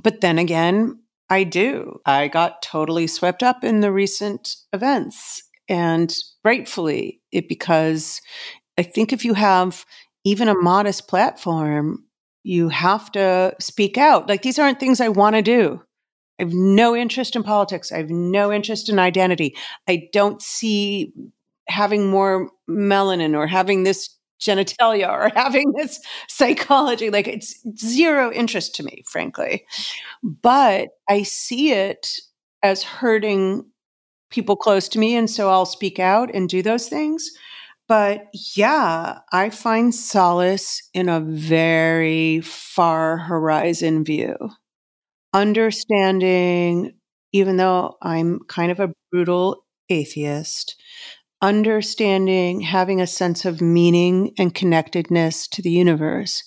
[0.00, 1.98] but then again, I do.
[2.06, 5.42] I got totally swept up in the recent events.
[5.68, 6.14] And
[6.44, 8.20] rightfully it because
[8.78, 9.84] I think if you have
[10.24, 12.04] even a modest platform,
[12.42, 14.28] you have to speak out.
[14.28, 15.82] Like these aren't things I want to do.
[16.38, 17.92] I have no interest in politics.
[17.92, 19.54] I have no interest in identity.
[19.88, 21.12] I don't see
[21.68, 27.10] having more melanin or having this genitalia or having this psychology.
[27.10, 29.66] Like it's zero interest to me, frankly.
[30.22, 32.18] But I see it
[32.62, 33.66] as hurting
[34.30, 35.16] people close to me.
[35.16, 37.30] And so I'll speak out and do those things.
[37.90, 44.36] But yeah, I find solace in a very far horizon view.
[45.34, 46.92] Understanding,
[47.32, 50.80] even though I'm kind of a brutal atheist,
[51.42, 56.44] understanding having a sense of meaning and connectedness to the universe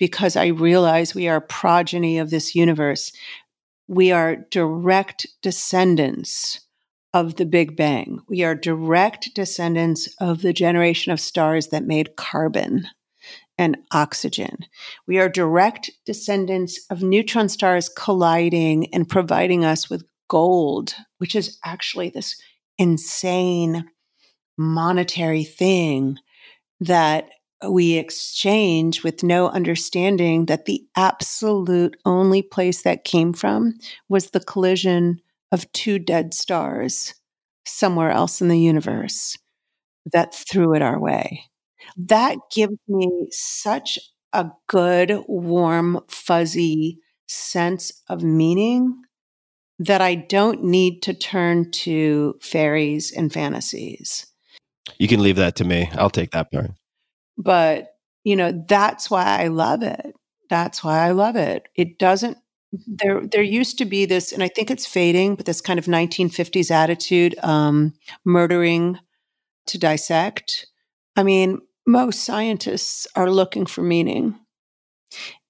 [0.00, 3.12] because I realize we are progeny of this universe.
[3.86, 6.58] We are direct descendants
[7.12, 8.20] of the Big Bang.
[8.28, 12.86] We are direct descendants of the generation of stars that made carbon
[13.58, 14.58] and oxygen.
[15.06, 21.58] We are direct descendants of neutron stars colliding and providing us with gold, which is
[21.64, 22.40] actually this
[22.78, 23.84] insane
[24.56, 26.18] monetary thing
[26.80, 27.28] that
[27.68, 33.78] we exchange with no understanding that the absolute only place that came from
[34.08, 35.20] was the collision
[35.52, 37.14] of two dead stars
[37.66, 39.36] somewhere else in the universe
[40.12, 41.44] that threw it our way.
[41.96, 43.98] That gives me such
[44.32, 49.02] a good, warm, fuzzy sense of meaning
[49.78, 54.26] that I don't need to turn to fairies and fantasies.
[54.98, 56.70] you can leave that to me i'll take that part
[57.38, 57.88] But,
[58.24, 60.14] you know, that's why I love it.
[60.50, 61.68] That's why I love it.
[61.74, 62.36] It doesn't
[62.72, 65.86] there there used to be this and I think it's fading, but this kind of
[65.86, 67.94] 1950s attitude um
[68.24, 68.98] murdering
[69.66, 70.66] to dissect.
[71.16, 74.38] I mean, most scientists are looking for meaning.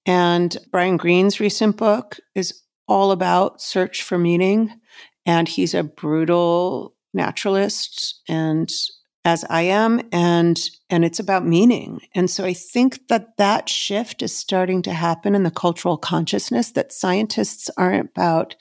[0.05, 4.73] And Brian Greene's recent book is all about search for meaning.
[5.25, 8.69] And he's a brutal naturalist and
[9.23, 12.01] as I am, and and it's about meaning.
[12.15, 16.71] And so I think that that shift is starting to happen in the cultural consciousness.
[16.71, 18.55] That scientists aren't about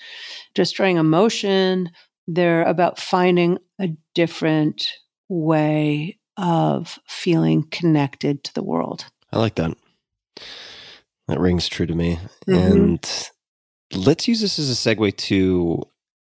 [0.54, 1.90] destroying emotion;
[2.26, 4.86] they're about finding a different
[5.28, 9.04] way of feeling connected to the world.
[9.32, 9.76] i like that
[11.28, 12.18] that rings true to me
[12.48, 12.58] Mhm.
[12.58, 13.30] and
[13.92, 15.82] let's use this as a segue to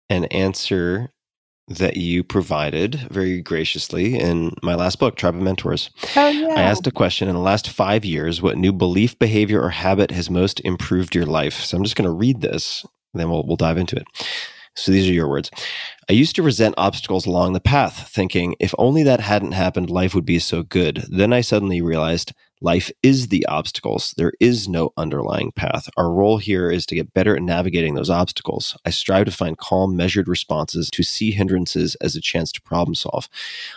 [0.08, 1.10] an answer
[1.68, 5.90] that you provided very graciously in my last book, Tribe of Mentors.
[6.14, 6.54] Oh, yeah.
[6.56, 10.10] I asked a question in the last five years what new belief, behavior, or habit
[10.12, 11.54] has most improved your life?
[11.54, 14.06] So I'm just going to read this, and then we'll, we'll dive into it.
[14.76, 15.50] So these are your words.
[16.08, 20.14] I used to resent obstacles along the path, thinking if only that hadn't happened, life
[20.14, 21.04] would be so good.
[21.08, 24.14] Then I suddenly realized life is the obstacles.
[24.16, 25.88] There is no underlying path.
[25.96, 28.76] Our role here is to get better at navigating those obstacles.
[28.84, 32.94] I strive to find calm, measured responses, to see hindrances as a chance to problem
[32.94, 33.28] solve.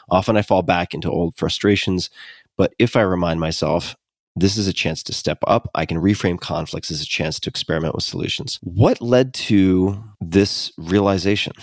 [0.09, 2.09] Often I fall back into old frustrations,
[2.57, 3.95] but if I remind myself,
[4.35, 5.69] this is a chance to step up.
[5.75, 8.59] I can reframe conflicts as a chance to experiment with solutions.
[8.61, 11.53] What led to this realization?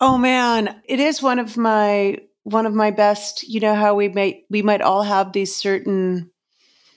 [0.00, 3.46] Oh man, it is one of my one of my best.
[3.46, 6.30] You know how we might we might all have these certain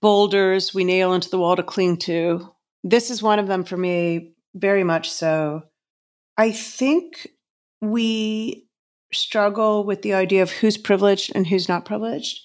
[0.01, 2.49] boulders we nail into the wall to cling to.
[2.83, 5.63] This is one of them for me, very much so.
[6.37, 7.27] I think
[7.81, 8.67] we
[9.13, 12.39] struggle with the idea of who's privileged and who's not privileged.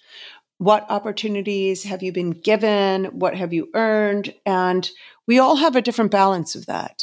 [0.59, 3.07] What opportunities have you been given?
[3.07, 4.35] What have you earned?
[4.45, 4.89] And
[5.27, 7.03] we all have a different balance of that.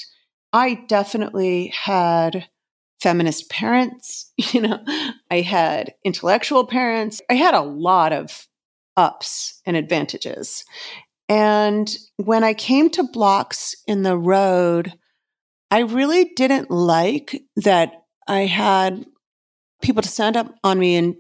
[0.52, 2.48] I definitely had
[3.02, 4.80] feminist parents, you know,
[5.30, 7.22] I had intellectual parents.
[7.30, 8.48] I had a lot of
[8.98, 10.64] ups and advantages.
[11.30, 14.94] And when I came to blocks in the road,
[15.72, 17.94] I really didn't like that
[18.28, 19.06] I had
[19.82, 21.16] people to stand up on me and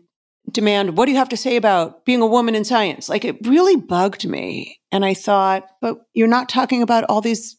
[0.51, 3.09] demand, What do you have to say about being a woman in science?
[3.09, 4.79] Like it really bugged me.
[4.91, 7.57] And I thought, But you're not talking about all these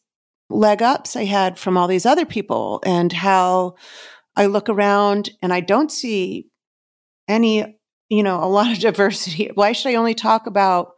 [0.50, 3.74] leg ups I had from all these other people and how
[4.36, 6.48] I look around and I don't see
[7.28, 7.78] any,
[8.08, 9.50] you know, a lot of diversity.
[9.54, 10.92] Why should I only talk about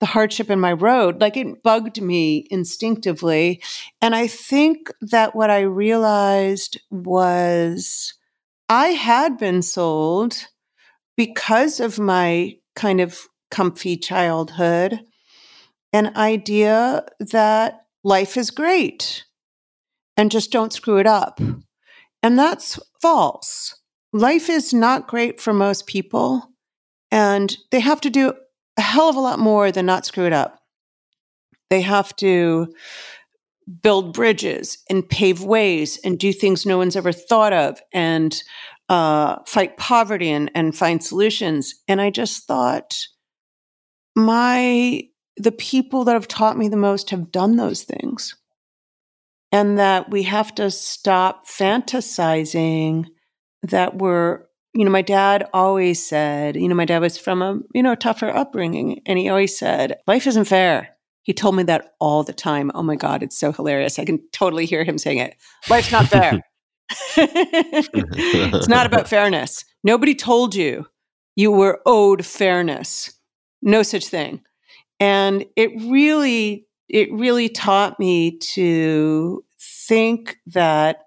[0.00, 1.20] the hardship in my road?
[1.20, 3.62] Like it bugged me instinctively.
[4.02, 8.14] And I think that what I realized was
[8.68, 10.48] I had been sold
[11.16, 15.00] because of my kind of comfy childhood
[15.92, 19.24] an idea that life is great
[20.16, 21.40] and just don't screw it up.
[22.22, 23.80] And that's false.
[24.16, 26.50] Life is not great for most people,
[27.10, 28.32] and they have to do
[28.78, 30.58] a hell of a lot more than not screw it up.
[31.68, 32.72] They have to
[33.82, 38.42] build bridges and pave ways and do things no one's ever thought of and
[38.88, 41.74] uh, fight poverty and, and find solutions.
[41.86, 42.96] And I just thought,
[44.14, 45.02] my
[45.36, 48.34] the people that have taught me the most have done those things
[49.52, 53.08] and that we have to stop fantasizing
[53.68, 54.42] that we're
[54.74, 57.94] you know my dad always said you know my dad was from a you know
[57.94, 60.90] tougher upbringing and he always said life isn't fair.
[61.22, 62.70] He told me that all the time.
[62.74, 63.98] Oh my god it's so hilarious.
[63.98, 65.36] I can totally hear him saying it.
[65.68, 66.40] Life's not fair.
[67.18, 69.64] It's not about fairness.
[69.82, 70.86] Nobody told you
[71.34, 73.12] you were owed fairness.
[73.60, 74.42] No such thing.
[75.00, 81.06] And it really it really taught me to think that,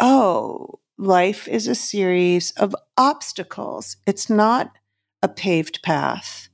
[0.00, 3.96] oh, life is a series of obstacles.
[4.06, 4.72] It's not
[5.22, 6.48] a paved path.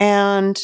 [0.00, 0.62] And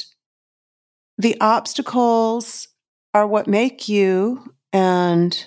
[1.18, 2.68] the obstacles
[3.14, 4.54] are what make you.
[4.72, 5.46] And,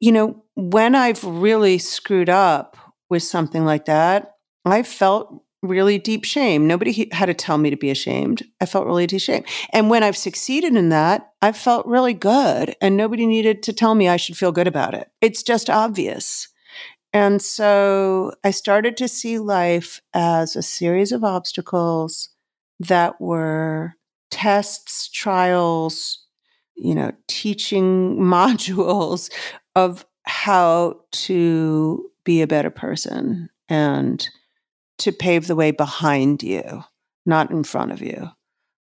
[0.00, 2.76] you know, when I've really screwed up
[3.08, 4.32] with something like that,
[4.64, 6.66] I felt really deep shame.
[6.66, 8.42] Nobody had to tell me to be ashamed.
[8.60, 9.44] I felt really deep shame.
[9.72, 12.74] And when I've succeeded in that, I felt really good.
[12.80, 15.10] And nobody needed to tell me I should feel good about it.
[15.20, 16.48] It's just obvious.
[17.12, 22.28] And so I started to see life as a series of obstacles
[22.80, 23.94] that were
[24.30, 26.24] tests, trials,
[26.76, 29.30] you know, teaching modules
[29.74, 34.28] of how to be a better person and
[34.98, 36.82] to pave the way behind you,
[37.24, 38.30] not in front of you.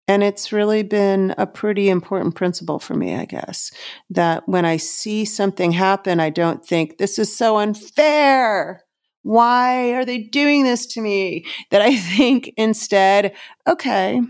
[0.09, 3.70] And it's really been a pretty important principle for me, I guess,
[4.11, 8.83] that when I see something happen, I don't think, this is so unfair.
[9.23, 11.47] Why are they doing this to me?
[11.70, 13.35] That I think instead,
[13.69, 14.20] okay,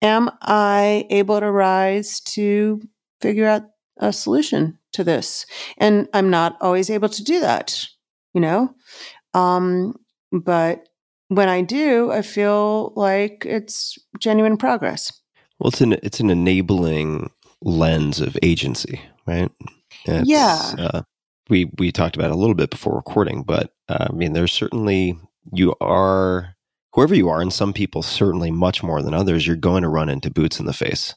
[0.00, 2.80] am I able to rise to
[3.20, 3.64] figure out
[3.98, 5.44] a solution to this?
[5.76, 7.86] And I'm not always able to do that,
[8.32, 8.74] you know?
[9.34, 9.94] Um,
[10.32, 10.87] but
[11.28, 15.12] when I do, I feel like it's genuine progress.
[15.58, 17.30] Well, it's an it's an enabling
[17.62, 19.50] lens of agency, right?
[20.04, 20.74] It's, yeah.
[20.78, 21.02] Uh,
[21.48, 24.52] we we talked about it a little bit before recording, but uh, I mean, there's
[24.52, 25.18] certainly
[25.52, 26.54] you are
[26.94, 30.08] whoever you are, and some people certainly much more than others, you're going to run
[30.08, 31.14] into boots in the face.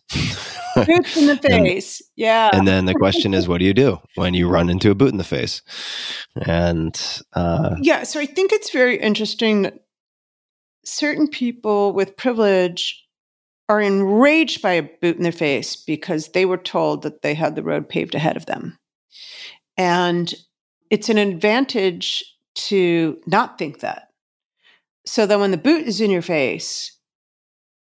[0.76, 2.02] Boots in the And- face.
[2.16, 2.50] yeah.
[2.54, 5.12] and then the question is, what do you do when you run into a boot
[5.12, 5.62] in the face?
[6.46, 7.00] And
[7.34, 9.80] uh, Yeah, so I think it's very interesting that
[10.84, 13.06] certain people with privilege
[13.70, 17.56] are enraged by a boot in their face because they were told that they had
[17.56, 18.78] the road paved ahead of them.
[19.78, 20.34] And
[20.90, 24.10] it's an advantage to not think that.
[25.06, 26.98] So that when the boot is in your face,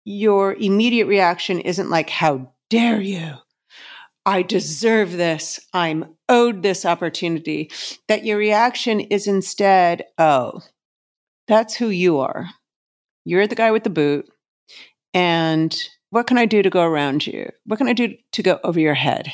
[0.05, 3.34] your immediate reaction isn't like, How dare you?
[4.26, 5.59] I deserve this.
[5.73, 7.71] I'm owed this opportunity.
[8.07, 10.61] That your reaction is instead, oh,
[11.47, 12.47] that's who you are.
[13.25, 14.27] You're the guy with the boot.
[15.13, 15.75] And
[16.09, 17.49] what can I do to go around you?
[17.65, 19.31] What can I do to go over your head?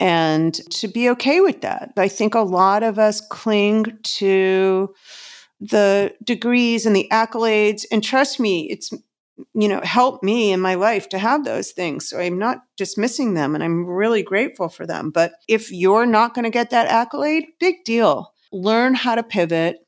[0.00, 1.92] And to be okay with that.
[1.96, 4.92] I think a lot of us cling to
[5.60, 7.84] the degrees and the accolades.
[7.92, 8.92] And trust me, it's
[9.54, 12.08] you know, helped me in my life to have those things.
[12.08, 15.10] So I'm not dismissing them and I'm really grateful for them.
[15.10, 18.32] But if you're not going to get that accolade, big deal.
[18.52, 19.78] Learn how to pivot,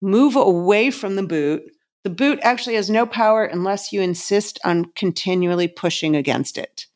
[0.00, 1.62] move away from the boot.
[2.06, 6.86] The boot actually has no power unless you insist on continually pushing against it.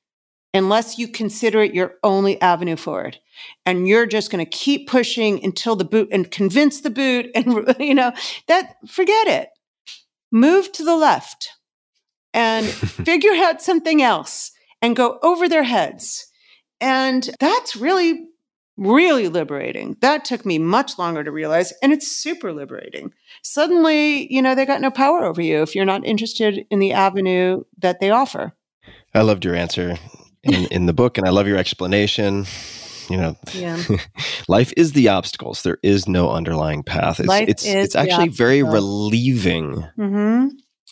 [0.55, 3.19] Unless you consider it your only avenue forward.
[3.67, 7.75] And you're just going to keep pushing until the boot and convince the boot and
[7.81, 8.13] you know,
[8.47, 9.49] that forget it.
[10.31, 11.55] Move to the left
[12.33, 12.65] and
[13.05, 16.29] figure out something else and go over their heads.
[16.81, 18.29] And that's really,
[18.81, 19.97] really liberating.
[20.01, 23.13] That took me much longer to realize, and it's super liberating.
[23.43, 26.93] Suddenly, you know, they got no power over you if you're not interested in the
[26.93, 28.55] avenue that they offer.
[29.15, 29.97] I loved your answer
[30.43, 32.47] in, in the book, and I love your explanation.
[33.09, 33.83] You know, Yeah.
[34.49, 35.63] life is the obstacles.
[35.63, 37.19] There is no underlying path.
[37.19, 40.49] It's Life it's it's actually very relieving hmm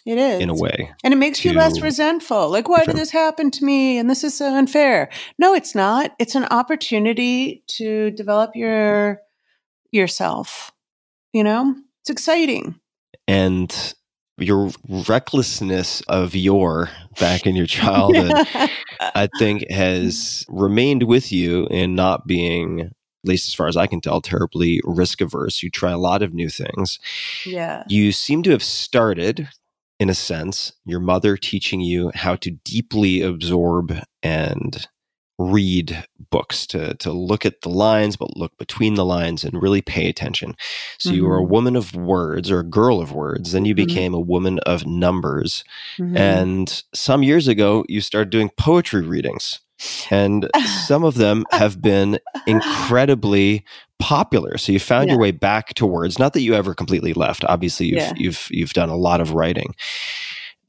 [0.08, 0.40] It is.
[0.40, 0.90] in a way.
[1.04, 2.48] And it makes you less resentful.
[2.48, 3.98] Like, why did this happen to me?
[3.98, 5.10] And this is so unfair.
[5.38, 6.14] No, it's not.
[6.18, 9.20] It's an opportunity to develop your
[9.92, 10.72] yourself.
[11.34, 12.80] You know, it's exciting.
[13.26, 13.94] And
[14.38, 16.88] your recklessness of your
[17.20, 18.32] back in your childhood,
[19.00, 22.92] I think, has remained with you in not being, at
[23.24, 25.62] least as far as I can tell, terribly risk averse.
[25.62, 26.98] You try a lot of new things.
[27.44, 27.82] yeah.
[27.88, 29.48] You seem to have started,
[29.98, 34.86] in a sense, your mother teaching you how to deeply absorb and
[35.40, 39.80] read books, to, to look at the lines, but look between the lines and really
[39.80, 40.56] pay attention.
[40.98, 41.48] So you were a Mhm.
[41.48, 43.52] woman of words or a girl of words.
[43.52, 43.76] Then you Mhm.
[43.76, 45.62] became a woman of numbers.
[45.98, 46.16] Mhm.
[46.18, 49.60] And some years ago, you started doing poetry readings.
[50.10, 50.48] And
[50.86, 53.64] some of them have been incredibly
[53.98, 54.58] popular.
[54.58, 56.18] So you found your way back to words.
[56.18, 57.44] Not that you ever completely left.
[57.44, 58.12] Obviously, you've Yeah.
[58.16, 59.74] you've you've done a lot of writing.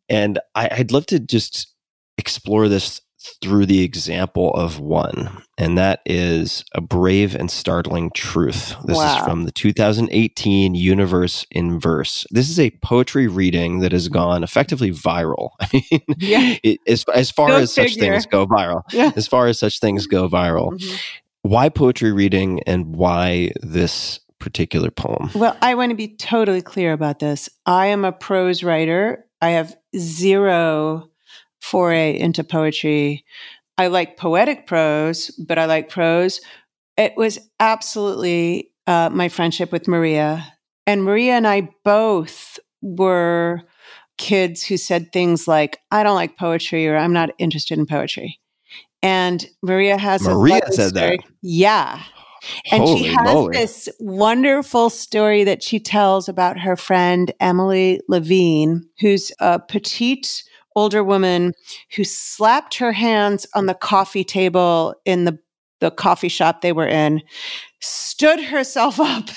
[0.09, 1.73] And I, I'd love to just
[2.17, 3.01] explore this
[3.41, 8.75] through the example of one, and that is a brave and startling truth.
[8.85, 12.25] This is from the 2018 Universe in Verse.
[12.31, 15.49] This is a poetry reading that has gone effectively viral.
[15.59, 16.55] I mean, Yeah.
[16.63, 19.11] it, as as far Go as such things go viral, Yeah.
[19.15, 20.99] as far as such things go viral, Mhm.
[21.41, 25.29] why poetry reading and why this particular poem?
[25.35, 27.49] Well, I want to be totally clear about this.
[27.65, 29.25] I am a prose writer.
[29.41, 31.09] I have zero
[31.61, 33.25] foray into poetry.
[33.77, 36.41] I like poetic prose, but I like prose.
[36.97, 40.53] It was absolutely uh, my friendship with Maria.
[40.85, 43.61] And Maria and I both were
[44.17, 48.39] kids who said things like, I don't like poetry or I'm not interested in poetry.
[49.01, 51.19] And Maria has Maria said that?
[51.41, 52.01] Yeah.
[52.71, 53.57] And Holy she has moly.
[53.57, 60.43] this wonderful story that she tells about her friend Emily Levine, who's a petite
[60.75, 61.53] older woman
[61.95, 65.37] who slapped her hands on the coffee table in the,
[65.79, 67.21] the coffee shop they were in,
[67.79, 69.29] stood herself up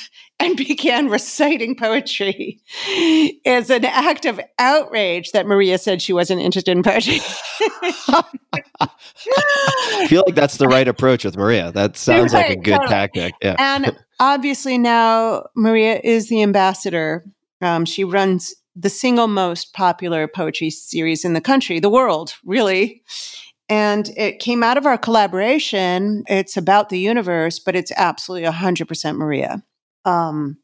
[0.43, 2.61] and began reciting poetry
[3.47, 7.21] as an act of outrage that Maria said she wasn't interested in poetry.
[8.09, 8.25] I
[10.09, 11.71] feel like that's the right approach with Maria.
[11.71, 12.89] That sounds like a good totally.
[12.89, 13.35] tactic.
[13.41, 13.55] Yeah.
[13.59, 17.25] and obviously now Maria is the ambassador.
[17.61, 23.03] Um, she runs the single most popular poetry series in the country, the world, really.
[23.69, 26.25] And it came out of our collaboration.
[26.27, 29.63] It's about the universe, but it's absolutely 100% Maria.
[30.05, 30.59] Um,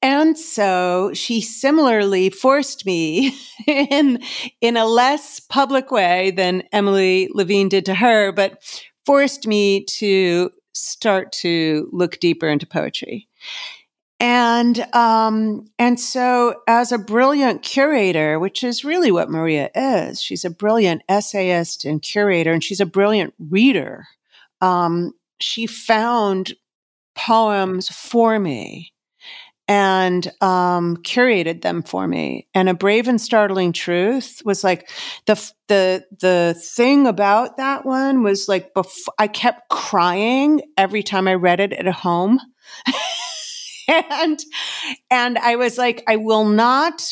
[0.00, 3.36] and so she similarly forced me
[3.66, 4.22] in,
[4.60, 8.62] in a less public way than Emily Levine did to her, but
[9.04, 13.28] forced me to start to look deeper into poetry.
[14.20, 20.44] And um, and so, as a brilliant curator, which is really what Maria is, she's
[20.44, 24.06] a brilliant essayist and curator, and she's a brilliant reader.
[24.60, 26.52] Um, she found
[27.14, 28.92] poems for me
[29.70, 32.48] and um, curated them for me.
[32.54, 34.90] And a brave and startling truth was like
[35.26, 35.34] the
[35.68, 41.34] the the thing about that one was like bef- I kept crying every time I
[41.34, 42.38] read it at home.
[44.10, 44.38] and
[45.10, 47.02] and I was like, I will not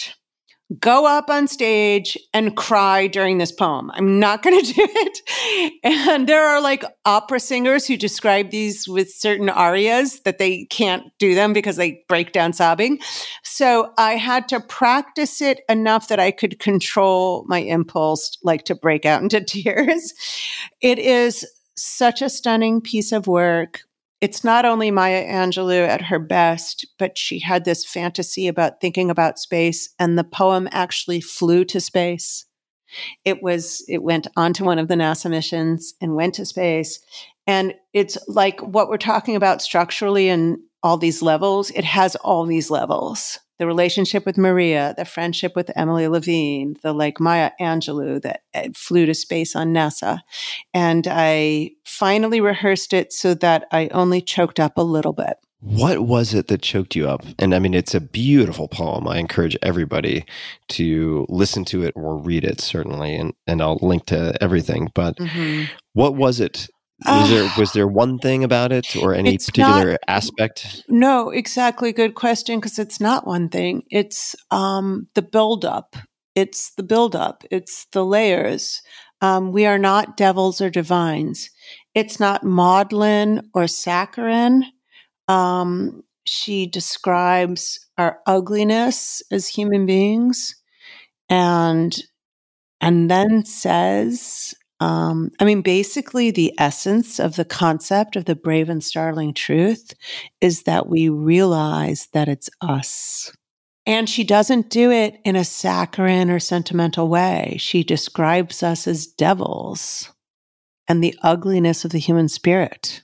[0.78, 3.90] go up on stage and cry during this poem.
[3.94, 5.80] I'm not going to do it.
[5.82, 11.04] And there are like opera singers who describe these with certain arias that they can't
[11.18, 12.98] do them because they break down sobbing.
[13.42, 18.74] So I had to practice it enough that I could control my impulse, like to
[18.74, 20.12] break out into tears.
[20.82, 21.46] It is
[21.76, 23.82] such a stunning piece of work
[24.20, 29.10] it's not only Maya Angelou at her best, but she had this fantasy about thinking
[29.10, 32.44] about space, and the poem actually flew to space.
[33.24, 37.00] It was, it went onto one of the NASA missions and went to space.
[37.46, 42.46] And it's like what we're talking about structurally and all these levels, it has all
[42.46, 48.22] these levels the relationship with Maria, the friendship with Emily Levine, the like Maya Angelou
[48.22, 50.20] that uh, flew to space on NASA.
[50.72, 55.36] And I finally rehearsed it so that I only choked up a little bit.
[55.60, 57.24] What was it that choked you up?
[57.40, 59.08] And I mean, it's a beautiful poem.
[59.08, 60.24] I encourage everybody
[60.68, 63.16] to listen to it or read it, certainly.
[63.16, 64.92] And, and I'll link to everything.
[64.94, 65.64] But mm-hmm.
[65.94, 66.68] what was it
[67.06, 70.84] was there was there one thing about it or any particular not- aspect?
[70.88, 71.92] No, exactly.
[71.92, 72.58] Good question.
[72.58, 73.84] Because it's not one thing.
[73.90, 75.96] It's um, the buildup.
[76.34, 77.44] It's the buildup.
[77.50, 78.82] It's the layers.
[79.20, 81.50] Um, we are not devils or divines.
[81.94, 84.64] It's not maudlin or saccharine.
[85.26, 90.54] Um, she describes our ugliness as human beings,
[91.28, 91.96] and
[92.80, 98.68] and then says um, I mean, basically, the essence of the concept of the brave
[98.68, 99.92] and startling truth
[100.40, 103.32] is that we realize that it's us.
[103.86, 107.56] And she doesn't do it in a saccharine or sentimental way.
[107.58, 110.12] She describes us as devils
[110.86, 113.02] and the ugliness of the human spirit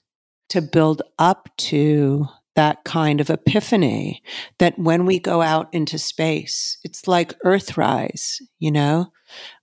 [0.51, 4.23] to build up to that kind of epiphany
[4.59, 9.11] that when we go out into space, it's like Earthrise, you know,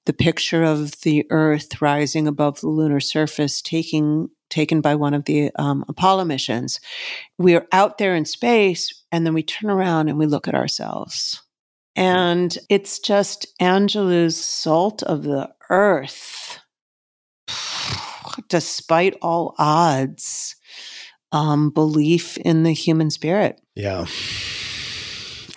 [0.05, 5.25] the picture of the Earth rising above the lunar surface, taking taken by one of
[5.25, 6.79] the um, Apollo missions.
[7.37, 10.55] We are out there in space, and then we turn around and we look at
[10.55, 11.41] ourselves.
[11.95, 16.59] And it's just Angelou's salt of the earth,
[18.49, 20.55] despite all odds
[21.31, 23.59] um, belief in the human spirit.
[23.75, 24.05] Yeah.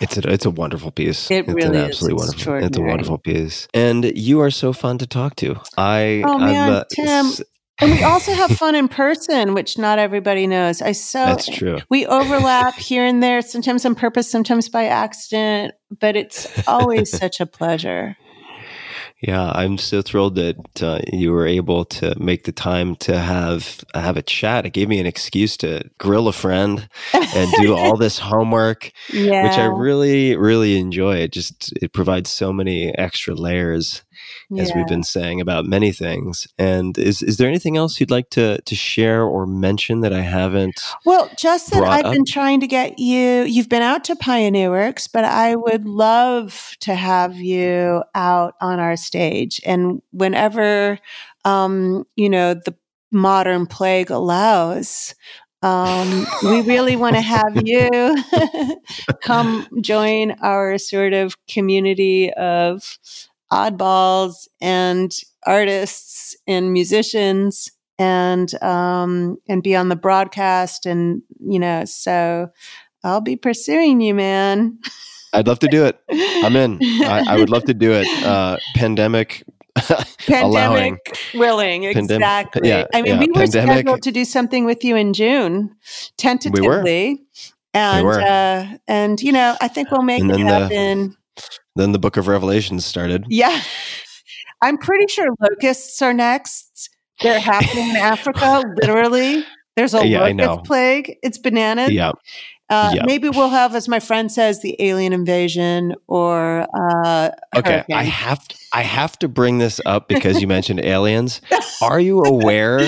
[0.01, 1.29] It's a it's a wonderful piece.
[1.31, 2.53] It it's really an is absolutely wonderful.
[2.55, 5.55] It's a wonderful piece, and you are so fun to talk to.
[5.77, 7.07] I Oh, I'm, man, uh, Tim.
[7.27, 7.41] s-
[7.81, 10.81] And we also have fun in person, which not everybody knows.
[10.81, 11.79] I so That's true.
[11.89, 17.39] we overlap here and there, sometimes on purpose, sometimes by accident, but it's always such
[17.41, 18.15] a pleasure.
[19.27, 23.83] Yeah, I'm so thrilled that uh, you were able to make the time to have
[23.95, 24.67] have a chat.
[24.67, 29.43] It gave me an excuse to grill a friend and do all this homework, Yeah.
[29.47, 31.15] which I really really enjoy.
[31.17, 34.03] It just it provides so many extra layers,
[34.57, 36.47] as we've been saying about many things.
[36.57, 40.21] And is is there anything else you'd like to to share or mention that I
[40.21, 40.81] haven't?
[41.05, 42.13] Well, just that I've up?
[42.13, 46.75] been trying to get you, you've been out to Pioneer Works, but I would love
[46.81, 49.61] to have you out on our stage.
[49.65, 50.99] And whenever,
[51.43, 52.75] um, you know, the
[53.11, 55.15] modern plague allows,
[55.61, 58.23] um, we really want to have you
[59.23, 62.97] come join our sort of community of
[63.51, 65.11] oddballs and
[65.45, 67.69] artists and musicians
[67.99, 72.47] and um and be on the broadcast and you know so
[73.03, 74.77] i'll be pursuing you man
[75.33, 75.99] I'd love to do it.
[76.45, 76.79] I'm in.
[77.03, 78.07] I, I would love to do it.
[78.25, 79.43] Uh, pandemic
[80.29, 80.97] allowing.
[80.97, 84.63] pandemic willing Pandemic- exactly yeah, i mean yeah, we were pandemic- scheduled to do something
[84.65, 85.75] with you in june
[86.17, 87.21] tentatively
[87.73, 88.21] and were.
[88.21, 91.17] uh and you know i think we'll make And it then the- happen
[91.75, 93.25] Then the Book of Revelations started.
[93.29, 93.61] yeah
[94.61, 96.89] i'm pretty sure locusts are next
[97.21, 99.43] they're happening in africa literally
[99.75, 102.11] there's a Yeah, locust plague it's bananas Yeah.
[102.69, 103.03] Uh, Yeah.
[103.05, 108.47] Maybe we'll have, as my friend says, the alien invasion or uh, Okay, I have
[108.47, 111.41] to, I have to bring this up because you mentioned aliens.
[111.81, 112.79] Are you aware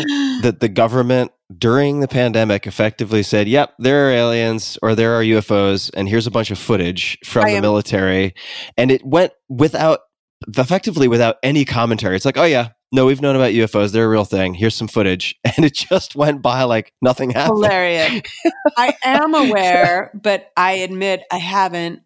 [0.41, 5.23] that the government during the pandemic effectively said, "Yep, there are aliens or there are
[5.23, 8.33] UFOs, and here's a bunch of footage from I the am- military,"
[8.77, 10.01] and it went without,
[10.47, 12.15] effectively without any commentary.
[12.15, 14.53] It's like, "Oh yeah, no, we've known about UFOs; they're a real thing.
[14.55, 17.57] Here's some footage," and it just went by like nothing happened.
[17.63, 18.21] Hilarious.
[18.77, 22.01] I am aware, but I admit I haven't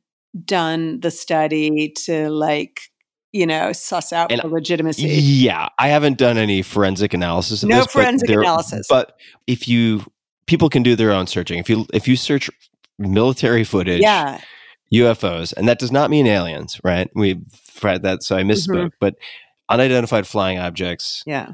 [0.45, 2.81] done the study to like,
[3.33, 5.03] you know, suss out And- the legitimacy.
[5.07, 7.63] Yeah, I haven't done any forensic analysis.
[7.63, 8.87] Of No this, but forensic there- analysis.
[8.89, 9.17] But
[9.47, 10.03] if you
[10.47, 11.59] people can do their own searching.
[11.59, 12.49] If you if you search
[12.99, 14.41] military footage, Yeah.
[14.93, 17.09] UFOs, and that does not mean aliens, right?
[17.15, 17.39] We
[17.77, 18.75] tried that, so I misspoke.
[18.75, 18.87] Mm-hmm.
[18.99, 19.15] But
[19.69, 21.23] unidentified flying objects.
[21.25, 21.53] Yeah.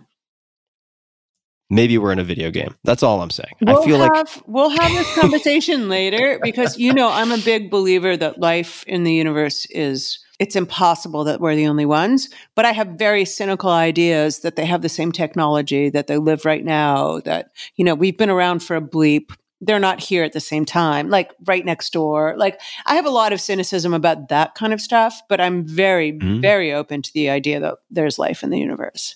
[1.70, 2.76] Maybe we're in a video game.
[2.86, 3.52] That's all I'm saying.
[3.62, 7.70] We'll I feel like we'll have this conversation later because you know I'm a big
[7.70, 12.30] believer that life in the universe is it's impossible that we're the only ones.
[12.56, 16.46] But I have very cynical ideas that they have the same technology, that they live
[16.46, 19.32] right now, that you know we've been around for a bleep.
[19.60, 22.36] They're not here at the same time, like right next door.
[22.38, 26.14] Like I have a lot of cynicism about that kind of stuff, but I'm very,
[26.14, 26.42] Mhm.
[26.42, 29.16] very open to the idea that there's life in the universe.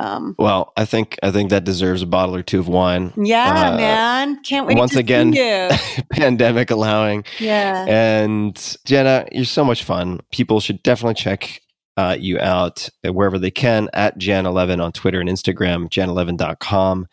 [0.00, 3.12] Um, well, I think I think that deserves a bottle or two of wine.
[3.16, 4.76] yeah, Uh, man, can't wait.
[4.78, 5.68] once to again- see you.
[6.12, 7.24] Pandemic allowing.
[7.38, 7.84] Yeah.
[7.88, 8.54] And
[8.86, 10.20] Janna, you're so much fun.
[10.32, 11.60] People should definitely check
[11.96, 17.06] uh, you out wherever they can at jannalevin on Twitter and Instagram, jannalevin.com.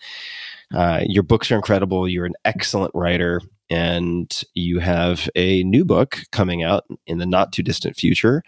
[0.74, 2.08] Uh, your books are incredible.
[2.08, 7.52] You're an excellent writer, and you have a new book coming out in the not
[7.52, 8.44] too distant future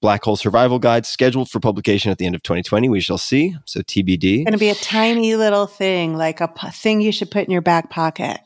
[0.00, 2.88] Black Hole Survival Guide, scheduled for publication at the end of 2020.
[2.88, 3.56] We shall see.
[3.64, 4.40] So, TBD.
[4.40, 7.44] It's going to be a tiny little thing, like a p- thing you should put
[7.44, 8.38] in your back pocket.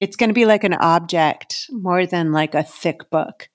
[0.00, 3.48] It's going to be like an object more than like a thick book.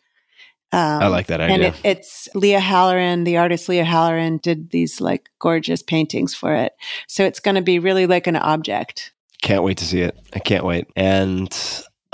[0.74, 1.68] Um, I like that And idea.
[1.68, 6.74] it, it's Lia Halloran, the artist Lia Halloran, did these like gorgeous paintings for it.
[7.08, 9.12] So it's going to be really like an object.
[9.42, 10.18] Can't wait to see it.
[10.34, 10.88] I can't wait.
[10.96, 11.56] And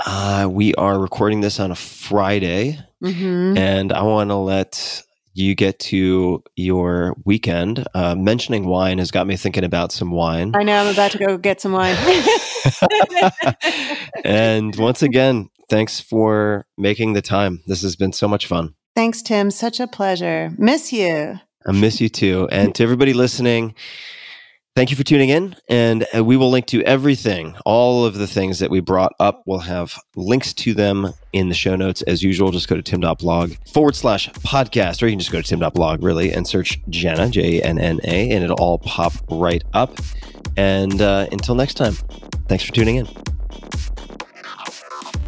[0.04, 5.02] uh, we are recording this on a Friday, hmm and I want to let
[5.34, 7.86] you get to your weekend.
[7.94, 10.52] Uh, mentioning wine has got me thinking about some wine.
[10.54, 11.96] I know I'm about to go get some wine.
[14.24, 17.62] and once again, thanks for making the time.
[17.66, 18.74] This has been so much fun.
[18.96, 19.50] Thanks, Tim.
[19.50, 20.50] Such a pleasure.
[20.58, 21.38] Miss you.
[21.66, 22.48] I miss you too.
[22.50, 23.74] And to everybody listening,
[24.78, 25.56] thank you for tuning in.
[25.68, 29.42] And uh, we will link to everything, all of the things that we brought up.
[29.44, 32.52] We'll have links to them in the show notes as usual.
[32.52, 36.32] Just go to tim.blog forward slash podcast, or you can just go to tim.blog really
[36.32, 39.98] and search Janna, J N N A, and it'll all pop right up.
[40.56, 41.94] And uh, until next time,
[42.46, 43.08] thanks for tuning in.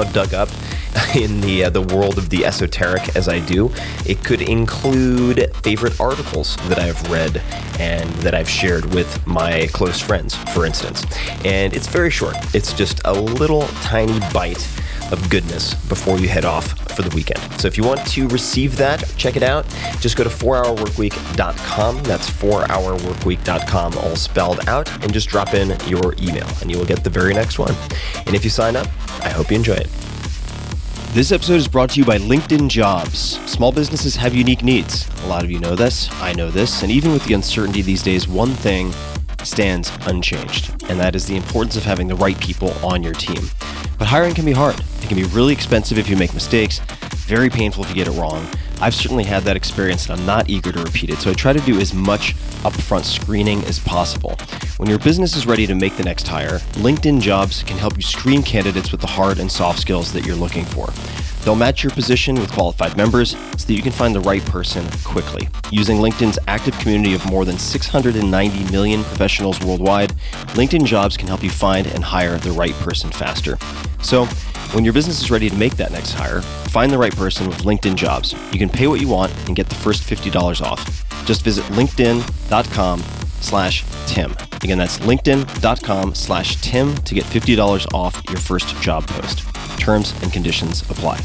[0.00, 0.48] dug up
[1.14, 3.70] in the uh, the world of the esoteric as I do.
[4.06, 7.42] It could include favorite articles that I've read
[7.78, 11.04] and that I've shared with my close friends, for instance.
[11.44, 12.36] And it's very short.
[12.54, 14.66] It's just a little tiny bite
[15.12, 17.40] of goodness before you head off for the weekend.
[17.60, 19.66] So if you want to receive that, check it out.
[20.00, 22.02] Just go to 4hourworkweek.com.
[22.02, 27.04] That's 4hourworkweek.com, all spelled out, and just drop in your email, and you will get
[27.04, 27.74] the very next one.
[28.26, 28.88] And if you sign up,
[29.20, 29.88] I hope you enjoy it.
[31.12, 33.38] This episode is brought to you by LinkedIn Jobs.
[33.50, 35.06] Small businesses have unique needs.
[35.24, 36.10] A lot of you know this.
[36.22, 36.82] I know this.
[36.82, 38.94] And even with the uncertainty these days, one thing
[39.44, 43.42] stands unchanged, and that is the importance of having the right people on your team.
[44.02, 44.74] But hiring can be hard.
[45.00, 46.80] It can be really expensive if you make mistakes,
[47.28, 48.44] very painful if you get it wrong.
[48.82, 51.52] I've certainly had that experience and I'm not eager to repeat it, so I try
[51.52, 52.34] to do as much
[52.64, 54.36] upfront screening as possible.
[54.78, 58.02] When your business is ready to make the next hire, LinkedIn Jobs can help you
[58.02, 60.92] screen candidates with the hard and soft skills that you're looking for.
[61.44, 64.84] They'll match your position with qualified members so that you can find the right person
[65.04, 65.48] quickly.
[65.70, 70.10] Using LinkedIn's active community of more than 690 million professionals worldwide,
[70.56, 73.58] LinkedIn Jobs can help you find and hire the right person faster.
[74.02, 74.26] So,
[74.72, 77.58] when your business is ready to make that next hire, find the right person with
[77.58, 78.32] LinkedIn Jobs.
[78.52, 80.84] You can pay what you want and get the first $50 off.
[81.24, 83.00] Just visit linkedin.com
[83.40, 84.34] slash Tim.
[84.62, 89.40] Again, that's linkedin.com slash Tim to get $50 off your first job post.
[89.78, 91.20] Terms and conditions apply.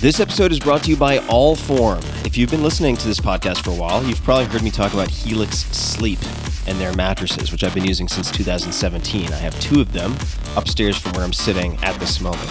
[0.00, 2.02] This episode is brought to you by Allform.
[2.24, 4.94] If you've been listening to this podcast for a while, you've probably heard me talk
[4.94, 6.18] about Helix Sleep.
[6.66, 9.32] and their mattresses, which I've been using since 2017.
[9.32, 10.14] I have two of them
[10.56, 12.48] upstairs from where I'm sitting at this moment.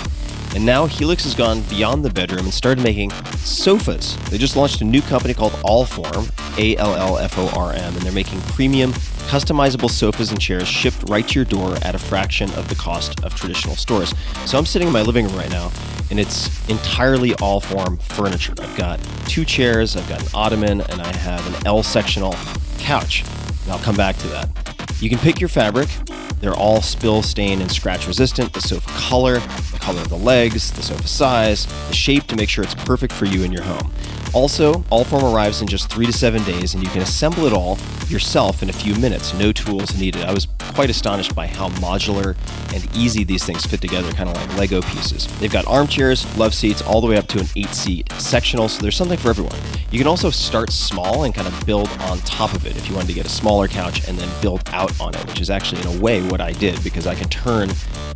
[0.55, 4.17] And now Helix has gone beyond the bedroom and started making sofas.
[4.30, 7.93] They just launched a new company called Allform, A L L F O R M,
[7.93, 8.91] and they're making premium,
[9.30, 13.23] customizable sofas and chairs shipped right to your door at a fraction of the cost
[13.23, 14.13] of traditional stores.
[14.45, 15.71] So I'm sitting in my living room right now,
[16.09, 18.55] and it's entirely Allform furniture.
[18.59, 22.35] I've got two chairs, I've got an ottoman, and I have an L sectional
[22.80, 23.23] couch.
[23.64, 24.49] And I'll come back to that.
[24.99, 25.90] You can pick your fabric.
[26.41, 28.53] They're all spill, stain, and scratch resistant.
[28.53, 32.49] The sofa color, the color of the legs, the sofa size, the shape to make
[32.49, 33.91] sure it's perfect for you and your home.
[34.34, 37.77] Also, Allform arrives in just three to seven days, and you can assemble it all
[38.07, 39.34] yourself in a few minutes.
[39.34, 40.23] No tools needed.
[40.23, 42.36] I was quite astonished by how modular
[42.73, 45.27] and easy these things fit together, kind of like Lego pieces.
[45.40, 48.81] They've got armchairs, love seats, all the way up to an eight seat sectional, so
[48.81, 49.57] there's something for everyone.
[49.91, 52.94] You can also start small and kind of build on top of it if you
[52.94, 55.81] wanted to get a smaller couch and then build out on it, which is actually,
[55.81, 57.71] in a way, what I did because I can turn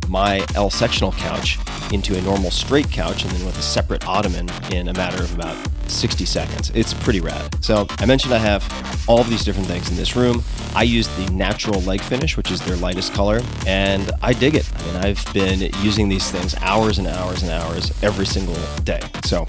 [0.08, 1.58] my L sectional couch
[1.92, 5.34] into a normal straight couch and then with a separate ottoman in a matter of
[5.34, 5.56] about
[5.88, 6.70] 60 seconds.
[6.72, 7.64] It's pretty rad.
[7.64, 8.62] So I mentioned I have
[9.08, 10.40] all of these different things in this room.
[10.72, 14.70] I used the natural leg finish, which is their lightest color, and I dig it.
[14.72, 18.54] I mean, I've been using these things hours and hours and hours every single
[18.84, 19.00] day.
[19.24, 19.46] So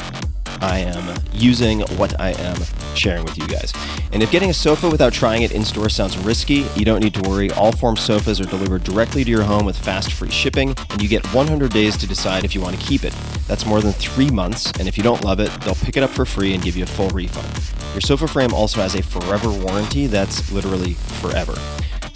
[0.62, 2.58] I am using what I am
[2.96, 3.74] sharing with you guys.
[4.12, 7.14] And if getting a sofa without trying it in store sounds risky, you don't need
[7.16, 7.50] to worry.
[7.50, 11.26] Allform sofas are delivered directly to your home with fast free shipping, and you get
[11.34, 13.14] 100 days to decide if you want to keep it.
[13.48, 16.10] That's more than three months, and if you don't love it, they'll pick it up
[16.10, 17.48] for free and give you a full refund.
[17.94, 21.56] Your sofa frame also has a forever warranty that's literally forever.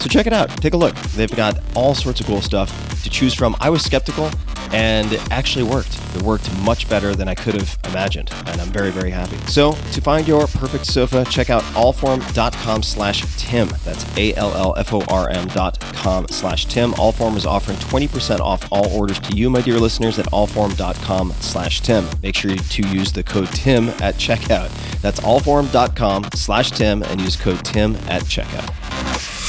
[0.00, 0.48] So check it out.
[0.62, 0.94] Take a look.
[1.14, 3.54] They've got all sorts of cool stuff to choose from.
[3.60, 4.30] I was skeptical,
[4.72, 5.98] and it actually worked.
[6.16, 9.36] It worked much better than I could have imagined, and I'm very, very happy.
[9.46, 13.68] So to find your perfect sofa, check out allform.com slash Tim.
[13.84, 16.92] That's A-L-L-F-O-R-M dot com slash Tim.
[16.92, 21.80] Allform is offering 20% off all orders to you, my dear listeners, at allform.com slash
[21.80, 22.04] Tim.
[22.22, 24.70] Make sure to use the code TIM at checkout.
[25.00, 29.39] That's allform.com slash Tim and use code TIM at checkout.